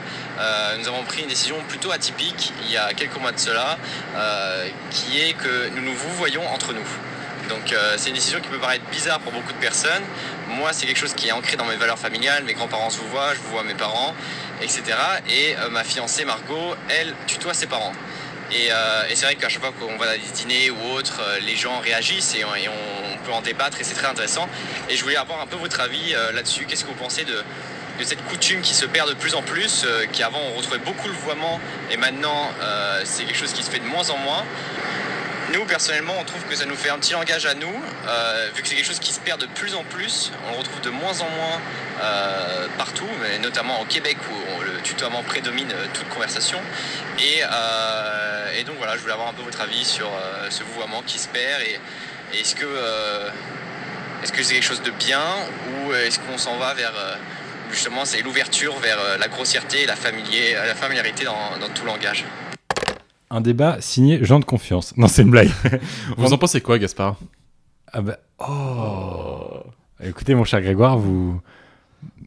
nous 0.79 0.87
avons 0.87 1.03
pris 1.05 1.23
une 1.23 1.29
décision 1.29 1.57
plutôt 1.67 1.93
atypique 1.93 2.53
il 2.67 2.73
y 2.73 2.77
a 2.77 2.93
quelques 2.93 3.17
mois 3.17 3.33
de 3.33 3.41
cela, 3.41 3.79
qui 4.91 5.19
est 5.19 5.33
que 5.33 5.71
nous 5.77 5.83
nous 5.83 5.95
vous 5.95 6.13
voyons 6.17 6.47
entre 6.49 6.75
nous. 6.75 6.87
Donc 7.49 7.73
euh, 7.73 7.95
c'est 7.97 8.09
une 8.09 8.15
décision 8.15 8.41
qui 8.41 8.49
peut 8.49 8.59
paraître 8.59 8.85
bizarre 8.91 9.21
pour 9.21 9.33
beaucoup 9.33 9.53
de 9.53 9.59
personnes. 9.59 10.03
Moi 10.49 10.73
c'est 10.73 10.87
quelque 10.87 10.99
chose 10.99 11.15
qui 11.15 11.29
est 11.29 11.33
ancré 11.33 11.57
dans 11.57 11.65
mes 11.65 11.77
valeurs 11.77 11.99
familiales. 11.99 12.45
Mes 12.45 12.55
grands-parents 12.55 12.91
se 12.91 13.01
voient, 13.11 13.35
je 13.35 13.41
vois 13.51 13.63
mes 13.63 13.75
parents, 13.75 14.15
etc. 14.63 14.83
Et 15.29 15.57
euh, 15.57 15.71
ma 15.71 15.85
fiancée 15.85 16.25
Margot, 16.25 16.75
elle 16.89 17.15
tutoie 17.27 17.55
ses 17.55 17.67
parents. 17.67 17.93
Et, 18.53 18.69
euh, 18.71 19.09
et 19.09 19.17
c'est 19.17 19.27
vrai 19.27 19.35
qu'à 19.37 19.49
chaque 19.49 19.63
fois 19.63 19.73
qu'on 19.79 19.97
va 19.97 20.07
dans 20.07 20.13
des 20.13 20.33
dîners 20.35 20.71
ou 20.71 20.93
autres, 20.93 21.21
les 21.43 21.57
gens 21.57 21.81
réagissent 21.81 22.35
et, 22.35 22.45
on, 22.45 23.25
peut 23.25 23.33
en 23.33 23.41
débattre 23.41 23.81
et 23.81 23.85
c'est 23.85 23.95
très 23.95 24.07
intéressant. 24.07 24.47
Et 24.91 24.97
je 24.97 25.03
voulais 25.03 25.17
avoir 25.17 25.41
un 25.41 25.47
peu 25.47 25.57
votre 25.57 25.81
avis 25.81 26.15
là-dessus. 26.35 26.67
Qu'est-ce 26.67 26.85
que 26.85 26.91
vous 26.91 26.95
pensez 26.95 27.25
de, 27.25 27.43
cette 28.03 28.23
coutume 28.27 28.61
qui 28.61 28.75
se 28.75 28.85
perd 28.85 29.09
de 29.09 29.15
plus 29.15 29.35
en 29.35 29.41
plus, 29.41 29.87
qui 30.13 30.23
avant 30.23 30.41
on 30.53 30.59
retrouvait 30.59 30.85
beaucoup 30.85 31.09
le 31.09 31.15
vouvoiement 31.15 31.59
et 31.91 31.97
maintenant 31.97 32.51
c'est 33.05 33.25
quelque 33.25 33.39
chose 33.39 33.55
qui 33.55 33.63
se 33.63 33.71
fait 33.71 33.79
de 33.79 33.87
moins 33.87 34.11
en 34.11 34.19
moins? 34.19 34.45
Nous, 35.55 35.65
personnellement, 35.67 36.15
on 36.19 36.25
trouve 36.25 36.43
que 36.47 36.57
ça 36.57 36.65
nous 36.65 36.75
fait 36.75 36.89
un 36.91 36.99
petit 36.99 37.13
langage 37.13 37.47
à 37.47 37.55
nous, 37.55 37.81
euh, 38.09 38.49
vu 38.57 38.63
que 38.63 38.67
c'est 38.67 38.75
quelque 38.75 38.87
chose 38.87 38.99
qui 38.99 39.13
se 39.13 39.21
perd 39.21 39.41
de 39.41 39.47
plus 39.47 39.77
en 39.77 39.85
plus. 39.85 40.33
On 40.49 40.51
le 40.51 40.59
retrouve 40.59 40.81
de 40.81 40.91
moins 40.91 41.21
en 41.21 41.31
moins 41.31 41.61
euh, 42.03 42.67
partout, 42.77 43.07
mais 43.23 43.39
notamment 43.39 43.81
au 43.81 43.85
Québec 43.85 44.17
où 44.33 44.63
le 44.63 44.81
tutoiement 44.83 45.23
prédomine 45.23 45.71
euh, 45.71 45.87
toute 45.95 46.09
conversation. 46.09 46.59
Et, 47.21 47.43
donc 48.65 48.77
voilà, 48.79 48.97
je 48.97 49.01
voulais 49.01 49.13
avoir 49.13 49.29
un 49.29 49.33
peu 49.33 49.43
votre 49.43 49.61
avis 49.61 49.85
sur 49.85 50.11
ce 50.49 50.63
vouvoiement 50.65 51.03
qui 51.07 51.19
se 51.19 51.29
perd. 51.29 51.63
Et, 51.63 51.79
est-ce 52.41 52.55
que 52.57 52.67
c'est 54.43 54.55
quelque 54.55 54.63
chose 54.63 54.83
de 54.83 54.91
bien 54.91 55.23
ou 55.69 55.93
est-ce 55.93 56.19
qu'on 56.19 56.39
s'en 56.39 56.57
va 56.57 56.75
vers 56.75 56.95
justement 57.71 58.05
c'est 58.05 58.23
l'ouverture 58.23 58.77
vers 58.79 59.19
la 59.19 59.29
grossièreté 59.29 59.83
et 59.83 59.87
la, 59.87 59.95
familiarité 59.95 61.25
dans 61.25 61.69
tout 61.75 61.85
langage? 61.85 62.25
Un 63.35 63.41
débat 63.41 63.79
signé 63.81 64.23
Jean 64.25 64.39
de 64.39 64.45
confiance. 64.45 64.97
Non, 64.97 65.09
c'est 65.09 65.23
une 65.23 65.31
blague. 65.31 65.51
Vous 66.17 66.33
en 66.33 66.39
pensez 66.39 66.61
quoi, 66.61 66.79
Gaspard? 66.79 67.17
Ah 67.93 68.01
bah. 68.01 68.19
Oh 68.39 69.65
Écoutez, 70.05 70.37
mon 70.37 70.45
cher 70.45 70.61
Grégoire, 70.63 70.97
vous. 70.99 71.41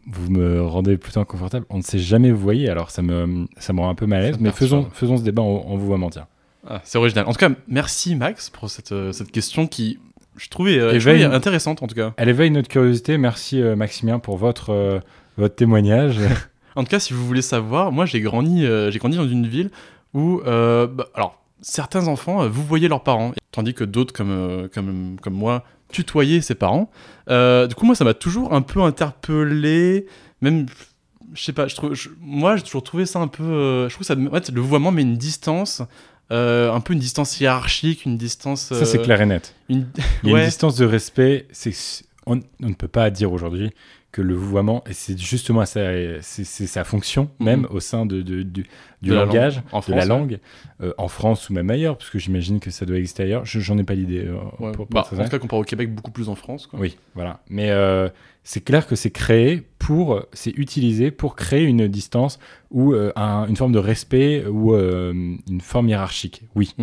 Vous 0.05 0.29
me 0.29 0.61
rendez 0.63 0.97
plutôt 0.97 1.21
inconfortable. 1.21 1.65
On 1.69 1.77
ne 1.77 1.81
s'est 1.81 1.97
jamais 1.99 2.31
voyé, 2.31 2.69
alors 2.69 2.89
ça 2.91 3.01
me, 3.01 3.45
ça 3.57 3.71
me 3.71 3.79
rend 3.79 3.89
un 3.89 3.95
peu 3.95 4.05
mal 4.05 4.19
à 4.19 4.23
l'aise. 4.27 4.37
Mais 4.41 4.51
faisons, 4.51 4.89
faisons 4.91 5.15
ce 5.17 5.21
débat 5.23 5.41
en, 5.41 5.77
vous 5.77 5.85
voyant, 5.85 6.09
tiens. 6.09 6.27
Ah, 6.67 6.81
c'est 6.83 6.97
original. 6.97 7.25
En 7.25 7.31
tout 7.31 7.39
cas, 7.39 7.49
merci 7.69 8.15
Max 8.15 8.49
pour 8.49 8.69
cette, 8.69 8.91
euh, 8.91 9.13
cette 9.13 9.31
question 9.31 9.65
qui, 9.67 9.99
je 10.35 10.49
trouvais, 10.49 10.77
euh, 10.77 10.91
je 10.91 10.95
Éveille- 11.09 11.21
trouvais 11.21 11.35
intéressante 11.35 11.83
en 11.83 11.87
tout 11.87 11.95
cas. 11.95 12.13
Elle 12.17 12.27
éveille 12.27 12.51
notre 12.51 12.67
curiosité. 12.67 13.17
Merci, 13.17 13.61
euh, 13.61 13.77
Maximien, 13.77 14.19
pour 14.19 14.35
votre, 14.37 14.71
euh, 14.73 14.99
votre 15.37 15.55
témoignage. 15.55 16.19
En 16.75 16.83
tout 16.83 16.91
cas, 16.91 16.99
si 16.99 17.11
vous 17.11 17.25
voulez 17.25 17.41
savoir, 17.41 17.91
moi 17.91 18.05
j'ai 18.05 18.21
grandi, 18.21 18.63
j'ai 18.91 18.99
grandi 18.99 19.17
dans 19.17 19.27
une 19.27 19.47
ville 19.47 19.71
où, 20.17 20.41
euh, 20.45 20.87
bah, 20.87 21.07
alors, 21.13 21.41
certains 21.61 22.07
enfants, 22.07 22.43
euh, 22.43 22.47
vous 22.49 22.63
voyez 22.63 22.87
leurs 22.87 23.03
parents, 23.03 23.31
tandis 23.51 23.73
que 23.73 23.83
d'autres, 23.83 24.13
comme, 24.13 24.31
euh, 24.31 24.67
comme, 24.73 25.17
comme 25.21 25.33
moi, 25.33 25.63
tutoyaient 25.91 26.41
ses 26.41 26.55
parents. 26.55 26.89
Du 27.27 27.75
coup, 27.75 27.85
moi, 27.85 27.95
ça 27.95 28.03
m'a 28.03 28.13
toujours 28.13 28.53
un 28.53 28.61
peu 28.61 28.81
interpellé, 28.81 30.05
même, 30.41 30.65
je 31.33 31.43
sais 31.43 31.53
pas, 31.53 31.67
je 31.67 31.75
trouve, 31.75 31.93
je- 31.93 32.09
moi, 32.19 32.55
j'ai 32.55 32.63
toujours 32.63 32.83
trouvé 32.83 33.05
ça 33.05 33.19
un 33.19 33.27
peu, 33.27 33.87
je 33.87 33.93
trouve 33.93 33.99
que 34.07 34.13
ça, 34.13 34.15
en 34.19 34.31
fait, 34.31 34.49
le 34.51 34.61
vouvoiement 34.61 34.91
met 34.91 35.01
une 35.03 35.17
distance 35.17 35.81
euh, 36.29 36.73
un 36.73 36.81
peu 36.81 36.91
une 36.91 36.99
distance 36.99 37.39
hiérarchique, 37.39 38.03
une 38.05 38.17
distance. 38.17 38.73
Ça, 38.73 38.83
c'est 38.83 39.01
clair 39.01 39.21
et 39.21 39.25
net. 39.25 39.55
une- 39.69 39.87
Il 40.23 40.29
y 40.29 40.31
a 40.31 40.33
Ouais. 40.33 40.39
une 40.41 40.45
distance 40.47 40.75
de 40.75 40.85
respect. 40.85 41.47
C'est 41.53 41.73
on, 42.25 42.41
on 42.61 42.67
ne 42.67 42.73
peut 42.73 42.89
pas 42.89 43.09
dire 43.09 43.31
aujourd'hui 43.31 43.71
que 44.17 44.21
le 44.23 44.33
vouvoiement, 44.33 44.83
et 44.89 44.93
c'est 44.93 45.17
justement 45.19 45.63
sa, 45.65 45.81
c'est, 46.21 46.43
sa 46.43 46.83
fonction 46.83 47.29
même 47.39 47.61
Mhm. 47.61 47.67
au 47.69 47.79
sein 47.79 48.05
de, 48.07 48.21
de- 48.23 48.41
du, 48.41 48.63
du 49.03 49.09
De 49.09 49.13
la 49.13 49.25
langage, 49.25 49.57
langue. 49.57 49.63
En 49.71 49.79
de 49.81 49.91
la 49.91 49.97
ouais. 49.97 50.05
langue, 50.07 50.39
euh, 50.81 50.93
en 50.97 51.07
France 51.07 51.49
ou 51.49 51.53
même 51.53 51.69
ailleurs, 51.69 51.97
parce 51.97 52.09
que 52.09 52.17
j'imagine 52.17 52.59
que 52.59 52.71
ça 52.71 52.85
doit 52.87 52.97
exister 52.97 53.23
ailleurs. 53.23 53.45
Je, 53.45 53.59
j'en 53.59 53.77
ai 53.77 53.83
pas 53.83 53.93
l'idée. 53.93 54.25
euh, 54.25 54.33
Ouais. 54.59 54.71
pour- 54.71 54.87
pour 54.87 54.87
Bah, 54.89 55.05
en 55.11 55.23
tout 55.23 55.29
cas, 55.29 55.37
comparé 55.39 55.61
au 55.61 55.65
Québec, 55.65 55.93
beaucoup 55.93 56.09
plus 56.11 56.29
en 56.29 56.35
France. 56.35 56.65
Quoi. 56.65 56.79
Oui, 56.79 56.97
voilà. 57.13 57.41
Mais 57.49 57.69
euh, 57.69 58.09
c'est 58.43 58.61
clair 58.63 58.87
que 58.87 58.95
c'est 58.95 59.11
créé 59.11 59.67
pour, 59.77 60.25
c'est 60.33 60.51
utilisé 60.57 61.11
pour 61.11 61.35
créer 61.35 61.63
une 61.63 61.87
distance 61.87 62.39
ou 62.71 62.93
euh, 62.93 63.11
un- 63.15 63.45
une 63.47 63.55
forme 63.55 63.71
de 63.73 63.79
respect 63.79 64.45
ou 64.47 64.73
une 64.75 65.61
forme 65.61 65.89
hiérarchique. 65.89 66.41
Oui. 66.55 66.73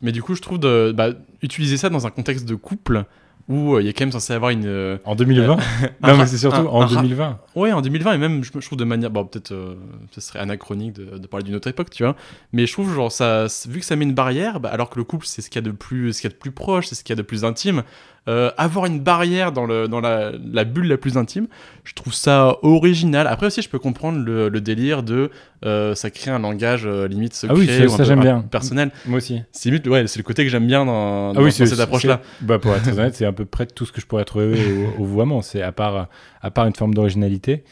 Mais 0.00 0.12
du 0.12 0.22
coup, 0.22 0.34
je 0.36 0.42
trouve 0.42 0.60
de 0.60 0.92
bah, 0.96 1.10
utiliser 1.42 1.76
ça 1.76 1.88
dans 1.88 2.06
un 2.06 2.10
contexte 2.10 2.46
de 2.48 2.54
couple 2.54 3.04
où 3.48 3.74
euh, 3.74 3.80
il 3.82 3.86
y 3.86 3.88
a 3.88 3.92
quand 3.92 4.02
même 4.04 4.12
censé 4.12 4.32
avoir 4.32 4.50
une. 4.50 4.66
euh, 4.66 4.98
En 5.04 5.14
2020 5.14 5.56
un 6.02 6.08
Non, 6.12 6.16
mais 6.18 6.26
c'est 6.26 6.38
surtout 6.38 6.56
un- 6.60 6.66
en 6.66 6.82
un 6.82 6.86
ra- 6.86 7.02
2020. 7.02 7.38
Ouais, 7.54 7.72
en 7.72 7.80
2020, 7.80 8.14
et 8.14 8.18
même, 8.18 8.42
je, 8.44 8.50
je 8.54 8.66
trouve 8.66 8.78
de 8.78 8.84
manière. 8.84 9.10
Bon, 9.10 9.24
peut-être, 9.24 9.52
euh, 9.52 9.74
ce 10.10 10.20
serait 10.20 10.38
anachronique 10.40 10.94
de, 10.94 11.18
de 11.18 11.26
parler 11.26 11.44
d'une 11.44 11.54
autre 11.54 11.68
époque, 11.68 11.90
tu 11.90 12.02
vois. 12.02 12.16
Mais 12.52 12.66
je 12.66 12.72
trouve, 12.72 12.92
genre, 12.94 13.12
ça, 13.12 13.46
vu 13.68 13.80
que 13.80 13.84
ça 13.86 13.94
met 13.96 14.04
une 14.04 14.14
barrière, 14.14 14.58
bah, 14.60 14.70
alors 14.70 14.90
que 14.90 14.98
le 14.98 15.04
couple, 15.04 15.26
c'est 15.26 15.42
ce 15.42 15.50
qu'il 15.50 15.62
y 15.62 15.64
a 15.64 15.70
de 15.70 15.74
plus, 15.76 16.12
ce 16.12 16.20
qu'il 16.20 16.30
y 16.30 16.32
a 16.32 16.34
de 16.34 16.40
plus 16.40 16.50
proche, 16.52 16.86
c'est 16.88 16.94
ce 16.94 17.04
qu'il 17.04 17.12
y 17.12 17.18
a 17.18 17.22
de 17.22 17.26
plus 17.26 17.44
intime, 17.44 17.82
euh, 18.28 18.50
avoir 18.56 18.86
une 18.86 18.98
barrière 19.00 19.52
dans, 19.52 19.66
le, 19.66 19.86
dans 19.88 20.00
la, 20.00 20.32
la 20.52 20.64
bulle 20.64 20.88
la 20.88 20.96
plus 20.98 21.16
intime, 21.16 21.46
je 21.84 21.94
trouve 21.94 22.12
ça 22.12 22.56
original. 22.62 23.26
Après 23.26 23.46
aussi, 23.46 23.62
je 23.62 23.68
peux 23.68 23.78
comprendre 23.78 24.18
le, 24.24 24.48
le 24.48 24.60
délire 24.60 25.02
de. 25.02 25.30
euh, 25.64 25.94
ça 25.94 26.10
crée 26.10 26.30
un 26.30 26.38
langage 26.40 26.82
euh, 26.86 27.06
limite 27.06 27.34
secret 27.34 27.54
Ah 27.56 27.58
oui, 27.58 27.66
ça- 27.88 27.96
ça, 27.96 28.04
j'aime 28.04 28.20
bien. 28.20 28.42
personnel. 28.42 28.90
Moi 29.06 29.18
aussi. 29.18 29.42
C'est 29.52 29.68
limite, 29.70 29.86
ouais, 29.86 30.06
c'est 30.08 30.18
le 30.18 30.24
côté 30.24 30.42
que 30.44 30.50
j'aime 30.50 30.66
bien 30.66 30.84
dans, 30.84 31.32
dans- 31.32 31.40
Ah 31.40 31.42
oui, 31.44 31.52
cette 31.52 31.78
approche-là. 31.78 32.20
Bah, 32.40 32.58
pour 32.58 32.74
être 32.74 32.82
très 32.82 32.98
honnête, 32.98 33.14
c'est 33.14 33.26
à 33.26 33.32
peu 33.32 33.44
près 33.44 33.66
tout 33.66 33.84
ce 33.86 33.92
que 33.92 34.00
je 34.00 34.06
pourrais 34.06 34.24
trouver 34.24 34.58
au, 34.98 35.04
au. 35.04 35.42
C'est 35.42 35.62
à 35.62 35.70
part, 35.72 36.08
à 36.42 36.50
part 36.50 36.66
une 36.66 36.74
forme 36.74 36.94
d'originalité. 36.94 37.62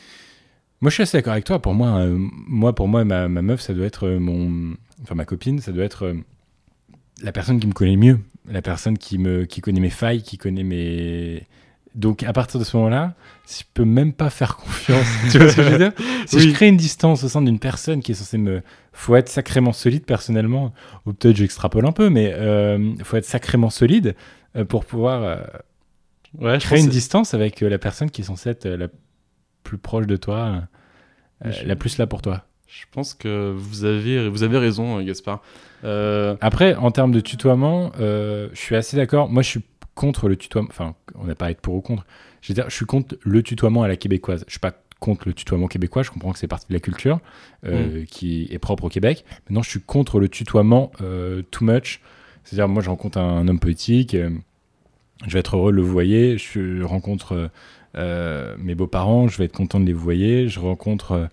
Moi, 0.80 0.90
je 0.90 0.94
suis 0.94 1.02
assez 1.02 1.16
d'accord 1.18 1.32
avec 1.32 1.44
toi. 1.44 1.60
Pour 1.62 1.72
moi, 1.74 1.98
euh, 2.00 2.16
moi, 2.18 2.74
pour 2.74 2.88
moi, 2.88 3.04
ma, 3.04 3.26
ma 3.28 3.42
meuf, 3.42 3.60
ça 3.60 3.72
doit 3.74 3.86
être 3.86 4.08
mon, 4.08 4.74
enfin 5.02 5.14
ma 5.14 5.24
copine, 5.24 5.58
ça 5.60 5.72
doit 5.72 5.84
être 5.84 6.04
euh, 6.06 6.14
la 7.22 7.32
personne 7.32 7.58
qui 7.58 7.66
me 7.66 7.72
connaît 7.72 7.96
mieux, 7.96 8.18
la 8.48 8.62
personne 8.62 8.98
qui 8.98 9.18
me, 9.18 9.44
qui 9.44 9.60
connaît 9.60 9.80
mes 9.80 9.90
failles, 9.90 10.22
qui 10.22 10.38
connaît 10.38 10.62
mes. 10.64 11.46
Donc, 11.94 12.24
à 12.24 12.32
partir 12.32 12.58
de 12.58 12.64
ce 12.64 12.76
moment-là, 12.76 13.14
si 13.44 13.62
je 13.62 13.68
peux 13.72 13.84
même 13.84 14.12
pas 14.12 14.28
faire 14.28 14.56
confiance, 14.64 15.06
tu 15.30 15.38
vois 15.38 15.48
ce 15.48 15.56
que 15.56 15.62
je 15.62 15.68
veux 15.68 15.78
dire? 15.78 15.92
Si 16.26 16.40
je 16.40 16.50
crée 16.52 16.66
une 16.68 16.76
distance 16.76 17.22
au 17.24 17.28
sein 17.28 17.40
d'une 17.42 17.60
personne 17.60 18.02
qui 18.02 18.12
est 18.12 18.14
censée 18.16 18.36
me, 18.38 18.62
faut 18.92 19.14
être 19.16 19.28
sacrément 19.28 19.72
solide 19.72 20.04
personnellement, 20.04 20.74
ou 21.06 21.12
peut-être 21.12 21.36
j'extrapole 21.36 21.86
un 21.86 21.92
peu, 21.92 22.10
mais 22.10 22.32
euh, 22.34 22.94
faut 23.04 23.16
être 23.16 23.24
sacrément 23.24 23.70
solide 23.70 24.16
euh, 24.56 24.64
pour 24.64 24.84
pouvoir 24.84 25.22
euh, 25.22 25.36
Ouais, 26.40 26.58
je 26.58 26.66
créer 26.66 26.80
une 26.80 26.88
distance 26.88 27.32
avec 27.32 27.62
euh, 27.62 27.68
la 27.68 27.78
personne 27.78 28.10
qui 28.10 28.22
est 28.22 28.24
censée 28.24 28.50
être 28.50 28.66
la 28.68 28.88
plus 29.62 29.78
proche 29.78 30.06
de 30.08 30.16
toi, 30.16 30.62
euh, 31.44 31.52
Je- 31.52 31.64
la 31.66 31.76
plus 31.76 31.96
là 31.98 32.08
pour 32.08 32.22
toi. 32.22 32.44
Je 32.66 32.84
pense 32.90 33.14
que 33.14 33.52
vous 33.56 33.84
avez, 33.84 34.28
vous 34.28 34.42
avez 34.42 34.58
raison, 34.58 35.00
Gaspard. 35.00 35.42
Euh, 35.84 36.36
Après, 36.40 36.74
en 36.74 36.90
termes 36.90 37.12
de 37.12 37.20
tutoiement, 37.20 37.92
euh, 38.00 38.48
je 38.52 38.58
suis 38.60 38.76
assez 38.76 38.96
d'accord. 38.96 39.28
Moi, 39.28 39.42
je 39.42 39.48
suis 39.50 39.60
contre 39.94 40.28
le 40.28 40.36
tutoiement. 40.36 40.68
Enfin, 40.70 40.94
on 41.14 41.24
n'a 41.24 41.34
pas 41.34 41.46
à 41.46 41.50
être 41.50 41.60
pour 41.60 41.74
ou 41.74 41.80
contre. 41.80 42.04
Je 42.40 42.48
veux 42.48 42.54
dire, 42.54 42.64
je 42.68 42.74
suis 42.74 42.86
contre 42.86 43.16
le 43.22 43.42
tutoiement 43.42 43.82
à 43.82 43.88
la 43.88 43.96
québécoise. 43.96 44.44
Je 44.46 44.52
suis 44.52 44.60
pas 44.60 44.72
contre 45.00 45.28
le 45.28 45.34
tutoiement 45.34 45.66
québécois. 45.66 46.02
Je 46.02 46.10
comprends 46.10 46.32
que 46.32 46.38
c'est 46.38 46.48
partie 46.48 46.66
de 46.68 46.72
la 46.74 46.80
culture 46.80 47.20
euh, 47.66 48.04
qui 48.06 48.48
est 48.50 48.58
propre 48.58 48.84
au 48.84 48.88
Québec. 48.88 49.24
Maintenant, 49.48 49.62
je 49.62 49.70
suis 49.70 49.80
contre 49.80 50.18
le 50.20 50.28
tutoiement 50.28 50.90
too 51.50 51.64
much. 51.64 52.00
C'est-à-dire, 52.44 52.68
moi, 52.68 52.82
je 52.82 52.90
rencontre 52.90 53.18
un, 53.18 53.38
un 53.38 53.48
homme 53.48 53.60
politique. 53.60 54.16
je 55.26 55.32
vais 55.32 55.40
être 55.40 55.56
heureux 55.56 55.72
de 55.72 55.76
le 55.76 55.82
voyer. 55.82 56.38
Je 56.38 56.82
rencontre 56.82 57.50
mes 57.94 58.74
beaux-parents. 58.74 59.28
Je 59.28 59.38
vais 59.38 59.44
être 59.44 59.56
content 59.56 59.80
de 59.80 59.86
les 59.86 59.92
voyer. 59.92 60.48
Je 60.48 60.60
rencontre. 60.60 61.28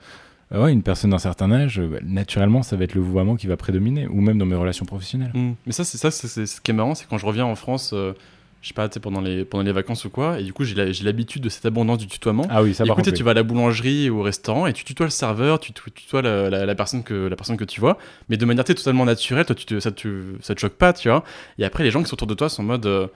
Euh, 0.54 0.64
ouais, 0.64 0.74
une 0.74 0.84
personne 0.84 1.12
d'un 1.12 1.18
certain 1.18 1.52
âge, 1.52 1.80
euh, 1.80 2.00
naturellement, 2.04 2.64
ça 2.64 2.76
va 2.76 2.84
être 2.84 2.96
le 2.96 3.02
vouvoiement 3.02 3.36
qui 3.36 3.48
va 3.48 3.58
prédominer, 3.58 4.08
ou 4.08 4.22
même 4.22 4.38
dans 4.38 4.46
mes 4.46 4.56
relations 4.56 4.86
professionnelles. 4.86 5.32
Hmm. 5.34 5.54
Mais 5.66 5.72
ça, 5.72 5.84
c'est 5.84 5.98
ça, 5.98 6.12
c'est 6.12 6.46
ce 6.46 6.62
qui 6.62 6.72
est 6.72 6.74
marrant, 6.74 6.96
c'est 6.96 7.08
quand 7.08 7.18
je 7.18 7.26
reviens 7.26 7.46
en 7.46 7.56
France, 7.56 7.92
euh, 7.94 8.14
je 8.62 8.68
sais 8.68 8.74
pas, 8.74 8.88
pendant 8.90 9.22
les, 9.22 9.44
pendant 9.44 9.64
les 9.64 9.72
vacances 9.72 10.06
ou 10.06 10.10
quoi, 10.12 10.40
et 10.40 10.44
du 10.44 10.54
coup, 10.54 10.64
j'ai 10.64 10.76
l'habitude 11.04 11.42
de 11.42 11.50
cette 11.50 11.66
abondance 11.66 11.98
du 11.98 12.08
tutoiement. 12.08 12.46
Ah 12.50 12.62
oui, 12.62 12.74
ça 12.76 12.84
coup, 12.86 13.02
tu 13.02 13.24
vas 13.24 13.32
à 13.32 13.34
la 13.34 13.42
boulangerie 13.44 14.10
ou 14.12 14.20
au 14.20 14.24
restaurant 14.24 14.68
et 14.68 14.74
tu 14.74 14.84
tutoies 14.84 15.08
le 15.08 15.12
serveur, 15.12 15.60
tu 15.60 15.74
tu- 15.74 15.90
tutoies 15.92 16.22
la, 16.22 16.50
la- 16.50 16.66
la 16.68 16.76
personne 16.76 17.02
que, 17.04 17.28
la 17.28 17.36
personne 17.36 17.58
que 17.58 17.64
tu 17.64 17.80
vois, 17.80 17.98
mais 18.30 18.38
de 18.38 18.46
manière 18.46 18.64
totalement 18.64 19.06
naturelle, 19.06 19.46
toi, 19.46 19.56
tu 19.56 19.66
te, 19.66 19.80
ça, 19.80 19.92
te, 19.92 20.36
ça 20.42 20.54
te 20.54 20.60
choque 20.60 20.74
pas, 20.74 20.94
tu 20.94 21.10
vois. 21.10 21.24
Et 21.58 21.66
après, 21.66 21.84
les 21.84 21.90
gens 21.92 22.04
qui 22.04 22.10
sont 22.10 22.14
autour 22.16 22.28
de 22.28 22.36
toi 22.36 22.50
sont 22.50 22.62
en 22.62 22.66
mode. 22.66 22.86
euh, 22.86 23.08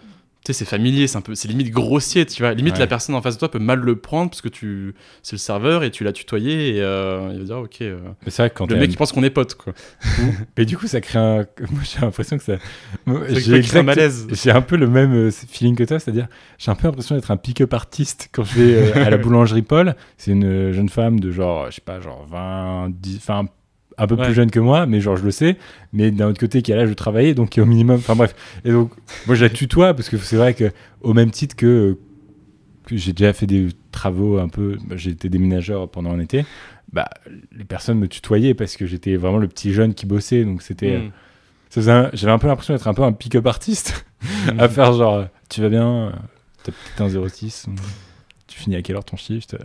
tu 0.45 0.53
sais, 0.53 0.59
c'est 0.59 0.65
familier, 0.65 1.07
c'est 1.07 1.17
un 1.17 1.21
peu, 1.21 1.33
c'est 1.35 1.47
limite 1.47 1.71
grossier, 1.71 2.25
tu 2.25 2.41
vois. 2.43 2.53
Limite, 2.53 2.75
Ouais. 2.75 2.79
la 2.79 2.87
personne 2.87 3.15
en 3.15 3.21
face 3.21 3.33
de 3.33 3.39
toi 3.39 3.49
peut 3.49 3.59
mal 3.59 3.79
le 3.79 3.95
prendre 3.95 4.29
parce 4.29 4.41
que 4.41 4.47
tu, 4.47 4.93
c'est 5.23 5.33
le 5.33 5.39
serveur 5.39 5.83
et 5.83 5.89
tu 5.91 6.03
l'as 6.03 6.13
tutoyé 6.13 6.75
et 6.77 6.81
euh, 6.81 7.29
il 7.33 7.39
va 7.39 7.43
dire, 7.45 7.57
ok. 7.57 7.81
euh, 7.81 7.97
Mais 8.23 8.31
c'est 8.31 8.43
vrai 8.43 8.49
que 8.51 8.55
quand 8.55 8.69
le 8.69 8.75
mec, 8.77 8.89
un- 8.89 8.91
il 8.91 8.97
pense 8.97 9.11
qu'on 9.11 9.23
est 9.23 9.29
potes, 9.31 9.55
quoi. 9.55 9.73
Mais 10.57 10.65
du 10.65 10.77
coup, 10.77 10.87
ça 10.87 11.01
crée 11.01 11.17
un. 11.19 11.37
Moi, 11.71 11.81
j'ai 11.83 11.99
l'impression 12.01 12.37
que 12.37 12.43
ça. 12.43 12.57
J'ai 13.29 13.77
un 13.77 13.83
malaise. 13.83 14.27
J'ai 14.31 14.51
un 14.51 14.61
peu 14.61 14.75
le 14.77 14.87
même 14.87 15.13
euh, 15.13 15.31
feeling 15.31 15.75
que 15.75 15.83
toi, 15.83 15.99
c'est-à-dire, 15.99 16.27
j'ai 16.57 16.71
un 16.71 16.75
peu 16.75 16.87
l'impression 16.87 17.15
d'être 17.15 17.31
un 17.31 17.37
pick-up 17.37 17.73
artiste 17.73 18.29
quand 18.31 18.43
je 18.43 18.59
vais 18.59 18.75
euh, 18.97 19.05
à 19.05 19.09
la 19.09 19.17
boulangerie 19.25 19.63
Paul. 19.63 19.95
C'est 20.17 20.31
une 20.31 20.71
jeune 20.71 20.89
femme 20.89 21.19
de 21.19 21.31
genre, 21.31 21.71
je 21.71 21.75
sais 21.75 21.81
pas, 21.81 21.99
genre 21.99 22.25
20, 22.29 22.89
10, 22.91 23.17
enfin, 23.17 23.45
un 23.97 24.07
peu 24.07 24.15
Ouais. 24.15 24.25
plus 24.25 24.33
jeune 24.33 24.51
que 24.51 24.59
moi, 24.59 24.85
mais 24.85 24.99
genre, 25.01 25.15
je 25.17 25.23
le 25.23 25.31
sais. 25.31 25.57
Mais 25.93 26.11
d'un 26.11 26.27
autre 26.29 26.39
côté, 26.39 26.61
qui 26.61 26.73
a 26.73 26.75
l'âge 26.75 26.89
de 26.89 26.93
travailler, 26.93 27.33
donc 27.33 27.49
qui 27.51 27.59
est 27.59 27.63
au 27.63 27.65
minimum. 27.67 27.95
Enfin, 27.97 28.15
bref. 28.15 28.35
Et 28.65 28.71
donc, 28.71 28.91
moi, 29.27 29.35
je 29.35 29.43
la 29.45 29.49
tutoie 29.49 29.93
parce 29.93 30.09
que 30.09 30.17
c'est 30.17 30.35
vrai 30.37 30.53
que, 30.53 30.71
au 31.01 31.13
même 31.13 31.31
titre 31.31 31.55
que. 31.55 31.65
euh, 31.65 31.99
que 32.85 32.97
j'ai 32.97 33.13
déjà 33.13 33.33
fait 33.33 33.47
des 33.47 33.69
travaux 33.91 34.37
un 34.37 34.47
peu, 34.47 34.77
bah, 34.87 34.95
j'ai 34.95 35.09
été 35.09 35.27
déménageur 35.27 35.89
pendant 35.89 36.11
un 36.11 36.19
été, 36.19 36.45
bah, 36.93 37.09
les 37.51 37.63
personnes 37.63 37.97
me 37.97 38.07
tutoyaient 38.07 38.53
parce 38.53 38.77
que 38.77 38.85
j'étais 38.85 39.15
vraiment 39.15 39.39
le 39.39 39.47
petit 39.47 39.73
jeune 39.73 39.95
qui 39.95 40.05
bossait, 40.05 40.45
donc 40.45 40.61
c'était, 40.61 40.99
Hmm. 40.99 41.89
un- 41.89 42.09
j'avais 42.13 42.31
un 42.31 42.37
peu 42.37 42.45
l'impression 42.45 42.75
d'être 42.75 42.87
un 42.87 42.93
peu 42.93 43.01
un 43.01 43.11
pick-up 43.11 43.47
artiste, 43.47 44.05
à 44.59 44.69
faire 44.69 44.93
genre, 44.93 45.15
euh, 45.15 45.25
tu 45.49 45.61
vas 45.61 45.69
bien, 45.69 45.89
euh, 45.89 46.11
t'as 46.63 46.73
peut-être 46.73 47.01
un 47.01 47.09
06, 47.27 47.65
euh, 47.67 47.71
tu 48.45 48.59
finis 48.59 48.75
à 48.75 48.83
quelle 48.83 48.97
heure 48.97 49.03
ton 49.03 49.17
shift 49.17 49.55
euh. 49.55 49.57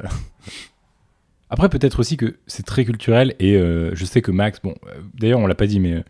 Après, 1.50 1.68
peut-être 1.68 1.98
aussi 2.00 2.16
que 2.16 2.36
c'est 2.46 2.64
très 2.64 2.84
culturel 2.84 3.34
et 3.40 3.56
euh, 3.56 3.94
je 3.94 4.04
sais 4.04 4.22
que 4.22 4.30
Max, 4.30 4.60
bon, 4.62 4.74
euh, 4.86 5.00
d'ailleurs, 5.18 5.40
on 5.40 5.46
l'a 5.46 5.54
pas 5.56 5.66
dit, 5.66 5.80
mais 5.80 5.94
euh, 5.94 6.02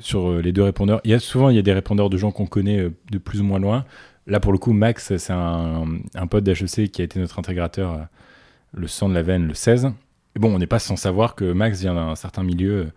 sur 0.00 0.32
les 0.40 0.52
deux 0.52 0.62
répondeurs, 0.62 1.00
il 1.04 1.10
y 1.10 1.14
a 1.14 1.18
souvent 1.18 1.50
il 1.50 1.56
y 1.56 1.58
a 1.58 1.62
des 1.62 1.72
répondeurs 1.72 2.08
de 2.10 2.16
gens 2.16 2.30
qu'on 2.32 2.46
connaît 2.46 2.88
de 3.10 3.18
plus 3.18 3.40
ou 3.40 3.44
moins 3.44 3.58
loin. 3.58 3.84
Là, 4.26 4.40
pour 4.40 4.52
le 4.52 4.58
coup, 4.58 4.72
Max, 4.72 5.16
c'est 5.18 5.32
un, 5.32 5.84
un 6.14 6.26
pote 6.26 6.44
d'HEC 6.44 6.90
qui 6.90 7.02
a 7.02 7.04
été 7.04 7.18
notre 7.20 7.38
intégrateur, 7.38 8.06
le 8.72 8.86
sang 8.86 9.08
de 9.10 9.14
la 9.14 9.22
veine, 9.22 9.46
le 9.46 9.54
16. 9.54 9.92
Et 10.34 10.38
bon, 10.38 10.54
on 10.54 10.58
n'est 10.58 10.66
pas 10.66 10.78
sans 10.78 10.96
savoir 10.96 11.34
que 11.34 11.52
Max 11.52 11.80
vient 11.80 11.94
d'un 11.94 12.14
certain 12.14 12.42
milieu 12.42 12.88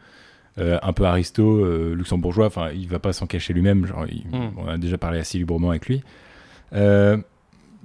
un 0.57 0.91
peu 0.93 1.03
aristo, 1.03 1.93
luxembourgeois. 1.93 2.47
Enfin, 2.47 2.69
il 2.73 2.87
va 2.87 2.97
pas 2.99 3.11
s'en 3.13 3.27
cacher 3.27 3.53
lui-même. 3.53 3.85
Genre, 3.85 4.05
il- 4.09 4.25
Mm. 4.31 4.51
On 4.57 4.67
a 4.67 4.77
déjà 4.77 4.97
parlé 4.97 5.19
assez 5.19 5.37
librement 5.37 5.69
avec 5.71 5.87
lui. 5.87 6.01
Euh, 6.73 7.17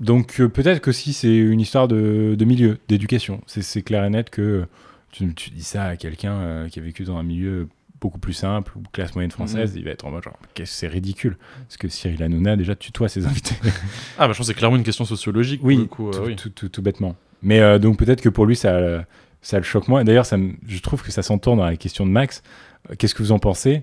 donc 0.02 0.40
euh, 0.40 0.48
peut-être 0.48 0.80
que 0.80 0.92
si 0.92 1.12
c'est 1.14 1.34
une 1.34 1.60
histoire 1.60 1.88
de, 1.88 2.34
de 2.38 2.44
milieu, 2.44 2.78
d'éducation. 2.88 3.40
C'est- 3.46 3.82
clair 3.82 4.04
et 4.04 4.10
net 4.10 4.28
que 4.30 4.66
tu, 5.10 5.32
tu 5.34 5.50
dis 5.50 5.62
ça 5.64 5.84
à 5.84 5.96
quelqu'un 5.96 6.34
euh, 6.34 6.68
qui 6.68 6.78
a 6.78 6.82
vécu 6.82 7.04
dans 7.04 7.16
un 7.16 7.22
milieu 7.22 7.68
beaucoup 8.00 8.18
plus 8.18 8.32
simple 8.32 8.72
ou 8.76 8.82
classe 8.92 9.14
moyenne 9.14 9.30
française, 9.30 9.72
Mhm. 9.72 9.78
il 9.78 9.84
va 9.84 9.90
être 9.92 10.04
en 10.04 10.10
mode 10.10 10.24
genre 10.24 10.36
c'est 10.64 10.88
ridicule? 10.88 11.36
Parce 11.68 11.76
que 11.76 11.86
Cyril 11.88 12.22
Hanouna 12.22 12.56
déjà 12.56 12.74
tutoie 12.74 13.08
ses 13.08 13.26
invités. 13.26 13.54
Ah, 14.18 14.26
bah, 14.26 14.32
je 14.32 14.38
pense 14.38 14.38
que 14.38 14.44
c'est 14.44 14.54
clairement 14.54 14.76
une 14.76 14.82
question 14.82 15.04
sociologique. 15.04 15.60
pour 15.60 15.68
Oui, 15.68 15.76
le 15.76 15.84
coup, 15.84 16.08
euh, 16.08 16.12
tout, 16.12 16.22
oui. 16.26 16.36
tout- 16.36 16.50
tout- 16.50 16.68
tout 16.68 16.82
bêtement. 16.82 17.14
Mais 17.42 17.60
euh, 17.60 17.78
donc 17.78 17.98
peut-être 17.98 18.20
que 18.20 18.28
pour 18.28 18.44
lui, 18.46 18.56
ça, 18.56 19.04
ça 19.40 19.56
le 19.56 19.62
choque 19.64 19.88
moins. 19.88 20.02
D'ailleurs, 20.04 20.26
je 20.26 20.78
trouve 20.80 21.02
que 21.02 21.10
ça 21.12 21.22
s'entend 21.22 21.56
dans 21.56 21.64
la 21.64 21.76
question 21.76 22.04
de 22.06 22.10
Max. 22.10 22.42
Euh, 22.90 22.94
Qu'est-ce 22.98 23.14
que 23.14 23.22
vous 23.22 23.32
en 23.32 23.38
pensez? 23.38 23.82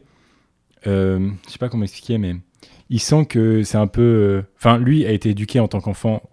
Euh, 0.87 1.29
Je 1.47 1.51
sais 1.53 1.57
pas 1.57 1.69
comment 1.69 1.83
expliquer, 1.83 2.17
mais 2.17 2.35
il 2.89 2.99
sent 2.99 3.25
que 3.25 3.63
c'est 3.63 3.77
un 3.77 3.87
peu... 3.87 4.01
euh, 4.01 4.41
Enfin, 4.57 4.77
lui 4.77 5.05
a 5.05 5.11
été 5.11 5.29
éduqué 5.29 5.59
en 5.59 5.67
tant 5.67 5.79
qu'enfant 5.81 6.23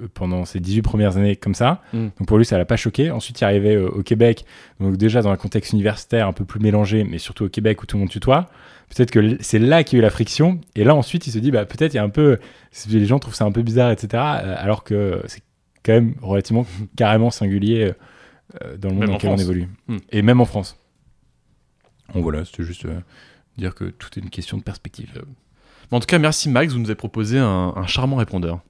euh, 0.00 0.08
pendant 0.12 0.44
ses 0.44 0.60
18 0.60 0.82
premières 0.82 1.16
années 1.16 1.36
comme 1.36 1.54
ça. 1.54 1.82
Mm. 1.92 2.08
Donc 2.18 2.26
pour 2.26 2.38
lui, 2.38 2.44
ça 2.44 2.58
l'a 2.58 2.64
pas 2.64 2.76
choqué. 2.76 3.10
Ensuite, 3.10 3.40
il 3.40 3.44
arrivait 3.44 3.76
euh, 3.76 3.88
au 3.88 4.02
Québec, 4.02 4.44
donc 4.80 4.96
déjà 4.96 5.22
dans 5.22 5.30
un 5.30 5.36
contexte 5.36 5.72
universitaire 5.72 6.26
un 6.28 6.32
peu 6.32 6.44
plus 6.44 6.60
mélangé, 6.60 7.04
mais 7.04 7.18
surtout 7.18 7.44
au 7.44 7.48
Québec 7.48 7.82
où 7.82 7.86
tout 7.86 7.96
le 7.96 8.00
monde 8.00 8.10
tutoie. 8.10 8.48
Peut-être 8.94 9.10
que 9.10 9.38
c'est 9.40 9.58
là 9.58 9.84
qu'il 9.84 9.96
y 9.96 10.00
a 10.00 10.00
eu 10.00 10.02
la 10.02 10.10
friction. 10.10 10.60
Et 10.76 10.84
là, 10.84 10.94
ensuite, 10.94 11.26
il 11.26 11.30
se 11.32 11.38
dit, 11.38 11.50
bah, 11.50 11.64
peut-être 11.64 11.94
il 11.94 11.96
y 11.96 12.00
a 12.00 12.04
un 12.04 12.10
peu. 12.10 12.38
Les 12.90 13.06
gens 13.06 13.18
trouvent 13.18 13.34
ça 13.34 13.46
un 13.46 13.52
peu 13.52 13.62
bizarre, 13.62 13.90
etc. 13.90 14.08
euh, 14.14 14.54
Alors 14.58 14.84
que 14.84 15.22
c'est 15.28 15.42
quand 15.82 15.94
même 15.94 16.14
relativement 16.20 16.66
carrément 16.96 17.30
singulier 17.30 17.92
euh, 18.62 18.76
dans 18.76 18.88
le 18.90 18.94
monde 18.96 19.00
Même 19.00 19.08
dans 19.08 19.14
lequel 19.14 19.30
on 19.30 19.36
France. 19.36 19.40
évolue. 19.42 19.68
Hmm. 19.88 19.96
Et 20.10 20.20
même 20.20 20.42
en 20.42 20.44
France. 20.44 20.76
Donc 22.12 22.22
voilà, 22.22 22.44
c'était 22.44 22.64
juste 22.64 22.84
euh, 22.84 23.00
dire 23.56 23.74
que 23.74 23.84
tout 23.84 24.10
est 24.16 24.20
une 24.22 24.28
question 24.28 24.58
de 24.58 24.62
perspective. 24.62 25.22
Mais 25.92 25.96
en 25.96 26.00
tout 26.00 26.06
cas, 26.06 26.18
merci 26.18 26.48
Max, 26.48 26.72
vous 26.72 26.78
nous 26.78 26.86
avez 26.86 26.94
proposé 26.94 27.38
un, 27.38 27.74
un 27.76 27.86
charmant 27.86 28.16
répondeur. 28.16 28.60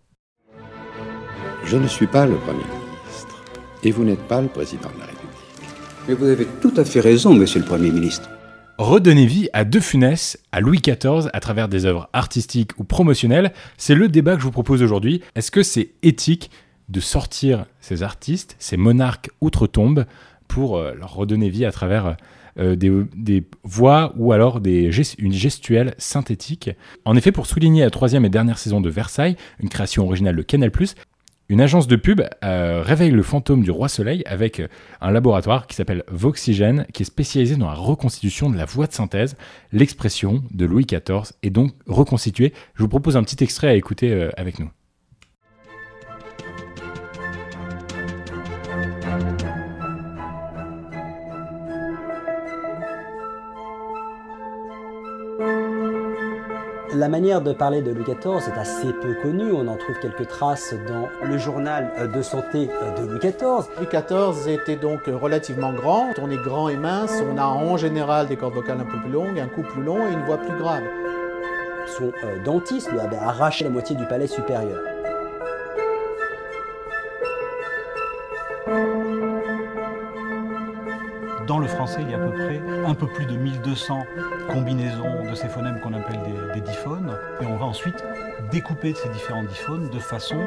Je 1.65 1.77
ne 1.77 1.87
suis 1.87 2.09
pas 2.09 2.27
le 2.27 2.35
Premier 2.35 2.65
ministre. 2.65 3.45
Et 3.85 3.93
vous 3.93 4.03
n'êtes 4.03 4.27
pas 4.27 4.41
le 4.41 4.49
Président 4.49 4.91
de 4.93 4.99
la 4.99 5.07
République. 5.07 5.31
Mais 6.09 6.15
vous 6.15 6.27
avez 6.27 6.49
tout 6.61 6.73
à 6.77 6.85
fait 6.85 6.99
raison, 6.99 7.33
monsieur 7.33 7.61
le 7.61 7.65
Premier 7.65 7.93
ministre. 7.93 8.29
Redonner 8.77 9.27
vie 9.27 9.49
à 9.53 9.65
De 9.65 9.79
Funès, 9.79 10.37
à 10.51 10.59
Louis 10.59 10.81
XIV, 10.81 11.31
à 11.33 11.39
travers 11.39 11.69
des 11.69 11.85
œuvres 11.85 12.09
artistiques 12.13 12.73
ou 12.79 12.83
promotionnelles, 12.83 13.53
c'est 13.77 13.95
le 13.95 14.09
débat 14.09 14.35
que 14.35 14.41
je 14.41 14.47
vous 14.47 14.51
propose 14.51 14.83
aujourd'hui. 14.83 15.23
Est-ce 15.37 15.53
que 15.53 15.63
c'est 15.63 15.91
éthique 16.03 16.51
de 16.89 16.99
sortir 16.99 17.67
ces 17.81 18.03
artistes, 18.03 18.57
ces 18.59 18.77
monarques 18.77 19.31
outre-tombe, 19.41 20.07
pour 20.49 20.77
euh, 20.77 20.93
leur 20.95 21.15
redonner 21.15 21.51
vie 21.51 21.67
à 21.67 21.71
travers 21.71 22.17
euh, 22.59 22.77
des, 22.77 23.45
voix 23.65 24.13
ou 24.17 24.33
alors 24.33 24.61
des 24.61 24.91
une 25.19 25.33
gestuelle 25.33 25.95
synthétique 25.99 26.71
En 27.05 27.17
effet, 27.17 27.33
pour 27.33 27.47
souligner 27.47 27.83
la 27.83 27.91
troisième 27.91 28.25
et 28.25 28.29
dernière 28.29 28.59
saison 28.59 28.81
de 28.81 28.91
Versailles, 28.91 29.37
une 29.61 29.69
création 29.69 30.05
originale 30.05 30.37
de 30.37 30.43
Canal+, 30.43 30.71
une 31.49 31.61
agence 31.61 31.87
de 31.87 31.97
pub 31.97 32.23
euh, 32.45 32.83
réveille 32.83 33.11
le 33.11 33.23
fantôme 33.23 33.63
du 33.63 33.71
roi 33.71 33.89
soleil 33.89 34.23
avec 34.27 34.63
un 35.01 35.11
laboratoire 35.11 35.67
qui 35.67 35.77
s'appelle 35.77 36.03
Voxygène, 36.09 36.87
qui 36.93 37.03
est 37.03 37.07
spécialisé 37.07 37.57
dans 37.57 37.67
la 37.67 37.75
reconstitution 37.75 38.49
de 38.49 38.57
la 38.57 38.65
voix 38.65 38.87
de 38.87 38.93
synthèse. 38.93 39.37
L'expression 39.71 40.43
de 40.51 40.65
Louis 40.65 40.87
XIV 40.87 41.33
est 41.43 41.51
donc 41.51 41.73
reconstituée. 41.87 42.53
Je 42.75 42.83
vous 42.83 42.89
propose 42.89 43.17
un 43.17 43.23
petit 43.23 43.43
extrait 43.45 43.69
à 43.69 43.75
écouter 43.75 44.13
euh, 44.13 44.31
avec 44.37 44.59
nous. 44.59 44.71
La 56.95 57.09
manière 57.09 57.41
de 57.41 57.55
parler 57.55 57.81
de 57.81 57.91
Louis 57.91 58.05
XIV 58.05 58.49
est 58.55 58.61
assez 58.61 58.93
peu 59.01 59.15
connue. 59.23 59.51
On 59.53 59.67
en 59.67 59.77
trouve 59.77 59.99
quelques 59.99 60.29
traces 60.29 60.75
dans 60.87 61.09
le 61.27 61.39
journal 61.39 61.91
de 62.15 62.21
santé 62.21 62.69
de 62.99 63.07
Louis 63.07 63.19
XIV. 63.19 63.67
Louis 63.79 63.87
XIV 63.91 64.49
était 64.49 64.77
donc 64.77 65.01
relativement 65.07 65.73
grand. 65.73 66.13
On 66.21 66.31
est 66.31 66.37
grand 66.37 66.69
et 66.69 66.77
mince, 66.77 67.23
on 67.33 67.39
a 67.39 67.47
en 67.47 67.79
général 67.79 68.27
des 68.29 68.37
cordes 68.37 68.55
vocales 68.55 68.81
un 68.81 68.85
peu 68.85 68.99
plus 68.99 69.11
longues, 69.11 69.39
un 69.39 69.49
cou 69.49 69.63
plus 69.63 69.83
long 69.83 70.07
et 70.07 70.13
une 70.13 70.25
voix 70.25 70.37
plus 70.37 70.57
grave. 70.59 70.83
Son 71.97 72.13
euh, 72.25 72.45
dentiste 72.45 72.93
lui 72.93 73.01
avait 73.01 73.17
arraché 73.17 73.65
la 73.65 73.71
moitié 73.71 73.97
du 73.97 74.05
palais 74.05 74.27
supérieur. 74.27 74.79
Dans 81.53 81.59
le 81.59 81.67
français, 81.67 82.01
il 82.01 82.11
y 82.11 82.15
a 82.15 82.17
à 82.17 82.21
peu 82.21 82.31
près 82.31 82.63
un 82.87 82.95
peu 82.95 83.07
plus 83.07 83.27
de 83.27 83.37
1200 83.37 84.07
combinaisons 84.51 85.29
de 85.29 85.35
ces 85.35 85.49
phonèmes 85.49 85.81
qu'on 85.81 85.93
appelle 85.93 86.19
des, 86.55 86.63
diphones. 86.63 87.15
Et 87.43 87.45
on 87.45 87.57
va 87.59 87.67
ensuite 87.67 88.03
découper 88.51 88.95
ces 88.95 89.11
différents 89.11 89.43
diphones 89.43 89.91
de 89.91 89.99
façon 89.99 90.39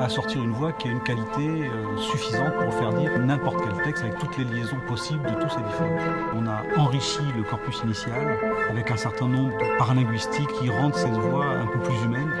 à 0.00 0.08
sortir 0.08 0.42
une 0.42 0.52
voix 0.52 0.72
qui 0.72 0.88
a 0.88 0.92
une 0.92 1.02
qualité 1.02 1.68
euh, 1.68 1.98
suffisante 1.98 2.54
pour 2.54 2.72
faire 2.72 2.94
dire 2.94 3.10
n'importe 3.18 3.58
quel 3.62 3.84
texte 3.84 4.04
avec 4.04 4.18
toutes 4.18 4.38
les 4.38 4.44
liaisons 4.44 4.80
possibles 4.88 5.30
de 5.30 5.34
tous 5.34 5.50
ces 5.50 5.60
diphones. 5.60 5.98
On 6.34 6.46
a 6.46 6.62
enrichi 6.80 7.20
le 7.36 7.42
corpus 7.42 7.82
initial 7.84 8.38
avec 8.70 8.90
un 8.90 8.96
certain 8.96 9.28
nombre 9.28 9.58
de 9.58 9.76
paralinguistiques 9.76 10.50
qui 10.62 10.70
rendent 10.70 10.94
cette 10.94 11.12
voix 11.12 11.44
un 11.44 11.66
peu 11.66 11.78
plus 11.80 12.04
humaine. 12.04 12.32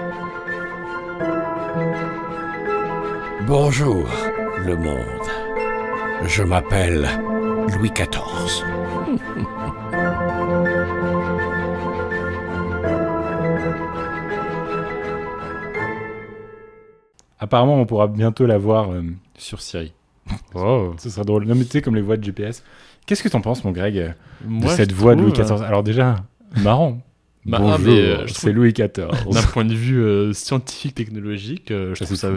Bonjour, 3.46 4.08
le 4.64 4.76
monde. 4.76 5.24
Je 6.26 6.42
m'appelle 6.42 7.06
Louis 7.72 7.90
XIV. 7.90 8.64
Apparemment, 17.38 17.80
on 17.80 17.86
pourra 17.86 18.06
bientôt 18.06 18.46
la 18.46 18.58
voir 18.58 18.92
euh, 18.92 19.02
sur 19.36 19.60
Siri. 19.60 19.92
Oh. 20.54 20.94
Ce 20.98 21.10
serait 21.10 21.24
drôle. 21.24 21.44
Non, 21.44 21.54
mais 21.54 21.64
tu 21.64 21.70
sais, 21.72 21.82
comme 21.82 21.96
les 21.96 22.02
voix 22.02 22.16
de 22.16 22.24
GPS. 22.24 22.62
Qu'est-ce 23.06 23.22
que 23.22 23.28
t'en 23.28 23.40
penses, 23.40 23.64
mon 23.64 23.72
Greg, 23.72 23.98
euh, 23.98 24.08
de 24.42 24.48
Moi, 24.48 24.70
cette 24.74 24.92
voix 24.92 25.14
de 25.14 25.22
Louis 25.22 25.32
XIV 25.32 25.62
Alors 25.62 25.82
déjà, 25.82 26.16
marrant. 26.62 27.00
Bah, 27.46 27.58
Bonjour, 27.60 27.78
mais, 27.80 27.90
euh, 28.00 28.26
je 28.26 28.32
c'est 28.32 28.38
trouve- 28.40 28.52
Louis 28.54 28.72
XIV. 28.72 28.88
D'un 29.30 29.42
point 29.52 29.66
de 29.66 29.74
vue 29.74 30.02
euh, 30.02 30.32
scientifique, 30.32 30.94
technologique, 30.94 31.70
euh, 31.72 31.90
je, 31.94 31.98
Ça, 31.98 32.06
trouve 32.06 32.16
ça, 32.16 32.30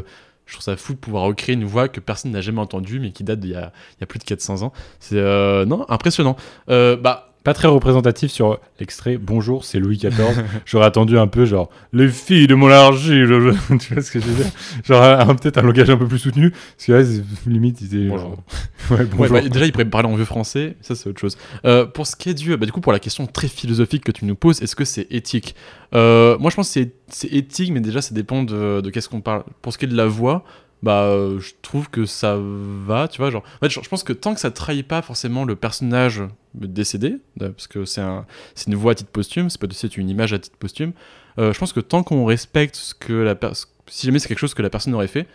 je 0.47 0.53
trouve 0.53 0.63
ça 0.63 0.75
fou 0.77 0.93
de 0.93 0.97
pouvoir 0.97 1.23
recréer 1.23 1.55
une 1.55 1.65
voix 1.65 1.89
que 1.89 1.99
personne 1.99 2.31
n'a 2.31 2.41
jamais 2.41 2.61
entendue, 2.61 2.99
mais 2.99 3.11
qui 3.11 3.23
date 3.23 3.39
d'il 3.39 3.51
y 3.51 3.55
a, 3.55 3.71
plus 4.07 4.17
de 4.17 4.23
400 4.23 4.63
ans. 4.63 4.73
C'est 4.99 5.17
euh, 5.17 5.65
non 5.65 5.85
impressionnant. 5.89 6.37
Euh, 6.69 6.95
bah, 6.95 7.33
Pas 7.47 7.53
très 7.53 7.69
représentatif 7.69 8.29
sur 8.29 8.59
l'extrait 8.77 9.15
Bonjour, 9.17 9.63
c'est 9.63 9.79
Louis 9.79 9.95
XIV. 9.95 10.43
J'aurais 10.65 10.85
attendu 10.85 11.17
un 11.17 11.27
peu 11.27 11.45
genre 11.45 11.69
Les 11.93 12.09
filles 12.09 12.45
de 12.45 12.55
monarchie. 12.55 13.25
je- 13.25 13.25
je- 13.69 13.75
tu 13.77 13.93
vois 13.93 14.03
ce 14.03 14.11
que 14.11 14.19
je 14.19 14.25
veux 14.25 14.43
dire? 14.43 14.51
Genre 14.83 15.33
peut-être 15.37 15.57
un 15.57 15.61
langage 15.61 15.89
un 15.89 15.95
peu 15.95 16.07
plus 16.09 16.19
soutenu. 16.19 16.51
Parce 16.51 16.85
que 16.87 16.91
là, 16.91 17.05
c'est- 17.05 17.23
limite, 17.49 17.79
il 17.79 17.87
était. 17.87 18.09
Bonjour. 18.09 18.31
genre- 18.31 18.43
Ouais, 18.91 18.97
Ouais, 18.97 19.05
bonjour. 19.05 19.33
bah, 19.35 19.41
déjà, 19.47 19.65
il 19.65 19.71
pourrait 19.71 19.85
parler 19.85 20.09
en 20.09 20.15
vieux 20.17 20.25
français, 20.25 20.75
ça 20.81 20.93
c'est 20.93 21.07
autre 21.07 21.21
chose. 21.21 21.37
Euh, 21.63 21.85
pour 21.85 22.05
ce 22.05 22.17
qui 22.17 22.29
est 22.31 22.33
du, 22.33 22.57
bah, 22.57 22.65
du 22.65 22.73
coup, 22.73 22.81
pour 22.81 22.91
la 22.91 22.99
question 22.99 23.25
très 23.27 23.47
philosophique 23.47 24.03
que 24.03 24.11
tu 24.11 24.25
nous 24.25 24.35
poses, 24.35 24.61
est-ce 24.61 24.75
que 24.75 24.83
c'est 24.83 25.07
éthique? 25.09 25.55
Euh, 25.95 26.37
Moi, 26.39 26.51
je 26.51 26.55
pense 26.57 26.67
que 26.67 26.73
c'est- 26.73 26.91
c'est 27.07 27.31
éthique, 27.31 27.71
mais 27.71 27.79
déjà, 27.79 28.01
ça 28.01 28.13
dépend 28.13 28.43
de, 28.43 28.81
de 28.81 28.89
qu'est-ce 28.89 29.07
qu'on 29.07 29.21
parle. 29.21 29.43
Pour 29.61 29.71
ce 29.71 29.77
qui 29.77 29.85
est 29.85 29.87
de 29.87 29.95
la 29.95 30.05
voix, 30.07 30.43
bah, 30.83 31.03
euh, 31.05 31.39
je 31.39 31.53
trouve 31.61 31.89
que 31.89 32.05
ça 32.05 32.37
va, 32.39 33.07
tu 33.07 33.17
vois. 33.17 33.31
Genre, 33.31 33.43
en 33.43 33.59
fait, 33.65 33.69
je, 33.69 33.81
je 33.81 33.89
pense 33.89 34.03
que 34.03 34.13
tant 34.13 34.33
que 34.33 34.39
ça 34.39 34.51
trahit 34.51 34.87
pas 34.87 35.01
forcément 35.01 35.43
le 35.45 35.55
personnage 35.55 36.21
décédé, 36.53 37.17
parce 37.39 37.67
que 37.67 37.85
c'est 37.85 38.01
un, 38.01 38.25
une 38.67 38.75
voix 38.75 38.91
à 38.91 38.95
titre 38.95 39.09
posthume, 39.11 39.49
c'est 39.49 39.59
pas 39.59 39.67
c'est 39.71 39.97
une 39.97 40.09
image 40.09 40.33
à 40.33 40.39
titre 40.39 40.57
posthume. 40.57 40.93
euh, 41.39 41.53
je 41.53 41.59
pense 41.59 41.73
que 41.73 41.79
tant 41.79 42.03
qu'on 42.03 42.25
respecte 42.25 42.75
ce 42.75 42.93
que 42.93 43.13
la 43.13 43.35
personne, 43.35 43.69
si 43.87 44.05
jamais 44.05 44.19
c'est 44.19 44.27
quelque 44.27 44.39
chose 44.39 44.53
que 44.53 44.61
la 44.61 44.69
personne 44.69 44.93
aurait 44.93 45.07
fait, 45.07 45.27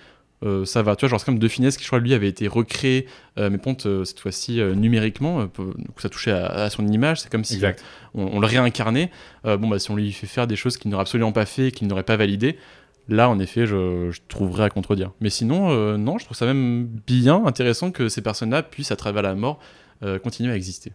euh, 0.45 0.65
ça 0.65 0.83
va. 0.83 0.97
Tu 0.97 1.03
vois, 1.05 1.11
genre, 1.11 1.21
c'est 1.21 1.27
comme 1.27 1.39
De 1.39 1.47
Finesse 1.49 1.77
qui, 1.77 1.85
je 1.85 1.89
crois, 1.89 2.01
lui, 2.01 2.15
avait 2.15 2.29
été 2.29 2.49
recréé, 2.49 3.07
mais 3.37 3.59
ponte, 3.59 3.87
cette 4.05 4.19
fois-ci 4.19 4.61
numériquement, 4.61 5.45
donc 5.57 6.01
ça 6.01 6.09
touchait 6.09 6.33
à, 6.33 6.47
à 6.47 6.71
son 6.71 6.87
image, 6.89 7.21
c'est 7.21 7.31
comme 7.31 7.45
si 7.45 7.61
on, 8.15 8.25
on 8.37 8.41
le 8.41 8.47
réincarnait. 8.47 9.11
Bon, 9.45 9.69
bah, 9.69 9.79
si 9.79 9.91
on 9.93 9.97
lui 9.97 10.11
fait 10.13 10.27
faire 10.27 10.49
des 10.49 10.57
choses 10.57 10.77
qu'il 10.79 10.91
n'aurait 10.91 11.03
absolument 11.03 11.31
pas 11.33 11.47
fait, 11.47 11.71
qu'il 11.71 11.87
n'aurait 11.87 12.03
pas 12.03 12.17
validé, 12.17 12.59
là, 13.09 13.29
en 13.29 13.39
effet, 13.39 13.67
je, 13.67 14.11
je 14.11 14.21
trouverais 14.29 14.65
à 14.65 14.71
contredire. 14.71 15.11
Mais 15.21 15.31
sinon, 15.31 15.71
euh, 15.71 15.97
non, 15.97 16.19
je 16.19 16.25
trouve 16.25 16.37
ça 16.37 16.47
même 16.47 16.87
bien 17.07 17.45
intéressant 17.47 17.91
que 17.91 18.09
ces 18.09 18.23
personnes-là 18.23 18.63
puissent, 18.63 18.93
à 18.93 18.97
travers 18.97 19.23
la 19.23 19.35
mort, 19.35 19.59
euh, 20.05 20.19
continuer 20.19 20.53
à 20.53 20.57
exister. 20.57 20.93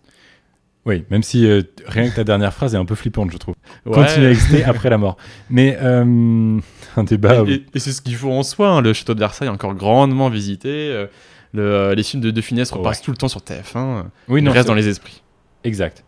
Oui, 0.85 1.03
même 1.09 1.21
si 1.23 1.45
euh, 1.45 1.63
rien 1.85 2.09
que 2.09 2.15
ta 2.15 2.23
dernière 2.23 2.53
phrase 2.53 2.73
est 2.73 2.77
un 2.77 2.85
peu 2.85 2.95
flippante, 2.95 3.29
je 3.31 3.37
trouve. 3.37 3.55
Ouais. 3.85 3.93
Continuer 3.93 4.27
à 4.27 4.29
exister 4.29 4.63
après 4.63 4.89
la 4.89 4.97
mort. 4.97 5.17
Mais 5.49 5.77
euh, 5.81 6.59
un 6.95 7.03
débat. 7.03 7.43
Et, 7.45 7.53
et- 7.55 7.65
et 7.73 7.79
c'est 7.79 7.91
ce 7.91 8.01
qu'il 8.01 8.15
faut 8.15 8.31
en 8.31 8.43
soi. 8.43 8.69
hein. 8.69 8.81
Le 8.81 8.93
château 8.93 9.13
de 9.13 9.19
Versailles 9.19 9.49
est 9.49 9.51
encore 9.51 9.73
grandement 9.75 10.29
visité. 10.29 10.69
euh, 10.91 11.07
le- 11.53 11.61
euh, 11.63 11.95
les 11.95 12.03
films 12.03 12.21
de 12.23 12.31
De 12.31 12.41
Funès 12.41 12.71
repassent 12.71 12.99
Ouais. 12.99 13.03
tout 13.05 13.11
le 13.11 13.17
temps 13.17 13.27
sur 13.27 13.41
TF1. 13.41 14.05
Oui, 14.29 14.39
ils 14.39 14.43
non, 14.43 14.51
restent 14.51 14.63
c'est- 14.63 14.67
dans 14.69 14.75
les 14.75 14.87
esprits. 14.87 15.23
Exact. 15.65 16.05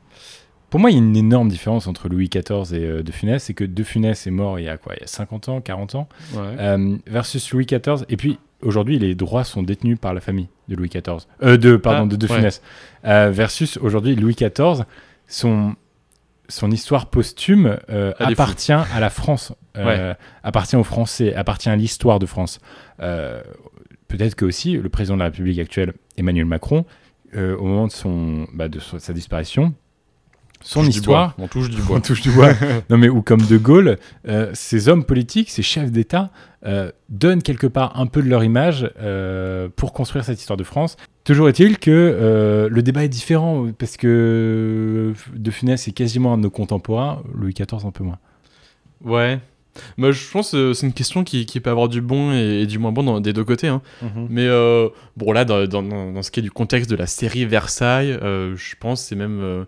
Pour 0.69 0.79
moi, 0.79 0.91
il 0.91 0.93
y 0.93 0.97
a 0.97 0.99
une 0.99 1.15
énorme 1.15 1.49
différence 1.49 1.88
entre 1.88 2.10
Louis 2.10 2.29
XIV 2.29 2.73
et 2.73 2.86
euh, 2.86 3.03
De 3.03 3.12
Funès. 3.12 3.43
C'est 3.43 3.53
que 3.53 3.63
De 3.63 3.84
Funès 3.84 4.27
est 4.27 4.32
mort 4.32 4.60
il 4.60 4.65
y 4.65 4.69
a 4.69 4.77
quoi 4.77 4.93
Il 4.95 5.01
y 5.01 5.03
a 5.03 5.08
50 5.08 5.49
ans, 5.49 5.62
40 5.62 5.95
ans 5.95 6.08
Ouais. 6.34 6.39
Euh, 6.60 6.97
Versus 7.08 7.51
Louis 7.51 7.65
XIV. 7.65 8.05
Et 8.10 8.17
puis, 8.17 8.38
aujourd'hui, 8.62 8.99
les 8.99 9.15
droits 9.15 9.43
sont 9.43 9.63
détenus 9.63 9.97
par 9.99 10.13
la 10.13 10.21
famille 10.21 10.47
de 10.67 10.75
Louis 10.75 10.89
XIV. 10.89 11.25
Euh, 11.41 11.58
de, 11.58 11.75
pardon, 11.75 12.03
Ah, 12.03 12.08
de 12.12 12.15
De. 12.15 12.27
Funès. 12.27 12.62
Euh, 13.05 13.32
versus, 13.32 13.77
aujourd'hui, 13.77 14.15
Louis 14.15 14.36
XIV, 14.36 14.84
son, 15.27 15.75
son 16.47 16.71
histoire 16.71 17.08
posthume 17.08 17.77
appartient 18.19 18.71
à 18.71 18.99
la 18.99 19.10
France. 19.10 19.53
Appartient 20.43 20.75
aux 20.75 20.84
Français, 20.84 21.34
appartient 21.34 21.69
à 21.69 21.75
l'histoire 21.75 22.19
de 22.19 22.25
France. 22.27 22.60
Peut-être 22.97 24.36
que 24.36 24.45
aussi, 24.45 24.73
le 24.73 24.89
président 24.89 25.15
de 25.15 25.19
la 25.19 25.25
République 25.25 25.60
actuelle, 25.60 25.93
Emmanuel 26.17 26.45
Macron, 26.45 26.86
au 27.36 27.63
moment 27.63 27.88
de, 27.88 27.91
son, 27.91 28.47
bah, 28.53 28.67
de 28.67 28.79
sa 28.79 29.13
disparition, 29.13 29.73
son 30.62 30.82
Touche 30.84 30.95
histoire. 30.95 31.36
On 31.38 31.48
touche 31.48 31.69
du 31.69 31.82
bois. 31.82 31.98
On 31.98 32.02
touche 32.02 32.22
du 32.22 32.32
bois. 32.32 32.52
non, 32.89 32.98
mais 32.98 33.10
ou 33.10 33.22
comme 33.22 33.41
De 33.41 33.58
Gaulle, 33.58 33.98
euh, 34.28 34.50
ces 34.54 34.89
hommes 34.89 35.04
politiques, 35.06 35.50
ces 35.50 35.62
chefs 35.62 35.91
d'État, 35.91 36.32
euh, 36.65 36.91
donnent 37.08 37.41
quelque 37.41 37.67
part 37.67 37.98
un 38.00 38.06
peu 38.08 38.22
de 38.22 38.28
leur 38.30 38.43
image 38.43 38.91
euh, 39.00 39.69
pour 39.76 39.93
construire 39.93 40.26
cette 40.26 40.39
histoire 40.39 40.58
de 40.58 40.63
France. 40.65 40.98
Toujours 41.24 41.48
est-il 41.48 41.78
que 41.80 42.67
le 42.72 42.82
débat 42.82 43.04
est 43.04 43.10
différent 43.10 43.67
parce 43.78 43.98
que 43.98 45.13
De 45.34 45.52
Funès 45.52 45.88
est 45.88 45.91
quasiment 45.91 46.34
un 46.34 46.38
de 46.38 46.43
nos 46.43 46.50
contemporains, 46.50 47.22
Louis 47.36 47.54
XIV 47.54 47.86
un 47.86 47.91
peu 47.91 48.04
moins. 48.04 48.17
Ouais. 49.04 49.39
Moi, 49.98 50.12
je 50.12 50.30
pense 50.32 50.52
que 50.52 50.74
c'est 50.74 50.88
une 50.88 50.93
question 50.93 51.24
qui, 51.24 51.45
qui 51.45 51.60
peut 51.60 51.69
avoir 51.69 51.88
du 51.88 52.02
bon 52.02 52.34
et, 52.34 52.62
et 52.62 52.65
du 52.65 52.80
moins 52.80 52.91
bon 52.91 53.04
dans, 53.04 53.22
des 53.22 53.32
deux 53.32 53.43
côtés. 53.45 53.67
hein. 53.67 53.82
Mhm. 54.02 54.28
Mais 54.30 54.48
bon, 55.15 55.32
là, 55.32 55.45
dans, 55.45 55.65
dans, 55.67 55.84
dans- 55.84 56.22
ce 56.24 56.32
qui 56.32 56.39
est 56.39 56.43
du 56.43 56.52
contexte 56.52 56.89
de 56.89 56.95
la 56.95 57.06
série 57.08 57.45
Versailles, 57.45 58.17
je 58.22 58.76
pense 58.80 59.02
que 59.04 59.08
c'est 59.10 59.15
même. 59.15 59.65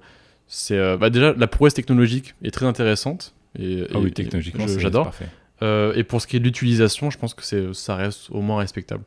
C'est 0.53 0.77
euh, 0.77 0.97
bah, 0.97 1.09
déjà, 1.09 1.31
la 1.31 1.47
prouesse 1.47 1.73
technologique 1.73 2.35
est 2.43 2.51
très 2.51 2.65
intéressante. 2.65 3.33
Et, 3.57 3.87
Ah 3.93 3.99
oui, 3.99 4.11
technologiquement, 4.11 4.67
j'adore. 4.67 5.13
Euh, 5.61 5.93
et 5.95 6.03
pour 6.03 6.21
ce 6.21 6.27
qui 6.27 6.35
est 6.35 6.39
de 6.39 6.43
l'utilisation, 6.43 7.09
je 7.09 7.17
pense 7.17 7.33
que 7.33 7.43
c'est, 7.43 7.73
ça 7.73 7.95
reste 7.95 8.29
au 8.31 8.41
moins 8.41 8.57
respectable. 8.57 9.05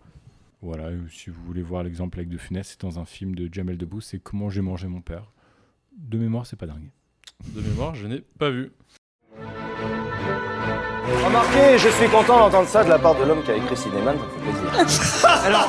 Voilà, 0.63 0.89
si 1.11 1.29
vous 1.29 1.45
voulez 1.45 1.61
voir 1.61 1.83
l'exemple 1.83 2.19
avec 2.19 2.31
De 2.31 2.39
Funès, 2.39 2.67
c'est 2.67 2.81
dans 2.81 2.99
un 2.99 3.05
film 3.05 3.35
de 3.35 3.53
Jamel 3.53 3.77
Debbouze, 3.77 4.05
c'est 4.05 4.21
Comment 4.21 4.49
j'ai 4.49 4.63
mangé 4.63 4.89
mon 4.89 5.03
père. 5.03 5.33
De 5.99 6.17
mémoire, 6.17 6.47
c'est 6.47 6.59
pas 6.59 6.67
dingue. 6.67 6.89
De 7.55 7.61
mémoire, 7.61 7.95
je 7.95 8.07
n'ai 8.07 8.23
pas 8.39 8.49
vu. 8.49 8.73
Remarquez, 11.27 11.77
je 11.77 11.89
suis 11.91 12.09
content 12.09 12.39
d'entendre 12.39 12.69
ça 12.69 12.83
de 12.83 12.89
la 12.89 12.99
part 12.99 13.21
de 13.21 13.25
l'homme 13.25 13.43
qui 13.45 13.51
a 13.51 13.57
écrit 13.57 13.77
Cinéman, 13.77 14.17
ça 14.17 14.25
fait 14.31 14.87
plaisir. 14.87 15.29
Alors, 15.45 15.69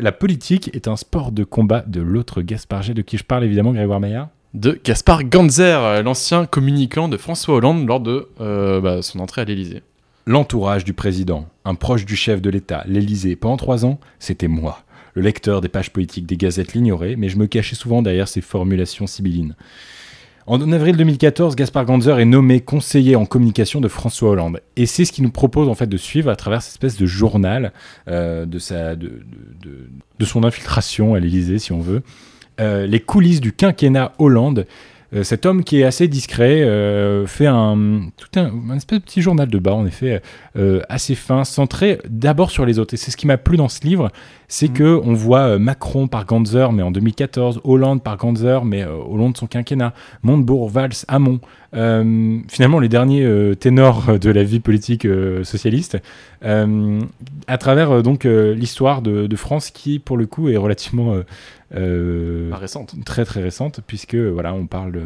La 0.00 0.12
politique 0.12 0.70
est 0.74 0.86
un 0.86 0.94
sport 0.94 1.32
de 1.32 1.42
combat 1.42 1.80
de 1.80 2.00
l'autre 2.00 2.40
Gaspard 2.40 2.82
G, 2.82 2.94
de 2.94 3.02
qui 3.02 3.18
je 3.18 3.24
parle 3.24 3.42
évidemment, 3.42 3.72
Grégoire 3.72 3.98
Maillard. 3.98 4.28
De 4.54 4.80
Gaspard 4.84 5.24
Ganzer, 5.24 6.04
l'ancien 6.04 6.46
communicant 6.46 7.08
de 7.08 7.16
François 7.16 7.56
Hollande 7.56 7.84
lors 7.84 7.98
de 7.98 8.28
euh, 8.40 8.80
bah, 8.80 9.02
son 9.02 9.18
entrée 9.18 9.40
à 9.40 9.44
l'Élysée. 9.44 9.82
L'entourage 10.24 10.84
du 10.84 10.92
président, 10.92 11.48
un 11.64 11.74
proche 11.74 12.04
du 12.04 12.14
chef 12.14 12.40
de 12.40 12.48
l'État, 12.48 12.84
l'Élysée, 12.86 13.34
pendant 13.34 13.56
trois 13.56 13.84
ans, 13.84 13.98
c'était 14.20 14.46
moi, 14.46 14.84
le 15.14 15.22
lecteur 15.22 15.60
des 15.60 15.68
pages 15.68 15.92
politiques 15.92 16.26
des 16.26 16.36
gazettes 16.36 16.74
l'ignorait, 16.74 17.16
mais 17.16 17.28
je 17.28 17.36
me 17.36 17.48
cachais 17.48 17.74
souvent 17.74 18.00
derrière 18.00 18.28
ces 18.28 18.40
formulations 18.40 19.08
sibyllines. 19.08 19.56
En 20.48 20.72
avril 20.72 20.96
2014, 20.96 21.56
Gaspard 21.56 21.84
Ganzer 21.84 22.18
est 22.18 22.24
nommé 22.24 22.60
conseiller 22.60 23.16
en 23.16 23.26
communication 23.26 23.82
de 23.82 23.88
François 23.88 24.30
Hollande. 24.30 24.62
Et 24.76 24.86
c'est 24.86 25.04
ce 25.04 25.12
qu'il 25.12 25.22
nous 25.24 25.30
propose 25.30 25.68
en 25.68 25.74
fait 25.74 25.86
de 25.86 25.98
suivre 25.98 26.30
à 26.30 26.36
travers 26.36 26.62
cette 26.62 26.72
espèce 26.72 26.96
de 26.96 27.04
journal 27.04 27.74
euh, 28.08 28.46
de, 28.46 28.58
sa, 28.58 28.96
de, 28.96 29.08
de, 29.62 29.90
de, 30.18 30.24
son 30.24 30.44
infiltration 30.44 31.14
à 31.14 31.20
l'Élysée, 31.20 31.58
si 31.58 31.72
on 31.72 31.80
veut. 31.80 32.02
Euh, 32.60 32.86
les 32.86 32.98
coulisses 32.98 33.42
du 33.42 33.52
quinquennat 33.52 34.14
Hollande. 34.18 34.66
Euh, 35.12 35.22
cet 35.22 35.44
homme 35.44 35.64
qui 35.64 35.80
est 35.80 35.84
assez 35.84 36.08
discret 36.08 36.64
fait 37.26 37.46
un, 37.46 38.08
tout 38.16 38.40
un, 38.40 38.50
un, 38.70 38.76
espèce 38.76 39.00
de 39.00 39.04
petit 39.04 39.20
journal 39.20 39.48
de 39.48 39.58
bas, 39.58 39.74
en 39.74 39.84
effet, 39.84 40.22
assez 40.88 41.14
fin, 41.14 41.44
centré 41.44 42.00
d'abord 42.08 42.50
sur 42.50 42.64
les 42.64 42.78
autres. 42.78 42.94
Et 42.94 42.96
c'est 42.96 43.10
ce 43.10 43.18
qui 43.18 43.26
m'a 43.26 43.36
plu 43.36 43.58
dans 43.58 43.68
ce 43.68 43.82
livre, 43.82 44.10
c'est 44.48 44.70
mmh. 44.70 44.72
que 44.72 45.00
on 45.04 45.12
voit 45.12 45.58
Macron 45.58 46.08
par 46.08 46.24
Ganzer, 46.24 46.72
mais 46.72 46.82
en 46.82 46.90
2014, 46.90 47.60
Hollande 47.64 48.02
par 48.02 48.16
Ganzer, 48.16 48.64
mais 48.64 48.84
au 48.84 49.16
long 49.16 49.30
de 49.30 49.36
son 49.36 49.46
quinquennat, 49.46 49.92
Montebourg, 50.22 50.68
Valls, 50.68 51.04
Hamon, 51.06 51.40
euh, 51.74 52.38
finalement 52.48 52.80
les 52.80 52.88
derniers 52.88 53.24
euh, 53.24 53.54
ténors 53.54 54.18
de 54.18 54.30
la 54.30 54.42
vie 54.42 54.60
politique 54.60 55.04
euh, 55.04 55.44
socialiste, 55.44 55.98
à 56.42 57.58
travers 57.58 58.02
donc 58.02 58.24
l'histoire 58.24 59.02
de, 59.02 59.26
de, 59.26 59.36
France 59.36 59.70
qui, 59.70 59.98
pour 59.98 60.16
le 60.16 60.26
coup, 60.26 60.48
est 60.48 60.56
relativement 60.56 61.16
récente, 61.72 62.94
très 63.04 63.24
très 63.24 63.42
récente, 63.42 63.80
puisque 63.86 64.14
voilà, 64.14 64.54
on 64.54 64.66
parle 64.66 64.92
de, 64.92 65.02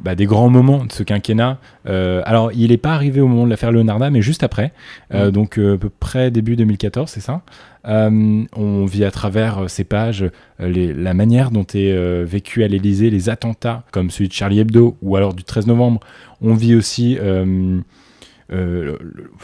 bah, 0.00 0.14
des 0.14 0.26
grands 0.26 0.48
moments 0.48 0.84
de 0.84 0.92
ce 0.92 1.02
quinquennat. 1.02 1.58
Euh, 1.86 2.22
alors, 2.24 2.50
il 2.52 2.70
n'est 2.70 2.76
pas 2.76 2.92
arrivé 2.92 3.20
au 3.20 3.28
moment 3.28 3.44
de 3.44 3.50
l'affaire 3.50 3.70
Leonarda, 3.70 4.10
mais 4.10 4.22
juste 4.22 4.42
après, 4.42 4.72
euh, 5.14 5.28
mmh. 5.28 5.30
donc 5.30 5.58
euh, 5.58 5.74
à 5.74 5.78
peu 5.78 5.90
près 5.90 6.30
début 6.30 6.56
2014, 6.56 7.10
c'est 7.10 7.20
ça? 7.20 7.42
On 7.84 8.84
vit 8.86 9.04
à 9.04 9.10
travers 9.10 9.68
ces 9.68 9.84
pages 9.84 10.30
les, 10.58 10.92
la 10.92 11.14
manière 11.14 11.50
dont 11.50 11.66
est 11.74 12.24
vécu 12.24 12.62
à 12.64 12.68
l'Élysée 12.68 13.10
les 13.10 13.28
attentats, 13.28 13.84
comme 13.90 14.10
celui 14.10 14.28
de 14.28 14.32
Charlie 14.32 14.60
Hebdo 14.60 14.96
ou 15.02 15.16
alors 15.16 15.34
du 15.34 15.44
13 15.44 15.66
novembre. 15.66 16.00
On 16.40 16.54
vit 16.54 16.74
aussi 16.74 17.18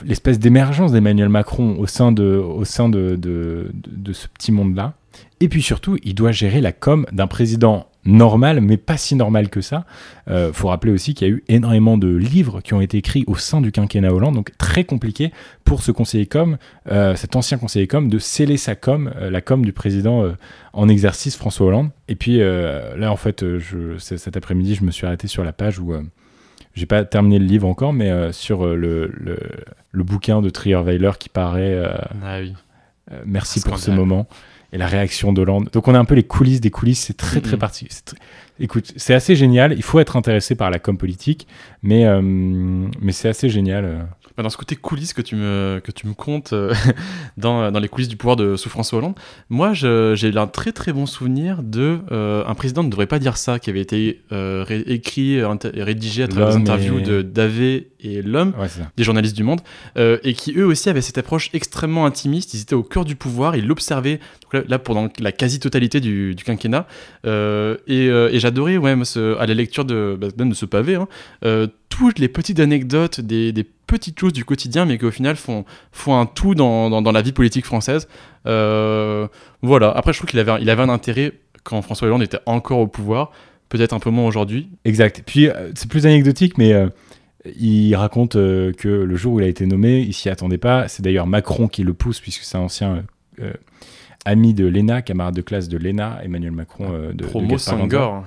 l'espèce 0.05 0.39
d'émergence 0.39 0.93
d'Emmanuel 0.93 1.29
Macron 1.29 1.77
au 1.79 1.87
sein 1.87 2.13
de, 2.13 2.37
au 2.37 2.65
sein 2.65 2.89
de, 2.89 3.17
de 3.17 4.13
ce 4.13 4.29
petit 4.29 4.53
monde-là. 4.53 4.95
Et 5.41 5.49
puis 5.49 5.63
surtout, 5.63 5.97
il 6.03 6.15
doit 6.15 6.33
gérer 6.33 6.61
la 6.61 6.73
com 6.73 7.07
d'un 7.13 7.27
président 7.27 7.87
normal, 8.09 8.61
mais 8.61 8.77
pas 8.77 8.97
si 8.97 9.15
normal 9.15 9.51
que 9.51 9.61
ça. 9.61 9.85
Il 10.27 10.33
euh, 10.33 10.53
faut 10.53 10.69
rappeler 10.69 10.93
aussi 10.93 11.15
qu'il 11.15 11.29
y 11.29 11.31
a 11.31 11.35
eu 11.35 11.45
énormément 11.49 11.99
de 11.99 12.09
livres 12.09 12.61
qui 12.61 12.75
ont 12.75 12.81
été 12.81 12.97
écrits 12.97 13.25
au 13.27 13.37
sein 13.37 13.61
du 13.61 13.71
quinquennat 13.71 14.13
Hollande, 14.13 14.35
donc 14.35 14.57
très 14.57 14.85
compliqué 14.85 15.31
pour 15.65 15.83
ce 15.83 15.93
conseiller 15.93 16.27
com, 16.27 16.57
euh, 16.91 17.15
cet 17.15 17.37
ancien 17.37 17.59
conseiller 17.59 17.87
com, 17.87 18.09
de 18.09 18.19
sceller 18.19 18.57
sa 18.57 18.75
com, 18.75 19.13
euh, 19.17 19.31
la 19.31 19.41
com 19.41 19.65
du 19.65 19.73
président 19.73 20.25
en 20.73 20.89
exercice 20.89 21.37
François 21.37 21.67
Hollande. 21.67 21.91
Et 22.09 22.15
puis 22.15 22.39
là, 22.39 23.13
en 23.13 23.17
fait, 23.17 23.45
je, 23.59 23.99
cet 23.99 24.37
après-midi, 24.37 24.75
je 24.75 24.85
me 24.85 24.91
suis 24.91 25.07
arrêté 25.07 25.29
sur 25.29 25.45
la 25.45 25.53
page 25.53 25.79
où 25.79 25.93
j'ai 26.75 26.87
pas 26.87 27.05
terminé 27.05 27.39
le 27.39 27.45
livre 27.45 27.69
encore, 27.69 27.93
mais 27.93 28.33
sur 28.33 28.67
le, 28.67 29.11
le, 29.13 29.39
le, 29.91 30.05
bouquin 30.05 30.41
de 30.41 30.51
Trierweiler 30.51 31.13
qui 31.19 31.29
paraît. 31.29 31.83
ah 32.25 32.39
oui. 32.41 32.55
merci 33.27 33.61
pour 33.61 33.79
ce 33.79 33.91
moment 33.91 34.27
et 34.73 34.79
la 34.79 34.87
réaction 34.87 35.33
d'Hollande. 35.33 35.71
Donc 35.73 35.89
on 35.89 35.95
a 35.95 35.99
un 35.99 36.05
peu 36.05 36.15
les 36.15 36.25
coulisses 36.25 36.61
des 36.61 36.71
coulisses, 36.71 37.01
c'est 37.01 37.17
très 37.17 37.41
très 37.41 37.53
mm 37.53 37.55
-hmm. 37.55 37.59
particulier. 37.59 38.01
Écoute, 38.61 38.93
c'est 38.97 39.15
assez 39.15 39.37
génial, 39.37 39.73
il 39.73 39.83
faut 39.83 40.01
être 40.01 40.17
intéressé 40.17 40.55
par 40.55 40.71
la 40.71 40.79
com 40.79 40.97
politique, 40.99 41.47
mais, 41.83 42.05
euh, 42.05 42.21
mais 43.01 43.13
c'est 43.13 43.29
assez 43.29 43.49
génial. 43.49 44.09
Euh. 44.39 44.43
Bah, 44.43 44.43
dans 44.45 44.51
ce 44.51 44.57
côté 44.57 44.77
coulisses 44.77 45.13
que 45.13 45.23
tu 45.23 45.35
me, 45.35 45.81
que 45.83 45.91
tu 45.91 46.07
me 46.07 46.15
comptes 46.15 46.53
euh, 46.53 46.73
dans, 47.37 47.73
dans, 47.73 47.81
les 47.81 47.89
coulisses 47.89 48.09
du 48.09 48.17
pouvoir 48.17 48.37
de 48.37 48.57
sous 48.57 48.69
François 48.69 48.99
Hollande, 48.99 49.17
moi 49.51 49.73
j'ai 49.75 50.33
un 50.37 50.47
très 50.47 50.73
très 50.73 50.93
bon 50.93 51.07
souvenir 51.07 51.63
de 51.63 51.99
euh, 52.13 52.45
un 52.47 52.55
président 52.55 52.85
ne 52.85 52.89
devrait 52.89 53.07
pas 53.07 53.19
dire 53.19 53.37
ça, 53.37 53.59
qui 53.59 53.69
avait 53.69 53.81
été 53.81 54.23
euh, 54.33 54.65
ré 54.67 54.85
écrit 54.87 55.35
et 55.35 55.83
rédigé 55.83 56.23
à 56.23 56.29
travers 56.29 56.51
des 56.51 56.57
interviews 56.57 57.01
et... 57.01 57.03
de 57.03 57.23
Davé 57.23 57.91
et 58.01 58.23
L'Homme, 58.23 58.55
ouais, 58.59 58.69
des 58.97 59.03
journalistes 59.03 59.35
du 59.35 59.43
Monde, 59.43 59.61
euh, 59.97 60.19
et 60.23 60.35
qui 60.35 60.53
eux 60.57 60.67
aussi 60.67 60.89
avaient 60.89 61.01
cette 61.01 61.19
approche 61.19 61.51
extrêmement 61.53 62.07
intimiste, 62.07 62.55
ils 62.55 62.61
étaient 62.61 62.75
au 62.75 62.85
cœur 62.85 63.05
du 63.05 63.17
pouvoir, 63.17 63.57
ils 63.57 63.67
l'observaient 63.67 64.21
là, 64.53 64.63
là, 64.69 64.79
pendant 64.79 65.09
la 65.19 65.33
quasi-totalité 65.33 65.99
du, 66.01 66.37
du, 66.37 66.45
quinquennat, 66.45 66.87
euh, 67.27 67.77
et, 67.89 68.07
et 68.07 68.39
j'adorais 68.39 68.77
ouais, 68.77 68.95
ce, 69.05 69.37
à 69.39 69.47
la 69.47 69.55
lecture 69.55 69.85
de, 69.85 70.17
bah, 70.21 70.29
de 70.31 70.55
ce 70.55 70.65
pavé, 70.65 70.95
hein, 70.95 71.09
toutes 71.89 72.21
les 72.21 72.29
petites 72.29 72.61
anecdotes, 72.61 73.21
des, 73.21 73.51
des 73.53 73.65
petites 73.89 74.21
choses 74.21 74.33
du 74.33 74.45
quotidien, 74.45 74.85
mais 74.85 74.99
qui 74.99 75.05
au 75.05 75.11
final 75.11 75.35
font, 75.35 75.65
font 75.91 76.17
un 76.17 76.27
tout 76.27 76.55
dans, 76.55 76.89
dans, 76.91 77.03
dans 77.03 77.11
la 77.11 77.23
vie 77.23 77.33
politique 77.33 77.65
française. 77.65 78.07
Euh, 78.47 79.27
voilà. 79.63 79.91
Après, 79.91 80.13
je 80.13 80.19
trouve 80.19 80.31
qu'il 80.31 80.39
avait, 80.39 80.63
il 80.63 80.71
avait 80.71 80.83
un 80.83 80.89
intérêt 80.89 81.33
quand 81.65 81.83
François 81.83 82.07
Hollande 82.07 82.23
était 82.23 82.39
encore 82.47 82.79
au 82.79 82.87
pouvoir, 82.87 83.33
peut-être 83.69 83.95
un 83.95 83.99
peu 83.99 84.11
moins 84.11 84.27
aujourd'hui. 84.27 84.69
Exact. 84.85 85.25
Puis, 85.27 85.49
euh, 85.49 85.73
c'est 85.75 85.91
plus 85.91 86.07
anecdotique, 86.07 86.57
mais 86.59 86.73
euh, 86.73 86.89
il 87.59 87.97
raconte 87.97 88.35
que 88.35 88.89
le 88.89 89.17
jour 89.17 89.35
où 89.35 89.41
il 89.41 89.45
a 89.45 89.49
été 89.49 89.67
nommé, 89.67 90.01
il 90.01 90.13
s'y 90.13 90.29
attendait 90.29 90.59
pas. 90.59 90.87
C'est 90.87 91.03
d'ailleurs 91.03 91.27
Macron 91.27 91.67
qui 91.67 91.83
le 91.83 91.95
pousse, 91.95 92.21
puisque 92.21 92.45
c'est 92.45 92.57
un 92.59 92.63
ancien 92.63 93.05
ami 94.25 94.53
de 94.53 94.67
l'ENA, 94.67 95.03
camarade 95.03 95.35
de 95.35 95.41
classe 95.41 95.69
de 95.69 95.79
l'ENA, 95.79 96.21
Emmanuel 96.23 96.53
Macron 96.53 97.11
de, 97.13 97.25
Promo 97.25 97.55
de 97.55 97.59
Sangor. 97.59 98.25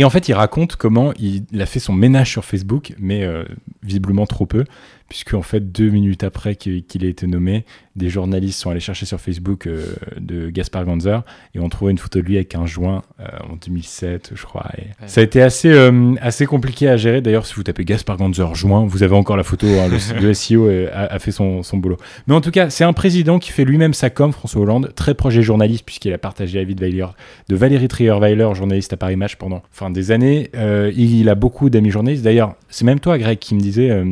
Et 0.00 0.04
en 0.04 0.08
fait, 0.08 0.30
il 0.30 0.32
raconte 0.32 0.76
comment 0.76 1.12
il, 1.18 1.44
a 1.60 1.66
fait 1.66 1.78
son 1.78 1.92
ménage 1.92 2.30
sur 2.30 2.46
Facebook, 2.46 2.94
mais 2.98 3.22
euh, 3.22 3.44
visiblement 3.82 4.24
trop 4.24 4.46
peu, 4.46 4.64
puisque 5.10 5.34
en 5.34 5.42
fait, 5.42 5.72
deux 5.72 5.90
minutes 5.90 6.22
après 6.22 6.54
qu'il 6.54 6.84
qu 6.84 7.04
ait 7.04 7.10
été 7.10 7.26
nommé, 7.26 7.64
des 7.96 8.08
journalistes 8.08 8.60
sont 8.60 8.70
allés 8.70 8.78
chercher 8.78 9.06
sur 9.06 9.20
Facebook 9.20 9.66
euh, 9.66 9.94
de 10.18 10.50
Gaspard 10.50 10.84
Ganzer 10.84 11.22
et 11.54 11.58
ont 11.58 11.68
trouvé 11.68 11.90
une 11.90 11.98
photo 11.98 12.20
de 12.20 12.24
lui 12.24 12.36
avec 12.36 12.54
un 12.54 12.64
joint 12.64 13.02
euh, 13.18 13.24
en 13.50 13.56
2007, 13.56 14.30
je 14.36 14.42
crois. 14.44 14.70
Et 14.78 14.82
ouais. 14.82 15.08
Ça 15.08 15.20
a 15.20 15.24
été 15.24 15.42
assez, 15.42 15.68
euh, 15.68 16.14
assez 16.20 16.46
compliqué 16.46 16.88
à 16.88 16.96
gérer. 16.96 17.20
D'ailleurs, 17.20 17.44
si 17.44 17.54
vous 17.54 17.64
tapez 17.64 17.84
Gaspard 17.84 18.18
Ganzer 18.18 18.54
joint, 18.54 18.86
vous 18.86 19.02
avez 19.02 19.16
encore 19.16 19.36
la 19.36 19.42
photo. 19.42 19.66
Hein, 19.66 19.88
le, 19.88 20.20
le, 20.28 20.32
SEO 20.32 20.68
a, 20.68 21.12
a, 21.12 21.18
fait 21.18 21.32
son, 21.32 21.64
son 21.64 21.78
boulot. 21.78 21.96
Mais 22.28 22.34
en 22.34 22.40
tout 22.40 22.52
cas, 22.52 22.70
c'est 22.70 22.84
un 22.84 22.92
président 22.92 23.40
qui 23.40 23.50
fait 23.50 23.64
lui-même 23.64 23.94
sa 23.94 24.10
com, 24.10 24.32
François 24.32 24.62
Hollande, 24.62 24.92
très 24.94 25.14
proche 25.14 25.34
des 25.34 25.42
journalistes, 25.42 25.84
puisqu'il 25.84 26.12
a 26.12 26.18
partagé 26.18 26.58
la 26.58 26.64
vie 26.64 26.76
de, 26.76 27.56
Valérie 27.56 27.88
Trierweiler, 27.88 28.50
journaliste 28.54 28.92
à 28.92 28.96
Paris 28.96 29.16
Match 29.16 29.34
pendant 29.34 29.62
enfin, 29.72 29.90
des 29.90 30.12
années. 30.12 30.50
Il, 30.54 31.18
il, 31.18 31.28
a 31.28 31.34
beaucoup 31.34 31.68
d'amis 31.68 31.90
journalistes. 31.90 32.22
D'ailleurs, 32.22 32.54
c'est 32.68 32.84
même 32.84 33.00
toi, 33.00 33.18
Greg, 33.18 33.38
qui 33.40 33.56
me 33.56 33.60
disait 33.60 33.90
euh, 33.90 34.04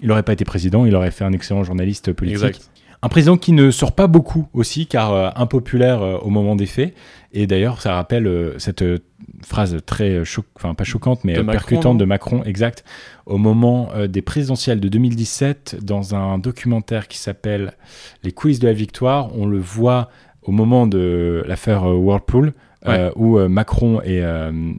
il 0.00 0.08
n'aurait 0.08 0.22
pas 0.22 0.32
été 0.32 0.44
président, 0.44 0.86
il 0.86 0.94
aurait 0.94 1.10
fait 1.10 1.24
un 1.24 1.32
excellent 1.32 1.64
journaliste 1.64 2.12
politique. 2.12 2.44
Exact. 2.44 2.70
Un 3.02 3.08
président 3.08 3.36
qui 3.36 3.52
ne 3.52 3.70
sort 3.70 3.92
pas 3.92 4.06
beaucoup 4.06 4.48
aussi, 4.52 4.86
car 4.86 5.12
euh, 5.12 5.28
impopulaire 5.36 6.02
euh, 6.02 6.18
au 6.18 6.30
moment 6.30 6.56
des 6.56 6.66
faits. 6.66 6.94
Et 7.32 7.46
d'ailleurs, 7.46 7.80
ça 7.80 7.94
rappelle 7.94 8.26
euh, 8.26 8.58
cette 8.58 8.82
phrase 9.44 9.76
très, 9.84 10.22
enfin 10.56 10.74
pas 10.74 10.84
choquante, 10.84 11.22
mais 11.22 11.34
de 11.34 11.42
percutante 11.42 11.84
Macron, 11.84 11.94
de 11.94 12.04
Macron, 12.04 12.44
exact, 12.44 12.84
au 13.26 13.38
moment 13.38 13.90
des 14.08 14.22
présidentielles 14.22 14.80
de 14.80 14.88
2017, 14.88 15.78
dans 15.82 16.14
un 16.14 16.38
documentaire 16.38 17.06
qui 17.06 17.18
s'appelle 17.18 17.74
Les 18.22 18.32
coulisses 18.32 18.60
de 18.60 18.66
la 18.66 18.72
victoire. 18.72 19.36
On 19.36 19.46
le 19.46 19.58
voit 19.58 20.08
au 20.42 20.52
moment 20.52 20.86
de 20.86 21.44
l'affaire 21.46 21.84
Whirlpool. 21.84 22.54
Ouais. 22.86 23.10
Où 23.16 23.38
Macron 23.48 24.00
et, 24.04 24.18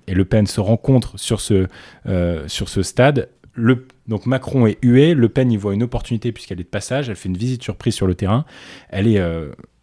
et, 0.07 0.13
Le 0.13 0.25
Pen 0.25 0.47
se 0.47 0.61
rencontrent 0.61 1.19
sur 1.19 1.41
ce, 1.41 1.67
sur 2.47 2.69
ce 2.69 2.81
stade. 2.81 3.29
Donc 4.07 4.25
Macron 4.25 4.67
est 4.67 4.77
hué, 4.83 5.13
Le 5.13 5.29
Pen 5.29 5.51
y 5.51 5.57
voit 5.57 5.73
une 5.73 5.83
opportunité 5.83 6.31
puisqu'elle 6.31 6.59
est 6.59 6.63
de 6.63 6.69
passage, 6.69 7.09
elle 7.09 7.15
fait 7.15 7.29
une 7.29 7.37
visite 7.37 7.63
surprise 7.63 7.93
sur 7.93 8.07
le 8.07 8.15
terrain, 8.15 8.45
elle 8.89 9.07
est 9.07 9.19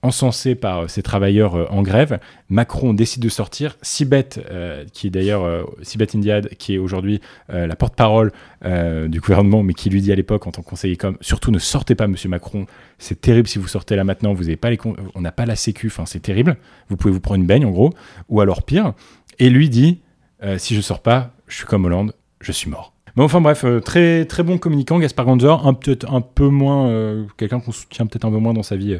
encensé 0.04 0.54
par 0.54 0.88
ces 0.88 1.02
travailleurs 1.02 1.56
euh, 1.56 1.66
en 1.70 1.82
grève. 1.82 2.20
Macron 2.50 2.92
décide 2.92 3.22
de 3.22 3.28
sortir. 3.28 3.76
Sibeth, 3.80 4.38
euh, 4.50 4.84
qui 4.92 5.06
est 5.06 5.10
d'ailleurs 5.10 5.42
euh, 5.44 5.64
Sibeth 5.82 6.14
Indiad, 6.14 6.48
qui 6.58 6.74
est 6.74 6.78
aujourd'hui 6.78 7.20
euh, 7.50 7.66
la 7.66 7.74
porte-parole 7.74 8.30
euh, 8.64 9.08
du 9.08 9.20
gouvernement, 9.20 9.62
mais 9.62 9.72
qui 9.72 9.88
lui 9.88 10.02
dit 10.02 10.12
à 10.12 10.14
l'époque 10.14 10.46
en 10.46 10.52
tant 10.52 10.62
que 10.62 10.68
conseiller 10.68 10.96
comme 10.96 11.16
surtout 11.20 11.50
ne 11.50 11.58
sortez 11.58 11.94
pas, 11.94 12.06
Monsieur 12.06 12.28
Macron. 12.28 12.66
C'est 12.98 13.20
terrible 13.20 13.48
si 13.48 13.58
vous 13.58 13.66
sortez 13.66 13.96
là 13.96 14.04
maintenant. 14.04 14.34
Vous 14.34 14.54
pas 14.56 14.70
les 14.70 14.78
on 15.14 15.20
n'a 15.20 15.32
pas 15.32 15.46
la 15.46 15.56
Sécu. 15.56 15.90
C'est 16.04 16.20
terrible. 16.20 16.56
Vous 16.88 16.96
pouvez 16.96 17.12
vous 17.12 17.20
prendre 17.20 17.40
une 17.40 17.46
baigne 17.46 17.64
en 17.64 17.70
gros, 17.70 17.92
ou 18.28 18.40
alors 18.40 18.62
pire. 18.62 18.92
Et 19.38 19.48
lui 19.48 19.68
dit 19.68 20.00
si 20.58 20.76
je 20.76 20.82
sors 20.82 21.00
pas, 21.00 21.32
je 21.48 21.56
suis 21.56 21.64
comme 21.64 21.86
Hollande, 21.86 22.12
je 22.40 22.52
suis 22.52 22.68
mort. 22.68 22.93
Mais 23.16 23.22
enfin 23.22 23.40
bref, 23.40 23.64
euh, 23.64 23.80
très 23.80 24.24
très 24.24 24.42
bon 24.42 24.58
communicant, 24.58 24.98
Gaspard 24.98 25.26
Ganzer, 25.26 25.66
un 25.66 25.76
un 26.08 26.20
peu 26.20 26.48
moins, 26.48 26.88
euh, 26.88 27.24
quelqu'un 27.36 27.60
qu'on 27.60 27.70
soutient 27.70 28.06
peut-être 28.06 28.24
un 28.24 28.30
peu 28.30 28.38
moins 28.38 28.54
dans 28.54 28.64
sa 28.64 28.74
vie 28.74 28.98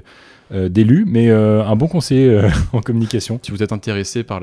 euh, 0.53 0.69
d'élu, 0.69 1.05
mais 1.07 1.31
un 1.31 1.75
bon 1.75 1.89
conseiller 1.89 2.49
en 2.73 2.81
communication. 2.81 3.41
Si 3.43 3.51
vous 3.51 3.63
êtes 3.63 3.73
intéressé 3.73 4.23
par, 4.23 4.41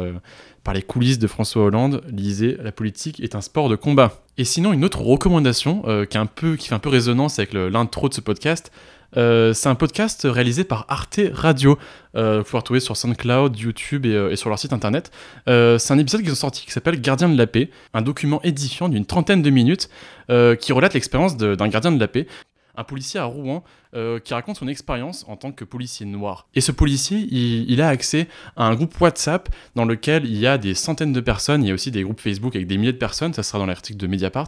par 0.63 0.74
les 0.74 0.82
coulisses 0.82 1.19
de 1.19 1.28
François 1.28 1.63
Hollande, 1.63 2.03
lisez 2.11 2.57
La 2.61 2.74
politique 2.74 3.22
est 3.22 3.36
un 3.36 3.41
sport 3.41 3.69
de 3.69 3.76
combat. 3.76 4.22
Et 4.38 4.43
sinon, 4.43 4.74
une 4.74 4.84
autre 4.84 5.01
recommandation 5.01 5.84
qui, 6.09 6.17
un 6.17 6.26
peu, 6.26 6.55
qui 6.55 6.67
fait 6.67 6.76
un 6.76 6.80
peu 6.80 6.89
résonance 6.89 7.39
avec 7.39 7.53
l'intro 7.53 8.09
de 8.09 8.13
ce 8.13 8.22
podcast, 8.22 8.72
Euh, 9.18 9.53
c'est 9.53 9.70
un 9.70 9.76
podcast 9.76 10.28
réalisé 10.30 10.64
par 10.64 10.86
Arte 10.89 11.20
Radio. 11.34 11.78
Euh, 12.16 12.39
vous 12.39 12.43
pouvez 12.43 12.59
retrouver 12.59 12.80
sur 12.80 12.97
SoundCloud, 12.97 13.57
YouTube 13.57 14.05
et, 14.05 14.14
euh, 14.14 14.36
sur 14.36 14.49
leur 14.49 14.59
site 14.59 14.74
internet. 14.74 15.12
Euh, 15.47 15.78
c'est 15.78 15.93
un 15.93 15.97
épisode 15.97 16.22
qu'ils 16.22 16.32
ont 16.32 16.36
sorti 16.36 16.66
qui 16.66 16.72
s'appelle 16.72 16.99
Gardien 16.99 17.30
de 17.30 17.38
la 17.38 17.47
paix, 17.47 17.70
un 17.93 18.01
document 18.01 18.41
édifiant 18.43 18.89
d'une 18.89 19.05
trentaine 19.05 19.41
de 19.41 19.49
minutes 19.49 19.89
qui 20.62 20.72
relate 20.72 20.93
l'expérience 20.93 21.36
d'un 21.36 21.68
gardien 21.68 21.91
de 21.91 21.99
la 21.99 22.07
paix 22.07 22.26
un 22.78 22.86
policier 22.86 23.20
à 23.20 23.26
Rouen 23.26 23.66
qui 24.24 24.34
raconte 24.34 24.55
son 24.55 24.70
expérience 24.70 25.26
en 25.28 25.36
tant 25.36 25.51
que 25.51 25.66
policier 25.66 26.05
noir. 26.05 26.47
Et 26.55 26.62
ce 26.62 26.72
policier, 26.72 27.18
il, 27.18 27.82
a 27.82 27.89
accès 27.89 28.30
à 28.55 28.66
un 28.66 28.76
groupe 28.76 28.97
WhatsApp 29.01 29.49
dans 29.76 29.84
lequel 29.84 30.24
il 30.24 30.38
y 30.38 30.47
a 30.47 30.57
des 30.57 30.74
centaines 30.74 31.12
de 31.12 31.20
personnes, 31.20 31.66
il 31.66 31.68
y 31.68 31.72
a 31.72 31.74
aussi 31.74 31.91
des 31.91 32.03
groupes 32.03 32.22
Facebook 32.22 32.55
avec 32.55 32.66
des 32.66 32.78
milliers 32.78 32.93
de 32.93 32.97
personnes, 32.97 33.34
ça 33.34 33.43
sera 33.43 33.59
dans 33.59 33.66
l'article 33.66 33.99
de 33.99 34.07
Mediapart, 34.07 34.47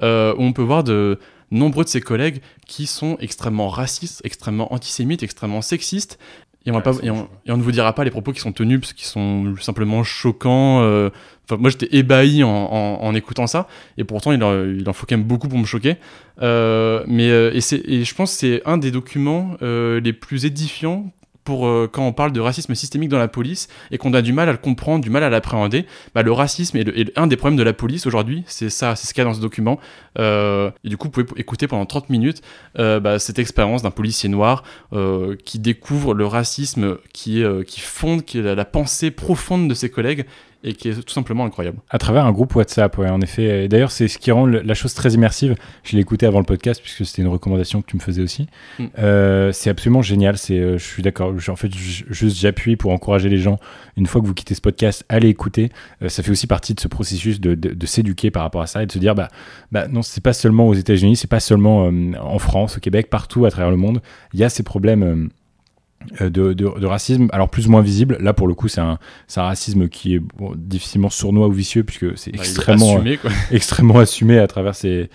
où 0.00 0.04
on 0.04 0.52
peut 0.52 0.62
voir 0.62 0.84
de 0.84 1.18
nombreux 1.54 1.84
de 1.84 1.88
ses 1.88 2.00
collègues 2.00 2.40
qui 2.66 2.86
sont 2.86 3.16
extrêmement 3.20 3.68
racistes, 3.68 4.20
extrêmement 4.24 4.72
antisémites, 4.74 5.22
extrêmement 5.22 5.62
sexistes. 5.62 6.18
Et 6.66 6.70
on, 6.70 6.74
va 6.74 6.80
pas, 6.80 6.92
et, 7.02 7.10
on, 7.10 7.28
et 7.44 7.52
on 7.52 7.58
ne 7.58 7.62
vous 7.62 7.72
dira 7.72 7.92
pas 7.94 8.04
les 8.04 8.10
propos 8.10 8.32
qui 8.32 8.40
sont 8.40 8.52
tenus 8.52 8.80
parce 8.80 8.94
qu'ils 8.94 9.06
sont 9.06 9.54
simplement 9.60 10.02
choquants. 10.02 10.82
euh, 10.82 11.10
Enfin, 11.46 11.60
moi, 11.60 11.68
j'étais 11.68 11.94
ébahi 11.94 12.42
en, 12.42 12.48
en- 12.48 13.02
en 13.02 13.14
écoutant 13.14 13.46
ça, 13.46 13.68
et 13.98 14.04
pourtant, 14.04 14.32
il 14.32 14.42
en, 14.42 14.64
il 14.64 14.88
en 14.88 14.94
faut 14.94 15.04
quand 15.06 15.14
même 15.14 15.26
beaucoup 15.26 15.46
pour 15.46 15.58
me 15.58 15.66
choquer. 15.66 15.96
Euh, 16.40 17.04
mais 17.06 17.28
euh, 17.28 17.52
et, 17.52 17.58
et 17.98 18.04
je 18.04 18.14
pense 18.14 18.32
que 18.32 18.38
c'est 18.38 18.62
un 18.64 18.78
des 18.78 18.90
documents 18.90 19.58
euh, 19.60 20.00
les 20.00 20.14
plus 20.14 20.46
édifiants 20.46 21.12
pour 21.44 21.66
euh, 21.66 21.88
quand 21.90 22.06
on 22.06 22.12
parle 22.12 22.32
de 22.32 22.40
racisme 22.40 22.74
systémique 22.74 23.10
dans 23.10 23.18
la 23.18 23.28
police 23.28 23.68
et 23.90 23.98
qu'on 23.98 24.12
a 24.14 24.22
du 24.22 24.32
mal 24.32 24.48
à 24.48 24.52
le 24.52 24.58
comprendre, 24.58 25.04
du 25.04 25.10
mal 25.10 25.22
à 25.22 25.30
l'appréhender. 25.30 25.86
Bah, 26.14 26.22
le 26.22 26.32
racisme 26.32 26.76
est, 26.78 27.12
un 27.16 27.26
des 27.26 27.36
problèmes 27.36 27.58
de 27.58 27.62
la 27.62 27.72
police 27.72 28.06
aujourd'hui. 28.06 28.44
C'est 28.46 28.70
ça, 28.70 28.96
c'est 28.96 29.06
ce 29.06 29.14
qu'il 29.14 29.22
y 29.22 29.26
a 29.26 29.28
dans 29.28 29.34
ce 29.34 29.40
document. 29.40 29.78
Euh, 30.18 30.70
et 30.84 30.88
du 30.88 30.96
coup, 30.96 31.08
vous 31.08 31.24
pouvez 31.24 31.40
écouter 31.40 31.68
pendant 31.68 31.86
30 31.86 32.10
minutes 32.10 32.42
euh, 32.78 32.98
bah, 33.00 33.18
cette 33.18 33.38
expérience 33.38 33.82
d'un 33.82 33.90
policier 33.90 34.28
noir 34.28 34.64
qui 35.44 35.58
découvre 35.58 36.14
le 36.14 36.26
racisme 36.26 36.96
qui, 37.12 37.42
qui 37.66 37.80
fonde, 37.80 38.24
qui 38.24 38.38
est 38.38 38.54
la 38.54 38.64
pensée 38.64 39.10
profonde 39.10 39.68
de 39.68 39.74
ses 39.74 39.90
collègues 39.90 40.24
et 40.66 40.72
qui 40.74 40.88
est 40.88 40.94
tout 40.94 41.12
simplement 41.12 41.44
incroyable. 41.44 41.78
À 41.90 41.98
travers 41.98 42.24
un 42.24 42.32
groupe 42.32 42.54
WhatsApp, 42.56 42.96
ouais, 42.98 43.08
en 43.10 43.20
effet. 43.20 43.64
Et 43.64 43.68
D'ailleurs, 43.68 43.90
c'est 43.90 44.08
ce 44.08 44.18
qui 44.18 44.30
rend 44.30 44.46
la 44.46 44.74
chose 44.74 44.94
très 44.94 45.10
immersive. 45.10 45.54
Je 45.82 45.94
l'ai 45.94 46.00
écouté 46.00 46.24
avant 46.26 46.38
le 46.38 46.44
podcast 46.44 46.80
puisque 46.82 47.04
c'était 47.04 47.22
une 47.22 47.28
recommandation 47.28 47.82
que 47.82 47.86
tu 47.86 47.96
me 47.96 48.00
faisais 48.00 48.22
aussi. 48.22 48.46
Mm. 48.78 48.84
Euh, 48.98 49.52
c'est 49.52 49.68
absolument 49.70 50.00
génial. 50.02 50.38
C'est, 50.38 50.58
euh, 50.58 50.78
je 50.78 50.84
suis 50.84 51.02
d'accord. 51.02 51.32
En 51.48 51.56
fait, 51.56 51.72
juste 51.74 52.36
j'appuie 52.38 52.76
pour 52.76 52.92
encourager 52.92 53.28
les 53.28 53.38
gens. 53.38 53.58
Une 53.96 54.06
fois 54.06 54.20
que 54.22 54.26
vous 54.26 54.34
quittez 54.34 54.54
ce 54.54 54.60
podcast, 54.62 55.04
allez 55.08 55.28
écouter. 55.28 55.70
Euh, 56.02 56.08
ça 56.08 56.22
fait 56.22 56.30
aussi 56.30 56.46
partie 56.46 56.74
de 56.74 56.80
ce 56.80 56.88
processus 56.88 57.40
de, 57.40 57.54
de- 57.54 57.74
de 57.74 57.86
s'éduquer 57.86 58.30
par 58.30 58.42
rapport 58.42 58.62
à 58.62 58.66
ça 58.66 58.82
et 58.82 58.86
de 58.86 58.92
se 58.92 58.98
dire, 58.98 59.14
bah, 59.14 59.28
bah 59.70 59.86
non, 59.88 60.00
c'est 60.02 60.22
pas 60.22 60.32
seulement 60.32 60.66
aux 60.68 60.74
États-Unis, 60.74 61.16
c'est 61.16 61.28
pas 61.30 61.40
seulement 61.40 61.90
en 62.20 62.38
France, 62.38 62.78
au 62.78 62.80
Québec, 62.80 63.10
partout 63.10 63.44
à 63.44 63.50
travers 63.50 63.70
le 63.70 63.76
monde. 63.76 64.00
Il 64.32 64.40
y 64.40 64.44
a 64.44 64.48
ces 64.48 64.62
problèmes. 64.62 65.28
Euh, 66.20 66.30
de, 66.30 66.52
de- 66.52 66.78
de 66.80 66.86
racisme, 66.86 67.28
alors 67.32 67.48
plus 67.48 67.66
ou 67.66 67.70
moins 67.70 67.80
visible. 67.82 68.16
Là, 68.20 68.32
pour 68.32 68.46
le 68.48 68.54
coup, 68.54 68.68
c'est 68.68 68.80
un, 68.80 68.98
racisme 69.36 69.88
qui 69.88 70.14
est 70.14 70.18
bon, 70.18 70.52
difficilement 70.56 71.10
sournois 71.10 71.48
ou 71.48 71.52
vicieux, 71.52 71.84
puisque 71.84 72.16
c'est 72.18 72.32
Bah, 72.32 72.38
extrêmement, 72.40 72.96
assumé, 72.96 73.18
extrêmement 73.50 73.98
assumé 73.98 74.38
à 74.38 74.46
travers, 74.46 74.74
ces, 74.74 75.10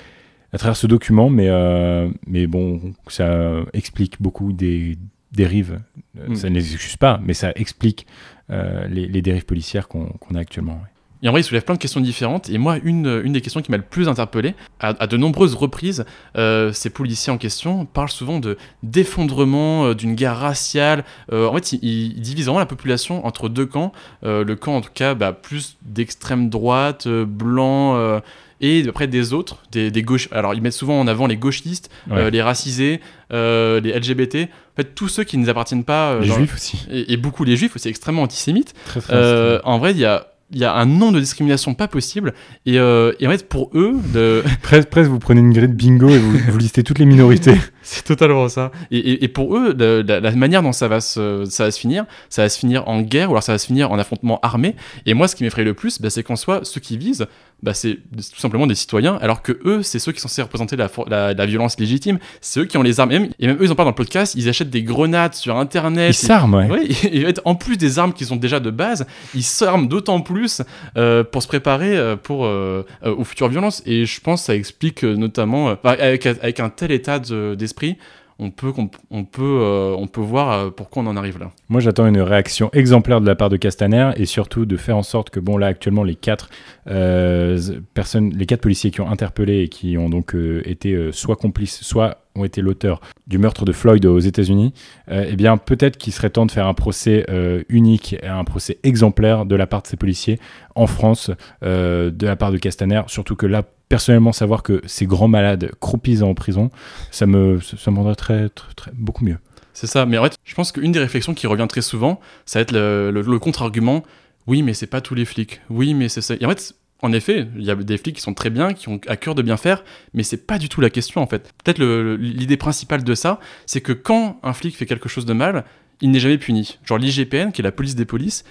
à 0.54 0.58
travers 0.58 0.76
ce 0.78 0.88
document. 0.88 1.30
Mais, 1.30 1.48
euh, 1.50 2.10
mais 2.28 2.48
bon, 2.48 2.94
ça 3.08 3.56
explique 3.74 4.22
beaucoup 4.22 4.54
des 4.54 4.98
dérives. 5.32 5.80
Euh, 6.18 6.30
Mm. 6.30 6.36
Ça 6.36 6.50
ne 6.50 6.56
les 6.56 6.74
excuse 6.74 6.98
pas, 6.98 7.20
mais 7.24 7.34
ça 7.34 7.52
explique 7.56 8.06
euh, 8.50 8.88
les, 8.88 9.08
les 9.08 9.22
dérives 9.22 9.46
policières 9.46 9.88
qu'on 9.88 10.10
a 10.36 10.40
actuellement. 10.40 10.74
ouais. 10.74 10.90
Et 11.22 11.28
en 11.28 11.32
vrai, 11.32 11.42
il 11.42 11.44
soulève 11.44 11.64
plein 11.64 11.76
de 11.76 11.80
questions 11.80 12.00
différentes. 12.00 12.50
Et 12.50 12.58
moi, 12.58 12.78
une, 12.84 13.22
une 13.26 13.34
des 13.34 13.42
questions 13.42 13.62
qui 13.62 13.72
m'a 13.72 13.78
le 13.78 13.84
plus 13.84 14.08
interpellé, 14.08 14.56
à, 14.80 14.90
à 15.00 15.08
de 15.08 15.18
nombreuses 15.18 15.54
reprises, 15.56 16.06
euh, 16.38 16.72
ces 16.72 16.90
policiers 16.90 17.32
en 17.34 17.38
question 17.38 17.86
parlent 17.86 18.10
souvent 18.10 18.40
de 18.40 18.58
d'effondrement, 18.84 19.86
euh, 19.88 19.94
d'une 19.96 20.16
guerre 20.16 20.38
raciale. 20.38 21.04
Euh, 21.34 21.48
en 21.48 21.54
fait, 21.56 21.74
ils, 21.74 22.14
ils 22.18 22.22
divisent 22.22 22.46
vraiment 22.46 22.60
la 22.60 22.66
population 22.66 23.26
entre 23.26 23.50
deux 23.50 23.66
camps. 23.66 23.92
Le 24.24 24.54
camp, 24.56 24.76
en 24.78 24.82
tout 24.82 24.92
cas, 24.94 25.14
bah, 25.16 25.34
plus 25.34 25.78
d'extrême 25.82 26.50
droite, 26.50 27.08
blanc. 27.08 28.20
et 28.62 28.86
après 28.88 29.08
des 29.08 29.34
autres, 29.34 29.64
des, 29.72 29.90
des 29.92 30.02
gauches. 30.04 30.28
Alors 30.32 30.54
ils 30.54 30.62
mettent 30.62 30.74
souvent 30.74 31.00
en 31.00 31.08
avant 31.08 31.28
les 31.28 31.38
gauchistes, 31.38 31.90
Ouais. 32.10 32.18
euh, 32.18 32.30
les 32.30 32.42
racisés, 32.42 33.00
euh, 33.34 33.80
les 33.80 33.92
LGBT. 33.98 34.36
En 34.74 34.76
fait, 34.78 34.96
tous 34.96 35.08
ceux 35.08 35.24
qui 35.24 35.38
ne 35.38 35.44
nous 35.44 35.50
appartiennent 35.50 35.84
pas. 35.86 36.12
euh, 36.14 36.22
Les 36.22 36.28
juifs 36.30 36.54
aussi. 36.56 36.86
Et, 36.92 37.14
et 37.14 37.18
beaucoup 37.18 37.44
les 37.46 37.56
juifs 37.56 37.76
aussi, 37.76 37.88
extrêmement 37.88 38.24
antisémites. 38.24 38.74
Très, 38.86 39.00
très 39.02 39.62
en 39.64 39.80
vrai, 39.80 39.92
il 39.92 39.98
y 39.98 40.06
a, 40.06 40.28
il 40.52 40.58
y 40.60 40.66
a 40.66 40.74
un 40.74 40.86
nombre 40.86 41.14
de 41.14 41.20
discriminations 41.20 41.74
pas 41.76 41.88
possible. 41.88 42.34
Et, 42.66 42.80
euh, 42.80 43.12
et 43.20 43.28
en 43.28 43.32
fait, 43.32 43.48
pour 43.48 43.70
eux, 43.76 43.96
de... 44.14 44.44
Presque, 44.62 44.90
presque, 44.90 45.10
vous 45.10 45.20
prenez 45.20 45.40
une 45.42 45.54
grille 45.54 45.68
de 45.68 45.74
bingo 45.74 46.10
et 46.10 46.18
vous, 46.18 46.38
vous 46.38 46.58
listez 46.58 46.84
toutes 46.84 47.00
les 47.00 47.06
minorités. 47.06 47.56
c'est 47.84 48.04
totalement 48.04 48.50
ça. 48.50 48.72
Et, 48.92 48.98
et- 48.98 49.24
et 49.24 49.28
pour 49.28 49.56
eux, 49.58 49.76
la, 49.78 50.20
la 50.20 50.32
manière 50.32 50.62
dont 50.64 50.72
ça 50.72 50.88
va, 50.88 51.02
se, 51.02 51.46
ça 51.50 51.66
va 51.66 51.72
se 51.72 51.80
finir, 51.80 52.06
ça 52.30 52.42
va 52.44 52.50
se 52.50 52.58
finir 52.58 52.88
en 52.88 53.02
guerre 53.02 53.30
ou 53.30 53.34
alors 53.34 53.44
ça 53.44 53.52
va 53.52 53.58
se 53.58 53.68
finir 53.68 53.92
en 53.92 54.00
affrontement 54.00 54.40
armé. 54.42 54.76
Et 55.06 55.14
moi, 55.14 55.28
ce 55.28 55.36
qui 55.36 55.44
m'effraie 55.44 55.64
le 55.64 55.74
plus, 55.74 56.02
bah, 56.02 56.10
c'est 56.10 56.24
qu'en 56.24 56.36
soi, 56.36 56.62
ceux 56.64 56.80
qui 56.82 56.98
visent, 56.98 57.28
bah, 57.64 57.74
c'est 57.74 57.96
tout 58.12 58.40
simplement 58.40 58.68
des 58.68 58.76
citoyens, 58.76 59.18
alors 59.22 59.42
que 59.42 59.60
eux, 59.66 59.82
c'est 59.84 60.00
ceux 60.00 60.12
qui 60.12 60.20
sont 60.22 60.28
censés 60.28 60.42
représenter 60.42 60.76
la, 60.76 60.88
for- 60.88 61.08
la, 61.10 61.34
la 61.34 61.46
violence 61.46 61.80
légitime. 61.80 62.20
C'est 62.42 62.62
eux 62.62 62.66
qui 62.66 62.78
ont 62.78 62.82
les 62.84 63.00
armes. 63.00 63.12
Et 63.12 63.20
même, 63.20 63.30
et 63.40 63.48
même 63.48 63.58
eux, 63.58 63.64
ils 63.66 63.72
en 63.72 63.76
parlent 63.76 63.88
dans 63.88 63.92
le 63.92 63.96
podcast, 63.96 64.36
ils 64.36 64.48
achètent 64.50 64.70
des 64.70 64.84
grenades 64.84 65.34
sur 65.34 65.58
Internet. 65.58 66.10
Ils 66.12 66.14
s'arment, 66.28 66.54
ouais. 66.56 66.68
Oui, 66.70 66.98
et, 67.12 67.26
en 67.46 67.56
plus 67.56 67.78
des 67.78 68.00
armes 68.00 68.14
qu'ils 68.14 68.32
ont 68.34 68.38
déjà 68.38 68.60
de 68.60 68.72
base, 68.72 69.06
ils 69.36 69.44
s'arment 69.44 69.88
d'autant 69.88 70.22
plus 70.22 70.62
euh, 70.98 71.24
pour 71.24 71.42
se 71.44 71.48
préparer 71.48 71.98
euh, 71.98 72.16
pour, 72.16 72.46
euh, 72.46 72.86
euh, 73.06 73.16
aux 73.16 73.24
futures 73.24 73.50
violences. 73.50 73.82
Et 73.86 74.06
je 74.06 74.22
pense 74.22 74.42
que 74.42 74.46
ça 74.48 74.56
explique 74.56 75.04
euh, 75.04 75.16
notamment, 75.16 75.70
euh, 75.70 75.76
avec, 75.84 76.26
avec 76.26 76.60
un 76.60 76.70
tel 76.70 76.92
état 76.92 77.20
de- 77.20 77.56
d'esprit, 77.56 77.98
on 78.40 78.52
peut, 78.52 78.72
on, 79.12 79.26
peut, 79.26 79.42
euh, 79.44 79.96
on 79.98 80.08
peut 80.08 80.22
voir 80.22 80.52
euh, 80.52 80.70
pourquoi 80.70 81.04
on 81.04 81.08
en 81.08 81.18
arrive 81.18 81.40
là. 81.40 81.52
Moi, 81.68 81.82
j'attends 81.82 82.08
une 82.08 82.22
réaction 82.22 82.70
exemplaire 82.72 83.20
de 83.20 83.28
la 83.28 83.36
part 83.36 83.50
de 83.50 83.58
Castaner 83.58 84.12
et 84.16 84.26
surtout 84.26 84.66
de 84.66 84.78
faire 84.78 84.96
en 84.96 85.04
sorte 85.04 85.30
que, 85.30 85.42
bon, 85.42 85.58
là, 85.58 85.68
actuellement, 85.68 86.04
les 86.04 86.16
quatre 86.16 86.50
euh, 86.88 87.60
personnes, 87.94 88.32
les 88.34 88.46
quatre 88.46 88.62
policiers 88.62 88.92
qui 88.92 89.02
ont 89.02 89.10
interpellé 89.10 89.64
et 89.64 89.68
qui 89.68 89.98
ont 89.98 90.10
donc 90.10 90.36
été 90.64 91.12
soit 91.12 91.36
complices, 91.36 91.84
soit 91.84 92.20
ont 92.36 92.46
été 92.46 92.62
l'auteur 92.62 93.02
du 93.28 93.38
meurtre 93.38 93.66
de 93.66 93.74
Floyd 93.74 94.06
aux 94.06 94.20
États-Unis, 94.20 94.74
eh 95.12 95.36
bien, 95.36 95.58
peut-être 95.58 95.98
qu'il 95.98 96.14
serait 96.14 96.30
temps 96.30 96.46
de 96.46 96.52
faire 96.52 96.68
un 96.68 96.74
procès 96.74 97.26
euh, 97.30 97.64
unique, 97.68 98.16
un 98.24 98.44
procès 98.46 98.78
exemplaire 98.84 99.46
de 99.46 99.56
la 99.56 99.68
part 99.68 99.82
de 99.82 99.88
ces 99.88 99.98
policiers 99.98 100.40
en 100.76 100.88
France, 100.88 101.32
de 101.62 102.26
la 102.26 102.36
part 102.38 102.52
de 102.52 102.58
Castaner. 102.58 103.02
Surtout 103.08 103.36
que 103.36 103.46
là, 103.46 103.64
personnellement, 103.90 104.32
savoir 104.32 104.64
que 104.64 104.82
ces 104.86 105.06
grands 105.06 105.28
malades 105.28 105.72
croupissent 105.80 106.22
en 106.22 106.34
prison, 106.36 106.70
ça 107.12 107.26
me, 107.26 107.60
ça 107.60 107.92
me 107.92 107.98
rendrait 107.98 108.16
très, 108.16 108.50
très, 108.50 108.74
très- 108.76 108.92
beaucoup 108.94 109.26
mieux. 109.26 109.38
C'est 109.74 109.88
ça, 109.88 110.06
mais 110.06 110.18
en 110.18 110.24
fait, 110.24 110.36
je 110.46 110.56
pense 110.56 110.72
qu'une 110.72 110.92
des 110.92 111.00
réflexions 111.00 111.34
qui 111.34 111.48
revient 111.48 111.68
très 111.68 111.82
souvent, 111.82 112.20
ça 112.46 112.60
va 112.60 112.62
être 112.62 112.72
le, 112.72 113.12
le- 113.12 113.40
contre-argument 113.40 114.04
oui, 114.48 114.64
mais 114.64 114.74
c'est 114.74 114.88
pas 114.88 115.00
tous 115.02 115.14
les 115.14 115.26
flics. 115.26 115.62
Oui, 115.70 115.94
mais 115.94 116.10
c'est 116.10 116.22
ça. 116.22 116.34
En 116.44 116.50
fait, 116.50 116.74
en 117.04 117.14
effet, 117.14 117.48
il 117.56 117.64
y 117.64 117.70
a 117.70 117.76
des 117.76 117.98
flics 118.00 118.16
qui 118.16 118.22
sont 118.22 118.34
très 118.34 118.50
bien, 118.50 118.74
qui 118.74 118.90
ont 118.90 119.00
à 119.08 119.16
cœur 119.16 119.36
de 119.36 119.42
bien 119.44 119.58
faire, 119.58 119.84
mais 120.14 120.24
c'est 120.24 120.48
pas 120.48 120.58
du 120.58 120.70
tout 120.70 120.82
la 120.82 120.90
question 120.90 121.22
en 121.22 121.28
fait. 121.28 121.54
Peut-être 121.64 121.80
l'idée 121.80 122.58
principale 122.58 123.04
de 123.04 123.14
ça, 123.16 123.40
c'est 123.68 123.82
que 123.82 123.94
quand 123.94 124.40
un 124.42 124.54
flic 124.54 124.76
fait 124.76 124.86
quelque 124.88 125.08
chose 125.08 125.26
de 125.26 125.34
mal, 125.34 125.66
il 126.02 126.10
n'est 126.12 126.20
jamais 126.20 126.38
puni. 126.40 126.80
Genre 126.84 126.98
l'IGPN, 126.98 127.52
qui 127.52 127.62
est 127.62 127.64
la 127.64 127.72
police 127.72 127.96
des 127.96 128.06
polices, 128.06 128.44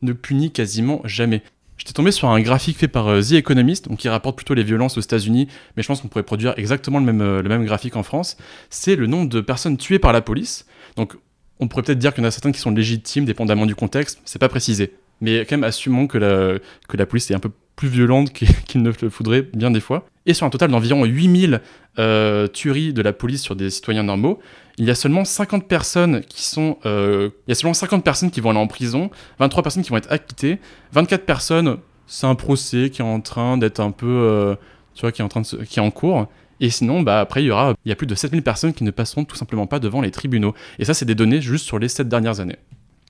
ne 0.00 0.12
punit 0.12 0.50
quasiment 0.52 1.00
jamais. 1.04 1.42
J'étais 1.82 1.94
tombé 1.94 2.12
sur 2.12 2.28
un 2.28 2.40
graphique 2.40 2.78
fait 2.78 2.86
par 2.86 3.08
euh, 3.08 3.20
The 3.20 3.32
Economist, 3.32 3.88
donc 3.88 3.98
qui 3.98 4.08
rapporte 4.08 4.36
plutôt 4.36 4.54
les 4.54 4.62
violences 4.62 4.96
aux 4.98 5.00
États-Unis, 5.00 5.48
mais 5.76 5.82
je 5.82 5.88
pense 5.88 6.00
qu'on 6.00 6.06
pourrait 6.06 6.22
produire 6.22 6.54
exactement 6.56 7.00
le 7.00 7.04
même, 7.04 7.20
euh, 7.20 7.42
le 7.42 7.48
même 7.48 7.64
graphique 7.64 7.96
en 7.96 8.04
France. 8.04 8.36
C'est 8.70 8.94
le 8.94 9.08
nombre 9.08 9.28
de 9.28 9.40
personnes 9.40 9.76
tuées 9.76 9.98
par 9.98 10.12
la 10.12 10.20
police. 10.20 10.64
Donc 10.94 11.16
on 11.58 11.66
pourrait 11.66 11.82
peut-être 11.82 11.98
dire 11.98 12.14
qu'il 12.14 12.22
y 12.22 12.24
en 12.24 12.28
a 12.28 12.30
certaines 12.30 12.52
qui 12.52 12.60
sont 12.60 12.70
légitimes, 12.70 13.24
dépendamment 13.24 13.66
du 13.66 13.74
contexte, 13.74 14.20
c'est 14.24 14.38
pas 14.38 14.48
précisé. 14.48 14.94
Mais 15.20 15.40
quand 15.40 15.56
même, 15.56 15.64
assumons 15.64 16.06
que 16.06 16.18
la, 16.18 16.60
que 16.88 16.96
la 16.96 17.04
police 17.04 17.28
est 17.32 17.34
un 17.34 17.40
peu 17.40 17.50
plus 17.74 17.88
violente 17.88 18.32
qu'il 18.32 18.82
ne 18.82 18.92
le 19.02 19.10
faudrait 19.10 19.42
bien 19.42 19.72
des 19.72 19.80
fois. 19.80 20.06
Et 20.24 20.34
sur 20.34 20.46
un 20.46 20.50
total 20.50 20.70
d'environ 20.70 21.04
8000 21.04 21.62
euh, 21.98 22.46
tueries 22.46 22.92
de 22.92 23.02
la 23.02 23.12
police 23.12 23.42
sur 23.42 23.56
des 23.56 23.70
citoyens 23.70 24.04
normaux, 24.04 24.38
il 24.78 24.84
y 24.86 24.90
a 24.90 24.94
seulement 24.94 25.24
50 25.24 25.68
personnes 25.68 26.22
qui 26.22 26.42
sont... 26.42 26.78
euh, 26.86 27.30
il 27.46 27.50
y 27.50 27.52
a 27.52 27.54
seulement 27.54 27.74
50 27.74 28.02
personnes 28.04 28.30
qui 28.30 28.40
vont 28.40 28.50
aller 28.50 28.58
en 28.58 28.66
prison, 28.66 29.10
23 29.38 29.62
personnes 29.62 29.82
qui 29.82 29.90
vont 29.90 29.96
être 29.98 30.10
acquittées, 30.10 30.58
24 30.92 31.24
personnes, 31.26 31.76
c'est 32.06 32.26
un 32.26 32.34
procès 32.34 32.90
qui 32.90 33.02
est 33.02 33.04
en 33.04 33.20
train 33.20 33.58
d'être 33.58 33.80
un 33.80 33.90
peu... 33.90 34.06
euh, 34.08 34.54
tu 34.94 35.02
vois, 35.02 35.12
qui 35.12 35.22
est 35.22 35.24
en 35.24 35.28
train 35.28 35.40
de 35.40 35.46
se- 35.46 35.56
qui 35.56 35.78
est 35.78 35.82
en 35.82 35.90
cours. 35.90 36.26
Et 36.60 36.70
sinon, 36.70 37.00
bah, 37.02 37.20
après, 37.20 37.42
il 37.42 37.46
y 37.46 37.50
aura, 37.50 37.74
il 37.84 37.88
y 37.88 37.92
a 37.92 37.96
plus 37.96 38.06
de 38.06 38.14
7000 38.14 38.42
personnes 38.42 38.72
qui 38.72 38.84
ne 38.84 38.90
passeront 38.90 39.24
tout 39.24 39.36
simplement 39.36 39.66
pas 39.66 39.78
devant 39.80 40.00
les 40.00 40.10
tribunaux. 40.10 40.54
Et 40.78 40.84
ça, 40.84 40.94
c'est 40.94 41.04
des 41.06 41.14
données 41.14 41.40
juste 41.40 41.64
sur 41.66 41.78
les 41.78 41.88
7 41.88 42.08
dernières 42.08 42.40
années. 42.40 42.56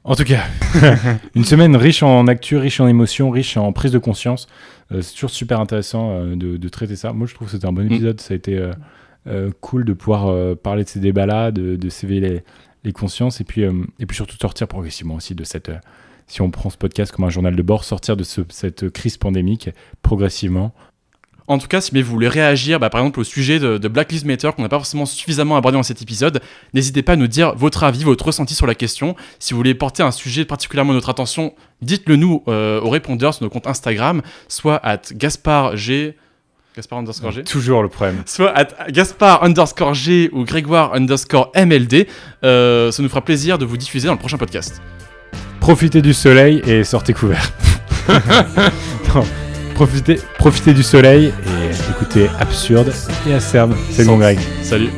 En 0.04 0.14
tout 0.16 0.24
cas, 0.24 0.40
une 1.34 1.44
semaine 1.44 1.76
riche 1.76 2.02
en 2.02 2.26
actu, 2.28 2.56
riche 2.56 2.80
en 2.80 2.88
émotions, 2.88 3.30
riche 3.30 3.56
en 3.56 3.72
prise 3.72 3.92
de 3.92 3.98
conscience. 3.98 4.48
Euh, 4.90 5.00
c'est 5.02 5.14
toujours 5.14 5.30
super 5.30 5.60
intéressant 5.60 6.24
de, 6.24 6.56
de 6.56 6.68
traiter 6.68 6.96
ça. 6.96 7.12
Moi, 7.12 7.26
je 7.28 7.34
trouve 7.34 7.46
que 7.48 7.52
c'était 7.52 7.66
un 7.66 7.72
bon 7.72 7.86
épisode. 7.86 8.20
Ça 8.20 8.34
a 8.34 8.36
été 8.36 8.58
cool 9.60 9.84
de 9.84 9.92
pouvoir 9.92 10.26
euh, 10.28 10.54
parler 10.54 10.84
de 10.84 10.88
ces 10.88 11.00
débats-là, 11.00 11.50
de, 11.52 11.76
de 11.76 11.88
les, 12.84 12.92
consciences 12.92 13.40
et 13.40 13.44
puis, 13.44 13.64
euh, 13.64 13.72
et 14.00 14.06
puis 14.06 14.16
surtout 14.16 14.36
sortir 14.40 14.66
progressivement 14.68 15.14
aussi 15.14 15.34
de 15.34 15.44
cette. 15.44 15.68
euh, 15.68 15.78
si 16.26 16.40
on 16.40 16.50
prend 16.50 16.70
ce 16.70 16.76
podcast 16.78 17.12
comme 17.12 17.24
un 17.24 17.30
journal 17.30 17.54
de 17.54 17.62
bord, 17.62 17.84
sortir 17.84 18.16
de 18.16 18.24
ce- 18.24 18.40
cette 18.48 18.88
crise 18.90 19.16
pandémique 19.18 19.70
progressivement. 20.02 20.72
En 21.48 21.58
tout 21.58 21.66
cas, 21.66 21.80
si 21.80 22.00
vous 22.00 22.10
voulez 22.10 22.28
réagir, 22.28 22.78
bah, 22.78 22.88
par 22.88 23.00
exemple, 23.00 23.20
au 23.20 23.24
sujet 23.24 23.58
de, 23.58 23.76
de 23.76 23.88
Black 23.88 24.12
Lives 24.12 24.24
Matter 24.26 24.50
qu'on 24.56 24.62
n'a 24.62 24.68
pas 24.68 24.78
forcément 24.78 25.04
suffisamment 25.04 25.56
abordé 25.56 25.76
dans 25.76 25.82
cet 25.82 26.00
épisode, 26.00 26.40
n'hésitez 26.72 27.02
pas 27.02 27.12
à 27.14 27.16
nous 27.16 27.26
dire 27.26 27.54
votre 27.56 27.82
avis, 27.82 28.04
votre 28.04 28.24
ressenti 28.24 28.54
sur 28.54 28.66
la 28.66 28.74
question. 28.76 29.16
Si 29.40 29.52
vous 29.52 29.58
voulez 29.58 29.74
porter 29.74 30.02
un 30.04 30.12
sujet 30.12 30.44
particulièrement 30.44 30.92
notre 30.94 31.10
attention, 31.10 31.54
dites-le 31.82 32.16
nous 32.16 32.42
euh, 32.48 32.80
aux 32.80 32.90
répondeurs 32.90 33.34
sur 33.34 33.44
nos 33.44 33.50
comptes 33.50 33.66
Instagram, 33.66 34.22
soit 34.48 34.76
at 34.86 35.02
Gaspard 35.14 35.76
G. 35.76 36.16
Gaspard 36.74 37.00
underscore 37.00 37.32
G. 37.32 37.44
Toujours 37.44 37.82
le 37.82 37.88
problème. 37.88 38.22
Soit 38.24 38.50
at 38.56 38.90
Gaspard 38.90 39.42
underscore 39.42 39.92
G 39.94 40.30
ou 40.32 40.44
Grégoire 40.44 40.94
underscore 40.94 41.52
MLD. 41.54 42.06
Euh, 42.44 42.90
ça 42.90 43.02
nous 43.02 43.08
fera 43.10 43.20
plaisir 43.20 43.58
de 43.58 43.64
vous 43.66 43.76
diffuser 43.76 44.06
dans 44.06 44.14
le 44.14 44.18
prochain 44.18 44.38
podcast. 44.38 44.80
Profitez 45.60 46.00
du 46.00 46.14
soleil 46.14 46.62
et 46.66 46.84
sortez 46.84 47.12
couvert. 47.12 47.52
Non, 49.14 49.24
profitez, 49.74 50.18
profitez 50.38 50.72
du 50.72 50.82
soleil 50.82 51.26
et 51.26 51.90
écoutez 51.90 52.28
Absurde 52.40 52.92
et 53.28 53.34
Acerbe. 53.34 53.74
C'est 53.90 54.06
bon 54.06 54.16
Greg. 54.16 54.38
Salut. 54.62 54.88